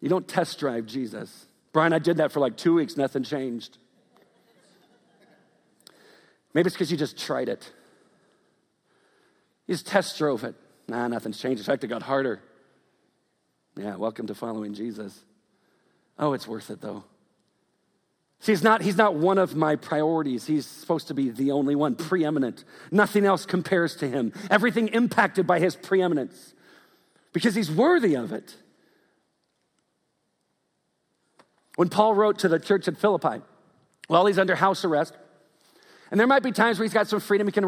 You 0.00 0.08
don't 0.08 0.26
test 0.26 0.58
drive 0.58 0.86
Jesus. 0.86 1.46
Brian, 1.72 1.92
I 1.92 1.98
did 1.98 2.16
that 2.16 2.32
for 2.32 2.40
like 2.40 2.56
two 2.56 2.74
weeks, 2.74 2.96
nothing 2.96 3.22
changed. 3.22 3.78
Maybe 6.52 6.66
it's 6.66 6.74
because 6.74 6.90
you 6.90 6.96
just 6.96 7.16
tried 7.16 7.48
it. 7.48 7.70
You 9.66 9.74
just 9.74 9.86
test 9.86 10.18
drove 10.18 10.42
it. 10.42 10.56
Nah, 10.88 11.06
nothing's 11.06 11.38
changed. 11.38 11.60
In 11.60 11.64
fact, 11.64 11.84
it 11.84 11.86
got 11.86 12.02
harder. 12.02 12.40
Yeah, 13.76 13.94
welcome 13.96 14.26
to 14.26 14.34
following 14.34 14.74
Jesus. 14.74 15.16
Oh, 16.18 16.32
it's 16.32 16.48
worth 16.48 16.70
it 16.70 16.80
though. 16.80 17.04
See, 18.42 18.52
he's 18.52 18.62
not, 18.62 18.80
he's 18.80 18.96
not 18.96 19.14
one 19.14 19.36
of 19.36 19.54
my 19.54 19.76
priorities. 19.76 20.46
He's 20.46 20.66
supposed 20.66 21.08
to 21.08 21.14
be 21.14 21.28
the 21.28 21.50
only 21.50 21.74
one, 21.74 21.94
preeminent. 21.94 22.64
Nothing 22.90 23.26
else 23.26 23.44
compares 23.44 23.94
to 23.96 24.08
him. 24.08 24.32
Everything 24.50 24.88
impacted 24.88 25.46
by 25.46 25.58
his 25.58 25.76
preeminence 25.76 26.54
because 27.34 27.54
he's 27.54 27.70
worthy 27.70 28.16
of 28.16 28.32
it. 28.32 28.56
When 31.76 31.90
Paul 31.90 32.14
wrote 32.14 32.38
to 32.40 32.48
the 32.48 32.58
church 32.58 32.88
at 32.88 32.96
Philippi, 32.96 33.42
while 34.08 34.24
he's 34.24 34.38
under 34.38 34.54
house 34.54 34.84
arrest, 34.86 35.14
And 36.10 36.18
there 36.18 36.26
might 36.26 36.42
be 36.42 36.52
times 36.52 36.78
where 36.78 36.84
he's 36.84 36.92
got 36.92 37.08
some 37.08 37.20
freedom, 37.20 37.46
he 37.46 37.52
can 37.52 37.64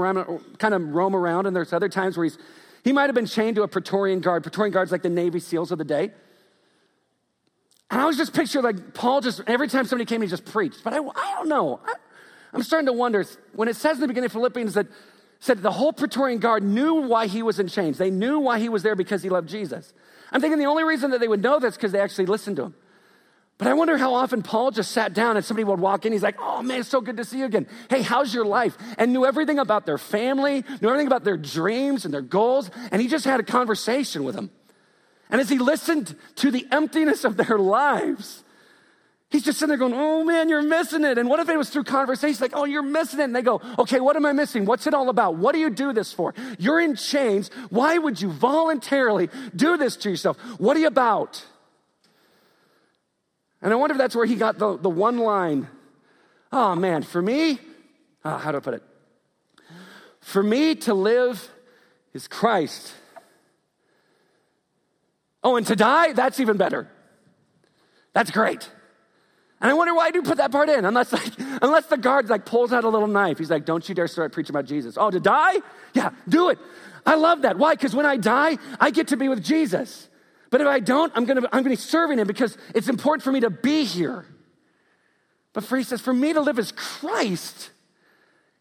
kind 0.59 0.75
of 0.75 0.83
roam 0.95 1.15
around, 1.15 1.47
and 1.47 1.55
there's 1.55 1.73
other 1.73 1.89
times 1.89 2.17
where 2.17 2.25
he's, 2.25 2.39
he 2.83 2.93
might 2.93 3.05
have 3.07 3.15
been 3.15 3.27
chained 3.27 3.57
to 3.57 3.63
a 3.63 3.69
Praetorian 3.69 4.21
guard. 4.21 4.43
Praetorian 4.43 4.73
guard's 4.73 4.91
like 4.91 5.03
the 5.03 5.11
Navy 5.11 5.39
SEALs 5.39 5.71
of 5.71 5.79
the 5.79 5.85
day. 5.85 6.11
And 7.93 8.01
I 8.01 8.07
was 8.07 8.17
just 8.17 8.33
picturing 8.33 8.65
like 8.65 8.95
Paul 8.95 9.21
just, 9.21 9.43
every 9.47 9.69
time 9.69 9.85
somebody 9.85 10.07
came, 10.07 10.23
he 10.23 10.27
just 10.27 10.47
preached. 10.47 10.83
But 10.83 10.95
I, 10.95 10.97
I 10.97 11.35
don't 11.37 11.49
know. 11.49 11.79
I, 11.85 11.93
I'm 12.55 12.63
starting 12.63 12.87
to 12.87 12.93
wonder 12.95 13.23
when 13.53 13.69
it 13.69 13.77
says 13.77 13.99
in 13.99 14.01
the 14.01 14.09
beginning 14.09 14.27
of 14.27 14.33
Philippians 14.33 14.73
that 14.75 14.87
said 15.41 15.59
the 15.61 15.71
whole 15.71 15.93
Praetorian 15.93 16.39
Guard 16.39 16.63
knew 16.63 16.95
why 16.95 17.27
he 17.27 17.43
was 17.43 17.59
in 17.59 17.69
chains. 17.69 17.99
They 17.99 18.11
knew 18.11 18.39
why 18.39 18.61
he 18.61 18.71
was 18.71 18.83
there 18.83 18.97
because 18.97 19.23
he 19.23 19.29
loved 19.29 19.51
Jesus. 19.51 19.93
I'm 20.31 20.41
thinking 20.41 20.59
the 20.59 20.67
only 20.67 20.85
reason 20.85 21.11
that 21.11 21.21
they 21.21 21.29
would 21.29 21.43
know 21.43 21.59
this 21.59 21.77
because 21.77 21.93
they 21.93 22.01
actually 22.01 22.27
listened 22.27 22.57
to 22.57 22.63
him. 22.65 22.75
But 23.59 23.69
I 23.69 23.75
wonder 23.75 23.99
how 23.99 24.15
often 24.15 24.43
Paul 24.43 24.71
just 24.71 24.93
sat 24.93 25.13
down 25.13 25.37
and 25.37 25.45
somebody 25.45 25.65
would 25.65 25.79
walk 25.79 26.07
in. 26.07 26.13
He's 26.13 26.23
like, 26.23 26.37
Oh 26.39 26.63
man, 26.63 26.81
it's 26.81 26.89
so 26.89 27.03
good 27.03 27.19
to 27.19 27.25
see 27.27 27.41
you 27.41 27.45
again. 27.45 27.67
Hey, 27.91 28.01
how's 28.01 28.33
your 28.33 28.47
life? 28.47 28.77
And 28.97 29.13
knew 29.13 29.27
everything 29.27 29.59
about 29.59 29.85
their 29.85 29.99
family, 29.99 30.65
knew 30.81 30.89
everything 30.89 31.09
about 31.09 31.25
their 31.25 31.37
dreams 31.37 32.07
and 32.07 32.15
their 32.15 32.23
goals. 32.23 32.71
And 32.91 33.03
he 33.03 33.09
just 33.09 33.27
had 33.27 33.39
a 33.39 33.43
conversation 33.43 34.25
with 34.25 34.35
them. 34.35 34.51
And 35.33 35.41
as 35.41 35.49
he 35.49 35.59
listened 35.59 36.15
to 36.37 36.53
the 36.53 36.67
emptiness 36.71 37.25
of 37.25 37.37
their 37.37 37.59
lives, 37.59 38.45
He's 39.33 39.43
just 39.43 39.59
sitting 39.59 39.71
there 39.71 39.79
going, 39.79 39.95
Oh 39.95 40.23
man, 40.25 40.51
you're 40.51 40.63
missing 40.63 41.05
it. 41.05 41.17
And 41.17 41.27
what 41.27 41.41
if 41.41 41.49
it 41.49 41.57
was 41.57 41.71
through 41.71 41.85
conversation? 41.85 42.39
Like, 42.43 42.55
Oh, 42.55 42.67
you're 42.67 42.83
missing 42.83 43.19
it. 43.19 43.25
And 43.25 43.35
they 43.35 43.41
go, 43.41 43.63
Okay, 43.79 43.99
what 43.99 44.15
am 44.15 44.27
I 44.27 44.33
missing? 44.33 44.67
What's 44.67 44.87
it 44.87 44.93
all 44.93 45.09
about? 45.09 45.37
What 45.37 45.55
do 45.55 45.59
you 45.59 45.71
do 45.71 45.95
this 45.95 46.13
for? 46.13 46.35
You're 46.59 46.81
in 46.81 46.97
chains. 46.97 47.51
Why 47.71 47.97
would 47.97 48.21
you 48.21 48.31
voluntarily 48.31 49.31
do 49.57 49.79
this 49.79 49.97
to 49.97 50.11
yourself? 50.11 50.37
What 50.61 50.77
are 50.77 50.81
you 50.81 50.87
about? 50.87 51.43
And 53.63 53.73
I 53.73 53.77
wonder 53.77 53.95
if 53.95 53.99
that's 53.99 54.15
where 54.15 54.27
he 54.27 54.35
got 54.35 54.59
the, 54.59 54.77
the 54.77 54.91
one 54.91 55.17
line. 55.17 55.67
Oh 56.53 56.75
man, 56.75 57.03
for 57.03 57.23
me, 57.23 57.59
oh, 58.27 58.37
how 58.37 58.53
do 58.53 58.59
I 58.59 58.61
put 58.61 58.75
it? 58.75 58.83
For 60.21 60.43
me 60.43 60.75
to 60.75 60.93
live 60.93 61.51
is 62.13 62.29
Christ. 62.29 62.93
Oh, 65.43 65.57
and 65.57 65.67
to 65.67 65.77
die, 65.77 66.13
that's 66.13 66.41
even 66.41 66.57
better. 66.57 66.89
That's 68.13 68.31
great. 68.31 68.71
And 69.61 69.71
I 69.71 69.75
wonder 69.75 69.95
why 69.95 70.07
I 70.07 70.11
do 70.11 70.23
put 70.23 70.39
that 70.39 70.51
part 70.51 70.69
in, 70.69 70.85
unless 70.85 71.13
like, 71.13 71.33
unless 71.63 71.87
the 71.87 71.97
guard 71.97 72.29
like 72.29 72.45
pulls 72.45 72.73
out 72.73 72.85
a 72.85 72.89
little 72.89 73.09
knife. 73.09 73.39
He's 73.39 73.51
like, 73.51 73.65
don't 73.65 73.89
you 73.89 73.95
dare 73.95 74.09
start 74.09 74.33
preaching 74.33 74.55
about 74.55 74.67
Jesus. 74.67 74.97
Oh, 74.99 75.11
to 75.11 75.21
die? 75.21 75.61
Yeah, 75.95 76.11
do 76.29 76.51
it. 76.51 76.59
I 77.07 77.15
love 77.15 77.43
that. 77.43 77.59
Why? 77.59 77.75
Because 77.75 77.95
when 77.95 78.07
I 78.07 78.17
die, 78.17 78.59
I 78.81 78.91
get 78.91 79.09
to 79.09 79.17
be 79.17 79.29
with 79.29 79.43
Jesus. 79.43 80.09
But 80.51 80.61
if 80.61 80.67
I 80.67 80.81
don't, 80.81 81.13
I'm 81.15 81.25
gonna, 81.25 81.43
I'm 81.53 81.63
gonna 81.63 81.71
be 81.71 81.77
serving 81.77 82.19
him 82.19 82.27
because 82.27 82.59
it's 82.75 82.89
important 82.89 83.23
for 83.23 83.33
me 83.33 83.41
to 83.41 83.51
be 83.51 83.85
here. 83.85 84.27
But 85.53 85.65
for 85.65 85.77
he 85.77 85.85
says, 85.85 86.01
for 86.01 86.13
me 86.13 86.33
to 86.33 86.41
live 86.41 86.59
as 86.59 86.73
Christ. 86.73 87.71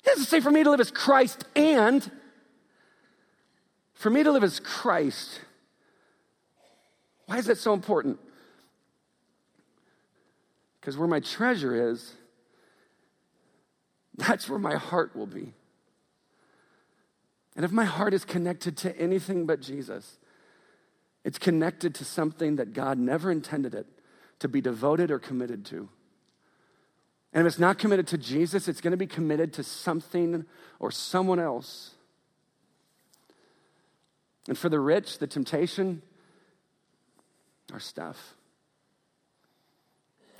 He 0.03 0.09
doesn't 0.09 0.25
say 0.25 0.39
for 0.39 0.51
me 0.51 0.63
to 0.63 0.71
live 0.71 0.79
as 0.79 0.91
Christ 0.91 1.45
and 1.55 2.09
for 3.93 4.09
me 4.09 4.23
to 4.23 4.31
live 4.31 4.43
as 4.43 4.59
Christ. 4.59 5.41
Why 7.31 7.37
is 7.37 7.45
that 7.45 7.57
so 7.57 7.73
important? 7.73 8.19
Because 10.77 10.97
where 10.97 11.07
my 11.07 11.21
treasure 11.21 11.89
is, 11.89 12.13
that's 14.17 14.49
where 14.49 14.59
my 14.59 14.75
heart 14.75 15.15
will 15.15 15.27
be. 15.27 15.53
And 17.55 17.63
if 17.63 17.71
my 17.71 17.85
heart 17.85 18.13
is 18.13 18.25
connected 18.25 18.75
to 18.79 18.93
anything 18.99 19.45
but 19.45 19.61
Jesus, 19.61 20.17
it's 21.23 21.37
connected 21.37 21.95
to 21.95 22.03
something 22.03 22.57
that 22.57 22.73
God 22.73 22.97
never 22.97 23.31
intended 23.31 23.75
it 23.75 23.87
to 24.39 24.49
be 24.49 24.59
devoted 24.59 25.09
or 25.09 25.17
committed 25.17 25.63
to. 25.67 25.87
And 27.31 27.47
if 27.47 27.53
it's 27.53 27.59
not 27.59 27.79
committed 27.79 28.07
to 28.07 28.17
Jesus, 28.17 28.67
it's 28.67 28.81
going 28.81 28.91
to 28.91 28.97
be 28.97 29.07
committed 29.07 29.53
to 29.53 29.63
something 29.63 30.45
or 30.79 30.91
someone 30.91 31.39
else. 31.39 31.91
And 34.49 34.57
for 34.57 34.67
the 34.67 34.81
rich, 34.81 35.19
the 35.19 35.27
temptation 35.27 36.01
are 37.71 37.79
stuff 37.79 38.35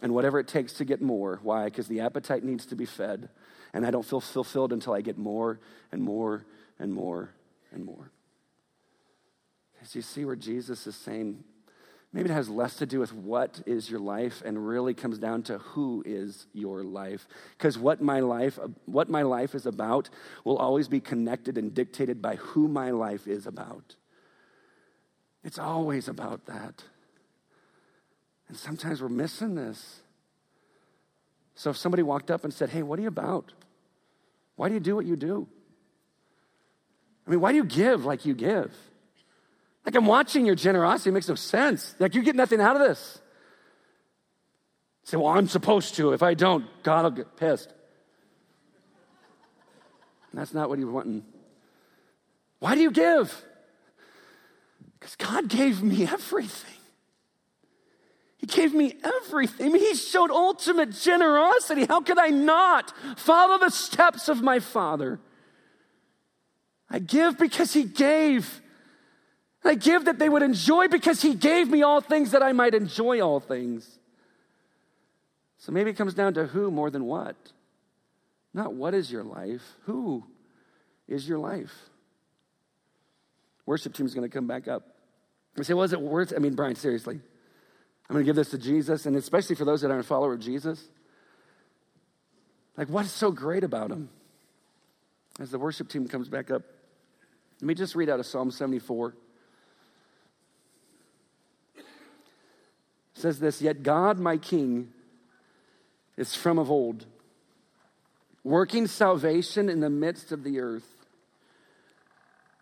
and 0.02 0.14
whatever 0.14 0.40
it 0.40 0.48
takes 0.48 0.74
to 0.74 0.86
get 0.86 1.02
more. 1.02 1.40
Why? 1.44 1.66
Because 1.66 1.88
the 1.88 2.00
appetite 2.02 2.44
needs 2.44 2.66
to 2.68 2.76
be 2.76 2.86
fed. 2.86 3.30
And 3.74 3.86
I 3.86 3.92
don't 3.92 4.06
feel 4.06 4.20
fulfilled 4.20 4.74
until 4.74 4.94
I 4.94 5.02
get 5.02 5.18
more 5.18 5.60
and 5.92 6.02
more 6.02 6.46
and 6.80 6.94
more 6.94 7.30
and 7.72 7.86
more. 7.86 8.12
As 9.82 9.96
you 9.96 10.02
see 10.02 10.26
where 10.26 10.36
Jesus 10.36 10.86
is 10.88 10.96
saying, 10.96 11.44
maybe 12.12 12.30
it 12.30 12.34
has 12.34 12.50
less 12.50 12.76
to 12.78 12.86
do 12.86 13.00
with 13.00 13.14
what 13.14 13.62
is 13.66 13.90
your 13.90 14.00
life 14.00 14.42
and 14.46 14.68
really 14.68 14.94
comes 14.94 15.18
down 15.18 15.44
to 15.44 15.60
who 15.60 16.04
is 16.06 16.48
your 16.54 16.84
life. 16.84 17.28
Because 17.58 17.78
what 17.78 18.02
my 18.02 18.20
life, 18.20 18.60
what 18.86 19.10
my 19.10 19.22
life 19.22 19.56
is 19.56 19.66
about 19.66 20.10
will 20.44 20.58
always 20.58 20.88
be 20.88 21.00
connected 21.00 21.58
and 21.58 21.74
dictated 21.74 22.22
by 22.22 22.36
who 22.36 22.68
my 22.68 22.92
life 22.92 23.28
is 23.28 23.48
about. 23.48 23.96
It's 25.44 25.58
always 25.58 26.08
about 26.08 26.46
that. 26.48 26.84
And 28.52 28.60
sometimes 28.60 29.02
we're 29.02 29.08
missing 29.08 29.56
this. 29.56 30.02
So 31.56 31.70
if 31.70 31.78
somebody 31.78 32.04
walked 32.04 32.30
up 32.30 32.44
and 32.44 32.54
said, 32.54 32.70
Hey, 32.70 32.84
what 32.84 33.00
are 33.00 33.02
you 33.02 33.08
about? 33.08 33.54
Why 34.58 34.68
do 34.68 34.74
you 34.74 34.82
do 34.82 34.94
what 34.94 35.06
you 35.06 35.16
do? 35.16 35.48
I 37.26 37.30
mean, 37.30 37.40
why 37.40 37.54
do 37.54 37.56
you 37.56 37.64
give 37.64 38.04
like 38.04 38.26
you 38.26 38.34
give? 38.34 38.76
Like 39.86 39.96
I'm 39.96 40.06
watching 40.06 40.46
your 40.46 40.56
generosity, 40.56 41.12
it 41.12 41.14
makes 41.14 41.30
no 41.30 41.36
sense. 41.36 41.96
Like 41.98 42.14
you 42.14 42.24
get 42.24 42.36
nothing 42.36 42.60
out 42.60 42.76
of 42.76 42.86
this. 42.86 43.22
Say, 45.06 45.16
well, 45.16 45.28
I'm 45.28 45.48
supposed 45.48 45.96
to. 45.96 46.12
If 46.12 46.22
I 46.22 46.34
don't, 46.34 46.66
God 46.84 47.06
will 47.06 47.12
get 47.12 47.38
pissed. 47.38 47.74
And 50.32 50.42
that's 50.42 50.54
not 50.54 50.68
what 50.68 50.78
he's 50.78 50.86
wanting. 50.86 51.24
Why 52.60 52.76
do 52.76 52.82
you 52.82 52.92
give? 52.92 53.46
Because 55.00 55.16
God 55.16 55.48
gave 55.48 55.82
me 55.82 56.06
everything. 56.06 56.81
He 58.42 58.48
gave 58.48 58.74
me 58.74 58.96
everything. 59.04 59.68
I 59.68 59.70
mean, 59.70 59.82
he 59.82 59.94
showed 59.94 60.32
ultimate 60.32 60.92
generosity. 60.92 61.86
How 61.86 62.02
could 62.02 62.18
I 62.18 62.30
not 62.30 62.92
follow 63.18 63.60
the 63.60 63.70
steps 63.70 64.28
of 64.30 64.42
my 64.42 64.60
Father? 64.60 65.20
I 66.90 66.98
give 66.98 67.38
because 67.38 67.72
he 67.72 67.84
gave. 67.84 68.62
I 69.64 69.76
give 69.76 70.06
that 70.06 70.18
they 70.18 70.28
would 70.28 70.42
enjoy 70.42 70.88
because 70.88 71.22
he 71.22 71.36
gave 71.36 71.70
me 71.70 71.84
all 71.84 72.02
things 72.02 72.32
that 72.32 72.42
I 72.42 72.52
might 72.52 72.74
enjoy 72.74 73.22
all 73.22 73.40
things. 73.40 74.00
So 75.60 75.72
maybe 75.72 75.92
it 75.92 75.96
comes 75.96 76.16
down 76.16 76.34
to 76.34 76.48
who 76.48 76.72
more 76.72 76.90
than 76.90 77.06
what. 77.06 77.36
Not 78.56 78.74
what 78.74 78.96
is 78.96 79.12
your 79.12 79.24
life, 79.24 79.62
who 79.86 80.26
is 81.08 81.30
your 81.30 81.38
life. 81.38 81.74
Worship 83.68 83.94
team 83.94 84.08
is 84.08 84.16
going 84.16 84.28
to 84.28 84.34
come 84.34 84.48
back 84.48 84.68
up. 84.68 84.96
We 85.56 85.64
say, 85.64 85.76
was 85.76 85.94
it 85.94 86.02
worth? 86.02 86.34
I 86.36 86.40
mean, 86.40 86.56
Brian, 86.56 86.76
seriously. 86.76 87.20
I'm 88.12 88.16
going 88.16 88.26
to 88.26 88.30
give 88.30 88.36
this 88.36 88.50
to 88.50 88.58
Jesus, 88.58 89.06
and 89.06 89.16
especially 89.16 89.56
for 89.56 89.64
those 89.64 89.80
that 89.80 89.90
aren't 89.90 90.04
a 90.04 90.06
follower 90.06 90.34
of 90.34 90.42
Jesus. 90.42 90.84
Like, 92.76 92.90
what 92.90 93.06
is 93.06 93.12
so 93.14 93.32
great 93.32 93.64
about 93.64 93.90
him? 93.90 94.10
As 95.40 95.50
the 95.50 95.58
worship 95.58 95.88
team 95.88 96.10
comes 96.10 96.28
back 96.28 96.52
up, 96.52 96.62
let 97.62 97.68
me 97.68 97.74
just 97.74 97.96
read 97.96 98.10
out 98.10 98.20
of 98.20 98.26
Psalm 98.26 98.52
74. 98.52 99.16
It 101.78 101.84
says 103.14 103.40
this 103.40 103.62
Yet 103.62 103.82
God, 103.82 104.20
my 104.20 104.36
King, 104.36 104.92
is 106.18 106.36
from 106.36 106.60
of 106.60 106.70
old, 106.70 107.06
working 108.44 108.88
salvation 108.88 109.70
in 109.70 109.80
the 109.80 109.90
midst 109.90 110.34
of 110.34 110.44
the 110.44 110.60
earth. 110.60 111.06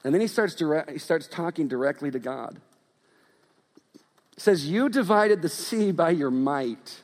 And 0.03 0.13
then 0.13 0.21
he 0.21 0.27
starts, 0.27 0.53
direct, 0.53 0.91
he 0.91 0.99
starts 0.99 1.27
talking 1.27 1.67
directly 1.67 2.11
to 2.11 2.19
God 2.19 2.61
says, 4.41 4.65
You 4.65 4.89
divided 4.89 5.41
the 5.41 5.49
sea 5.49 5.91
by 5.91 6.11
your 6.11 6.31
might. 6.31 7.01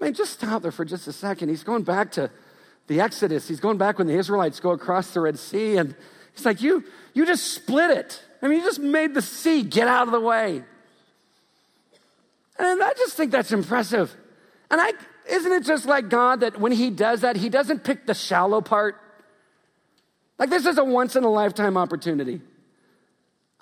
I 0.00 0.04
mean, 0.04 0.14
just 0.14 0.32
stop 0.34 0.62
there 0.62 0.72
for 0.72 0.84
just 0.84 1.06
a 1.08 1.12
second. 1.12 1.48
He's 1.48 1.64
going 1.64 1.82
back 1.82 2.12
to 2.12 2.30
the 2.86 3.00
Exodus. 3.00 3.46
He's 3.46 3.60
going 3.60 3.78
back 3.78 3.98
when 3.98 4.06
the 4.06 4.14
Israelites 4.14 4.60
go 4.60 4.70
across 4.70 5.10
the 5.12 5.20
Red 5.20 5.38
Sea, 5.38 5.76
and 5.76 5.94
he's 6.34 6.44
like, 6.44 6.60
You, 6.62 6.84
you 7.14 7.26
just 7.26 7.52
split 7.52 7.90
it. 7.90 8.22
I 8.42 8.48
mean, 8.48 8.58
you 8.58 8.64
just 8.64 8.80
made 8.80 9.14
the 9.14 9.22
sea 9.22 9.62
get 9.62 9.88
out 9.88 10.08
of 10.08 10.12
the 10.12 10.20
way. 10.20 10.64
And 12.58 12.82
I 12.82 12.92
just 12.94 13.16
think 13.16 13.32
that's 13.32 13.52
impressive. 13.52 14.14
And 14.70 14.80
I, 14.80 14.92
isn't 15.30 15.52
it 15.52 15.64
just 15.64 15.86
like 15.86 16.08
God 16.08 16.40
that 16.40 16.60
when 16.60 16.72
He 16.72 16.90
does 16.90 17.22
that, 17.22 17.36
He 17.36 17.48
doesn't 17.48 17.84
pick 17.84 18.06
the 18.06 18.14
shallow 18.14 18.60
part? 18.60 18.96
Like, 20.38 20.50
this 20.50 20.66
is 20.66 20.78
a 20.78 20.84
once 20.84 21.16
in 21.16 21.24
a 21.24 21.30
lifetime 21.30 21.76
opportunity. 21.76 22.40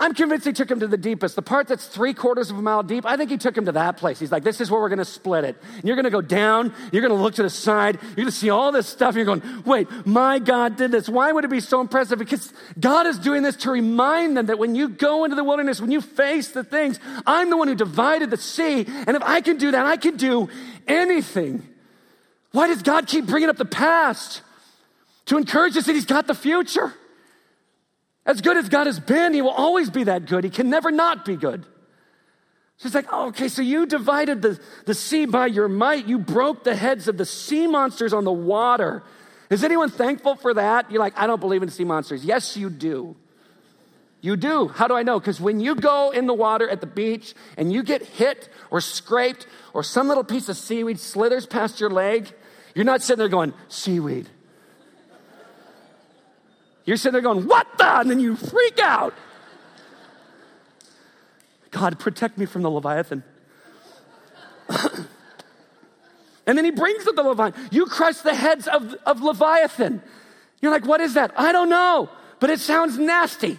I'm 0.01 0.15
convinced 0.15 0.47
he 0.47 0.53
took 0.53 0.71
him 0.71 0.79
to 0.81 0.87
the 0.87 0.97
deepest. 0.97 1.35
The 1.35 1.43
part 1.43 1.67
that's 1.67 1.87
three 1.87 2.15
quarters 2.15 2.51
of 2.51 2.59
a 2.59 2.63
mile 2.63 2.85
deep, 2.85 3.05
I 3.05 3.17
think 3.17 3.31
he 3.31 3.37
took 3.37 3.57
him 3.57 3.65
to 3.65 3.73
that 3.73 3.97
place. 3.97 4.21
He's 4.21 4.31
like, 4.31 4.45
this 4.45 4.61
is 4.61 4.71
where 4.71 4.81
we're 4.81 4.89
going 4.89 4.99
to 5.01 5.05
split 5.05 5.45
it. 5.45 5.57
And 5.75 5.85
you're 5.85 5.97
going 5.97 6.05
to 6.05 6.11
go 6.11 6.21
down. 6.21 6.73
You're 6.93 7.03
going 7.03 7.17
to 7.17 7.21
look 7.21 7.35
to 7.35 7.43
the 7.43 7.51
side. 7.51 7.99
You're 8.01 8.15
going 8.15 8.27
to 8.27 8.33
see 8.33 8.51
all 8.51 8.71
this 8.71 8.87
stuff. 8.87 9.17
You're 9.17 9.25
going, 9.25 9.43
wait, 9.65 9.89
my 10.07 10.39
God 10.39 10.77
did 10.77 10.93
this. 10.93 11.09
Why 11.09 11.33
would 11.33 11.45
it 11.45 11.51
be 11.51 11.59
so 11.59 11.81
impressive? 11.81 12.19
Because 12.19 12.53
God 12.79 13.07
is 13.09 13.19
doing 13.19 13.43
this 13.43 13.57
to 13.57 13.71
remind 13.71 14.37
them 14.37 14.47
that 14.47 14.59
when 14.59 14.77
you 14.77 14.89
go 14.89 15.25
into 15.25 15.35
the 15.35 15.45
wilderness, 15.45 15.81
when 15.81 15.91
you 15.91 16.01
face 16.01 16.53
the 16.53 16.63
things, 16.63 17.01
I'm 17.27 17.51
the 17.51 17.57
one 17.57 17.67
who 17.67 17.75
divided 17.75 18.31
the 18.31 18.37
sea. 18.37 18.87
And 18.87 19.17
if 19.17 19.23
I 19.23 19.41
can 19.41 19.57
do 19.57 19.73
that, 19.73 19.85
I 19.85 19.97
can 19.97 20.17
do 20.17 20.49
anything. 20.87 21.67
Why 22.53 22.69
does 22.69 22.83
God 22.83 23.09
keep 23.09 23.27
bringing 23.27 23.51
up 23.51 23.57
the 23.57 23.65
past? 23.65 24.43
to 25.29 25.37
encourage 25.37 25.77
us 25.77 25.87
that 25.87 25.95
He's 25.95 26.07
got 26.07 26.27
the 26.27 26.35
future. 26.35 26.93
As 28.29 28.43
good 28.43 28.59
as 28.59 28.69
God 28.69 28.87
has 28.87 29.01
been, 29.01 29.33
He 29.33 29.41
will 29.41 29.51
always 29.51 29.89
be 29.89 30.05
that 30.05 30.27
good. 30.27 30.45
He 30.45 30.51
can 30.51 30.69
never 30.69 30.91
not 30.91 31.25
be 31.25 31.35
good. 31.35 31.65
She's 32.77 32.95
like, 32.95 33.07
oh, 33.11 33.29
okay, 33.29 33.49
so 33.49 33.63
you 33.63 33.87
divided 33.87 34.43
the, 34.43 34.61
the 34.85 34.95
sea 34.95 35.25
by 35.25 35.47
your 35.47 35.67
might. 35.67 36.07
You 36.07 36.19
broke 36.19 36.63
the 36.63 36.77
heads 36.77 37.09
of 37.09 37.17
the 37.17 37.25
sea 37.25 37.67
monsters 37.67 38.13
on 38.13 38.25
the 38.25 38.33
water. 38.33 39.03
Is 39.51 39.65
anyone 39.65 39.91
thankful 39.91 40.37
for 40.37 40.55
that? 40.55 40.91
You're 40.91 41.01
like, 41.01 41.19
I 41.19 41.27
don't 41.27 41.41
believe 41.41 41.63
in 41.63 41.71
sea 41.71 41.85
monsters. 41.85 42.23
Yes, 42.23 42.57
you 42.57 42.69
do. 42.69 43.17
You 44.21 44.37
do. 44.37 44.69
How 44.69 44.89
do 44.89 44.95
I 44.95 45.03
know? 45.03 45.19
Because 45.19 45.41
when 45.41 45.59
you 45.59 45.75
go 45.75 46.11
in 46.11 46.27
the 46.27 46.35
water 46.35 46.69
at 46.69 46.83
the 46.83 46.87
beach 46.87 47.35
and 47.57 47.73
you 47.73 47.83
get 47.83 48.03
hit 48.03 48.51
or 48.71 48.83
scraped 48.83 49.47
or 49.73 49.83
some 49.83 50.07
little 50.07 50.25
piece 50.25 50.51
of 50.51 50.57
seaweed 50.57 51.01
slithers 51.01 51.47
past 51.47 51.81
your 51.81 51.91
leg, 51.91 52.31
you're 52.75 52.85
not 52.85 53.01
sitting 53.01 53.19
there 53.19 53.29
going, 53.29 53.55
seaweed. 53.69 54.29
You're 56.89 56.97
sitting 56.97 57.13
there 57.13 57.21
going, 57.21 57.47
what 57.47 57.67
the? 57.77 58.01
And 58.01 58.11
then 58.11 58.19
you 58.19 58.35
freak 58.35 58.79
out. 58.79 59.13
God, 61.71 61.99
protect 61.99 62.39
me 62.39 62.47
from 62.47 62.63
the 62.63 62.71
Leviathan. 62.71 63.23
and 66.47 66.57
then 66.57 66.65
he 66.65 66.71
brings 66.71 67.07
up 67.07 67.15
the 67.15 67.23
Leviathan. 67.23 67.69
You 67.73 67.85
crush 67.85 68.17
the 68.23 68.35
heads 68.35 68.67
of, 68.67 68.95
of 69.05 69.21
Leviathan. 69.21 70.01
You're 70.63 70.73
like, 70.73 70.87
what 70.87 71.03
is 71.03 71.13
that? 71.13 71.31
I 71.37 71.53
don't 71.53 71.69
know, 71.69 72.09
but 72.41 72.49
it 72.49 72.59
sounds 72.59 72.97
nasty. 72.97 73.59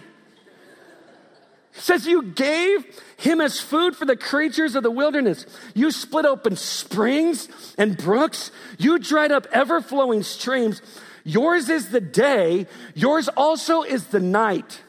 It 1.72 1.80
says 1.80 2.08
you 2.08 2.22
gave 2.22 2.84
him 3.16 3.40
as 3.40 3.60
food 3.60 3.94
for 3.94 4.06
the 4.06 4.16
creatures 4.16 4.74
of 4.74 4.82
the 4.82 4.90
wilderness. 4.90 5.46
You 5.72 5.92
split 5.92 6.26
open 6.26 6.56
springs 6.56 7.48
and 7.78 7.96
brooks. 7.96 8.50
You 8.76 8.98
dried 8.98 9.30
up 9.30 9.46
ever 9.52 9.80
flowing 9.80 10.24
streams. 10.24 10.82
Yours 11.30 11.68
is 11.68 11.90
the 11.90 12.00
day. 12.00 12.66
Yours 12.94 13.28
also 13.36 13.82
is 13.82 14.06
the 14.06 14.18
night. 14.18 14.82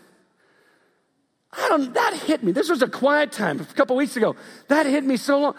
I 1.53 1.67
don't, 1.69 1.93
that 1.93 2.13
hit 2.15 2.43
me. 2.43 2.51
This 2.51 2.67
was 2.67 2.81
a 2.81 2.87
quiet 2.87 3.31
time 3.31 3.59
a 3.59 3.65
couple 3.65 3.95
weeks 3.95 4.17
ago. 4.17 4.35
That 4.67 4.87
hit 4.87 5.03
me 5.03 5.17
so 5.17 5.39
long. 5.39 5.55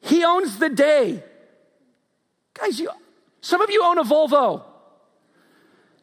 He 0.00 0.22
owns 0.22 0.58
the 0.58 0.68
day. 0.68 1.22
Guys, 2.52 2.78
you, 2.78 2.90
some 3.40 3.62
of 3.62 3.70
you 3.70 3.82
own 3.84 3.96
a 3.98 4.04
Volvo. 4.04 4.62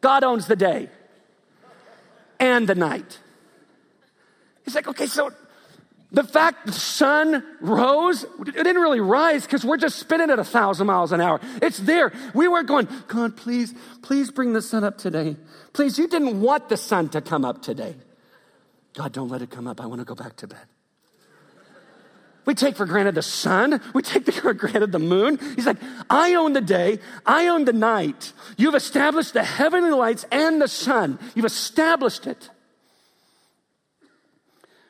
God 0.00 0.24
owns 0.24 0.48
the 0.48 0.56
day 0.56 0.88
and 2.40 2.68
the 2.68 2.74
night. 2.74 3.20
He's 4.64 4.74
like, 4.74 4.88
okay, 4.88 5.06
so 5.06 5.30
the 6.12 6.24
fact 6.24 6.66
the 6.66 6.72
sun 6.72 7.42
rose, 7.60 8.24
it 8.24 8.52
didn't 8.52 8.82
really 8.82 9.00
rise 9.00 9.44
because 9.44 9.64
we're 9.64 9.78
just 9.78 9.98
spinning 9.98 10.30
at 10.30 10.38
a 10.38 10.44
thousand 10.44 10.86
miles 10.86 11.10
an 11.10 11.20
hour. 11.20 11.40
It's 11.62 11.78
there. 11.78 12.12
We 12.34 12.48
weren't 12.48 12.68
going, 12.68 12.86
God, 13.08 13.36
please, 13.36 13.74
please 14.02 14.30
bring 14.30 14.52
the 14.52 14.62
sun 14.62 14.84
up 14.84 14.98
today. 14.98 15.36
Please, 15.72 15.98
you 15.98 16.06
didn't 16.06 16.40
want 16.42 16.68
the 16.68 16.76
sun 16.76 17.08
to 17.10 17.22
come 17.22 17.44
up 17.44 17.62
today. 17.62 17.96
God, 18.94 19.12
don't 19.12 19.28
let 19.28 19.40
it 19.40 19.50
come 19.50 19.66
up. 19.66 19.80
I 19.80 19.86
want 19.86 20.00
to 20.00 20.04
go 20.04 20.14
back 20.14 20.36
to 20.36 20.46
bed. 20.46 20.66
We 22.44 22.54
take 22.54 22.76
for 22.76 22.86
granted 22.86 23.14
the 23.14 23.22
sun. 23.22 23.80
We 23.94 24.02
take 24.02 24.30
for 24.32 24.52
granted 24.52 24.92
the 24.92 24.98
moon. 24.98 25.38
He's 25.56 25.66
like, 25.66 25.78
I 26.10 26.34
own 26.34 26.52
the 26.52 26.60
day. 26.60 26.98
I 27.24 27.48
own 27.48 27.64
the 27.64 27.72
night. 27.72 28.32
You've 28.58 28.74
established 28.74 29.32
the 29.32 29.44
heavenly 29.44 29.90
lights 29.90 30.26
and 30.30 30.60
the 30.60 30.68
sun. 30.68 31.18
You've 31.34 31.46
established 31.46 32.26
it. 32.26 32.50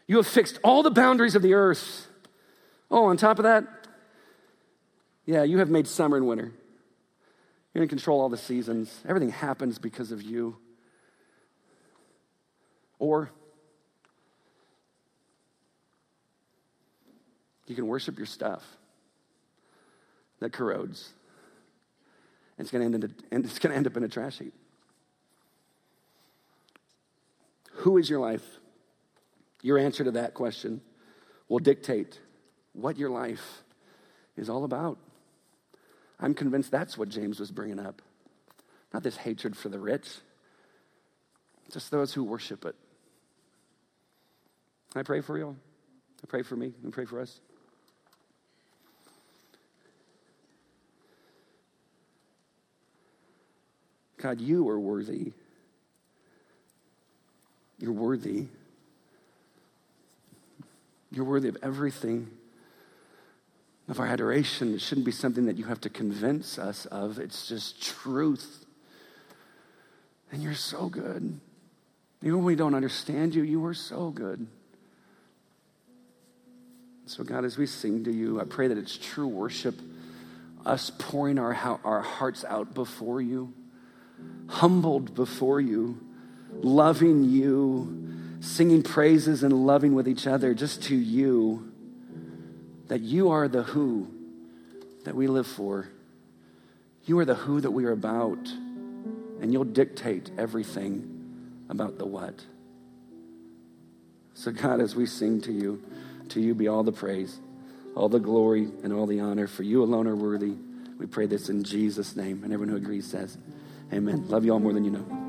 You 0.06 0.16
have 0.16 0.26
fixed 0.26 0.58
all 0.62 0.82
the 0.82 0.90
boundaries 0.90 1.34
of 1.34 1.42
the 1.42 1.54
earth. 1.54 2.06
Oh, 2.90 3.06
on 3.06 3.16
top 3.16 3.38
of 3.38 3.44
that, 3.44 3.64
yeah, 5.24 5.42
you 5.42 5.58
have 5.58 5.70
made 5.70 5.86
summer 5.86 6.16
and 6.16 6.26
winter. 6.26 6.52
You're 7.72 7.82
in 7.82 7.88
control 7.88 8.20
all 8.20 8.28
the 8.28 8.36
seasons. 8.36 8.92
Everything 9.08 9.30
happens 9.30 9.78
because 9.78 10.12
of 10.12 10.20
you. 10.20 10.56
Or 12.98 13.30
You 17.72 17.76
can 17.76 17.86
worship 17.86 18.18
your 18.18 18.26
stuff 18.26 18.62
that 20.40 20.52
corrodes. 20.52 21.08
And 22.58 22.66
it's 22.66 22.70
going 22.70 22.80
to 22.80 22.94
end, 22.94 23.04
in 23.04 23.38
a, 23.40 23.46
it's 23.46 23.58
going 23.58 23.70
to 23.70 23.76
end 23.76 23.86
up 23.86 23.96
in 23.96 24.04
a 24.04 24.08
trash 24.08 24.38
heap. 24.38 24.52
Who 27.76 27.96
is 27.96 28.10
your 28.10 28.20
life? 28.20 28.44
Your 29.62 29.78
answer 29.78 30.04
to 30.04 30.10
that 30.12 30.34
question 30.34 30.80
will 31.48 31.60
dictate 31.60 32.18
what 32.72 32.98
your 32.98 33.10
life 33.10 33.62
is 34.36 34.50
all 34.50 34.64
about. 34.64 34.98
I'm 36.18 36.34
convinced 36.34 36.70
that's 36.70 36.98
what 36.98 37.08
James 37.08 37.40
was 37.40 37.50
bringing 37.50 37.80
up. 37.80 38.02
Not 38.92 39.02
this 39.02 39.16
hatred 39.16 39.56
for 39.56 39.68
the 39.68 39.78
rich, 39.78 40.08
just 41.72 41.90
those 41.90 42.12
who 42.12 42.24
worship 42.24 42.64
it. 42.64 42.74
I 44.94 45.02
pray 45.02 45.20
for 45.20 45.38
you. 45.38 45.56
I 46.22 46.26
pray 46.26 46.42
for 46.42 46.54
me. 46.54 46.72
I 46.86 46.90
pray 46.90 47.06
for 47.06 47.20
us. 47.20 47.40
God, 54.18 54.40
you 54.40 54.68
are 54.68 54.78
worthy. 54.78 55.32
You're 57.78 57.92
worthy. 57.92 58.46
You're 61.12 61.24
worthy 61.24 61.48
of 61.48 61.56
everything 61.62 62.30
of 63.88 64.00
our 64.00 64.06
adoration. 64.06 64.74
It 64.74 64.80
shouldn't 64.80 65.04
be 65.04 65.12
something 65.12 65.46
that 65.46 65.56
you 65.56 65.64
have 65.64 65.80
to 65.82 65.90
convince 65.90 66.58
us 66.58 66.86
of, 66.86 67.18
it's 67.18 67.46
just 67.46 67.82
truth. 67.82 68.64
And 70.30 70.42
you're 70.42 70.54
so 70.54 70.88
good. 70.88 71.38
Even 72.22 72.38
when 72.38 72.44
we 72.44 72.54
don't 72.54 72.74
understand 72.74 73.34
you, 73.34 73.42
you 73.42 73.64
are 73.66 73.74
so 73.74 74.10
good. 74.10 74.46
So, 77.04 77.24
God, 77.24 77.44
as 77.44 77.58
we 77.58 77.66
sing 77.66 78.04
to 78.04 78.12
you, 78.12 78.40
I 78.40 78.44
pray 78.44 78.68
that 78.68 78.78
it's 78.78 78.96
true 78.96 79.26
worship, 79.26 79.74
us 80.64 80.90
pouring 80.98 81.38
our, 81.38 81.52
our 81.84 82.00
hearts 82.00 82.44
out 82.44 82.72
before 82.72 83.20
you 83.20 83.52
humbled 84.48 85.14
before 85.14 85.60
you, 85.60 85.98
loving 86.52 87.24
you, 87.24 88.01
singing 88.42 88.82
praises 88.82 89.44
and 89.44 89.52
loving 89.52 89.94
with 89.94 90.08
each 90.08 90.26
other 90.26 90.52
just 90.52 90.82
to 90.82 90.96
you, 90.96 91.72
that 92.88 93.00
you 93.00 93.30
are 93.30 93.46
the 93.48 93.62
who 93.62 94.08
that 95.04 95.14
we 95.14 95.28
live 95.28 95.46
for. 95.46 95.88
You 97.04 97.18
are 97.20 97.24
the 97.24 97.34
who 97.34 97.60
that 97.60 97.70
we 97.70 97.84
are 97.84 97.92
about, 97.92 98.48
and 99.40 99.52
you'll 99.52 99.64
dictate 99.64 100.30
everything 100.36 101.64
about 101.68 101.98
the 101.98 102.04
what. 102.04 102.44
So, 104.34 104.50
God, 104.50 104.80
as 104.80 104.96
we 104.96 105.06
sing 105.06 105.40
to 105.42 105.52
you, 105.52 105.82
to 106.30 106.40
you 106.40 106.54
be 106.54 106.66
all 106.66 106.82
the 106.82 106.92
praise, 106.92 107.38
all 107.94 108.08
the 108.08 108.18
glory, 108.18 108.68
and 108.82 108.92
all 108.92 109.06
the 109.06 109.20
honor, 109.20 109.46
for 109.46 109.62
you 109.62 109.82
alone 109.82 110.06
are 110.08 110.16
worthy. 110.16 110.54
We 110.98 111.06
pray 111.06 111.26
this 111.26 111.48
in 111.48 111.62
Jesus' 111.62 112.16
name. 112.16 112.42
And 112.42 112.52
everyone 112.52 112.70
who 112.70 112.76
agrees 112.76 113.06
says, 113.06 113.36
Amen. 113.92 114.28
Love 114.28 114.44
you 114.44 114.52
all 114.52 114.60
more 114.60 114.72
than 114.72 114.84
you 114.84 114.90
know. 114.90 115.21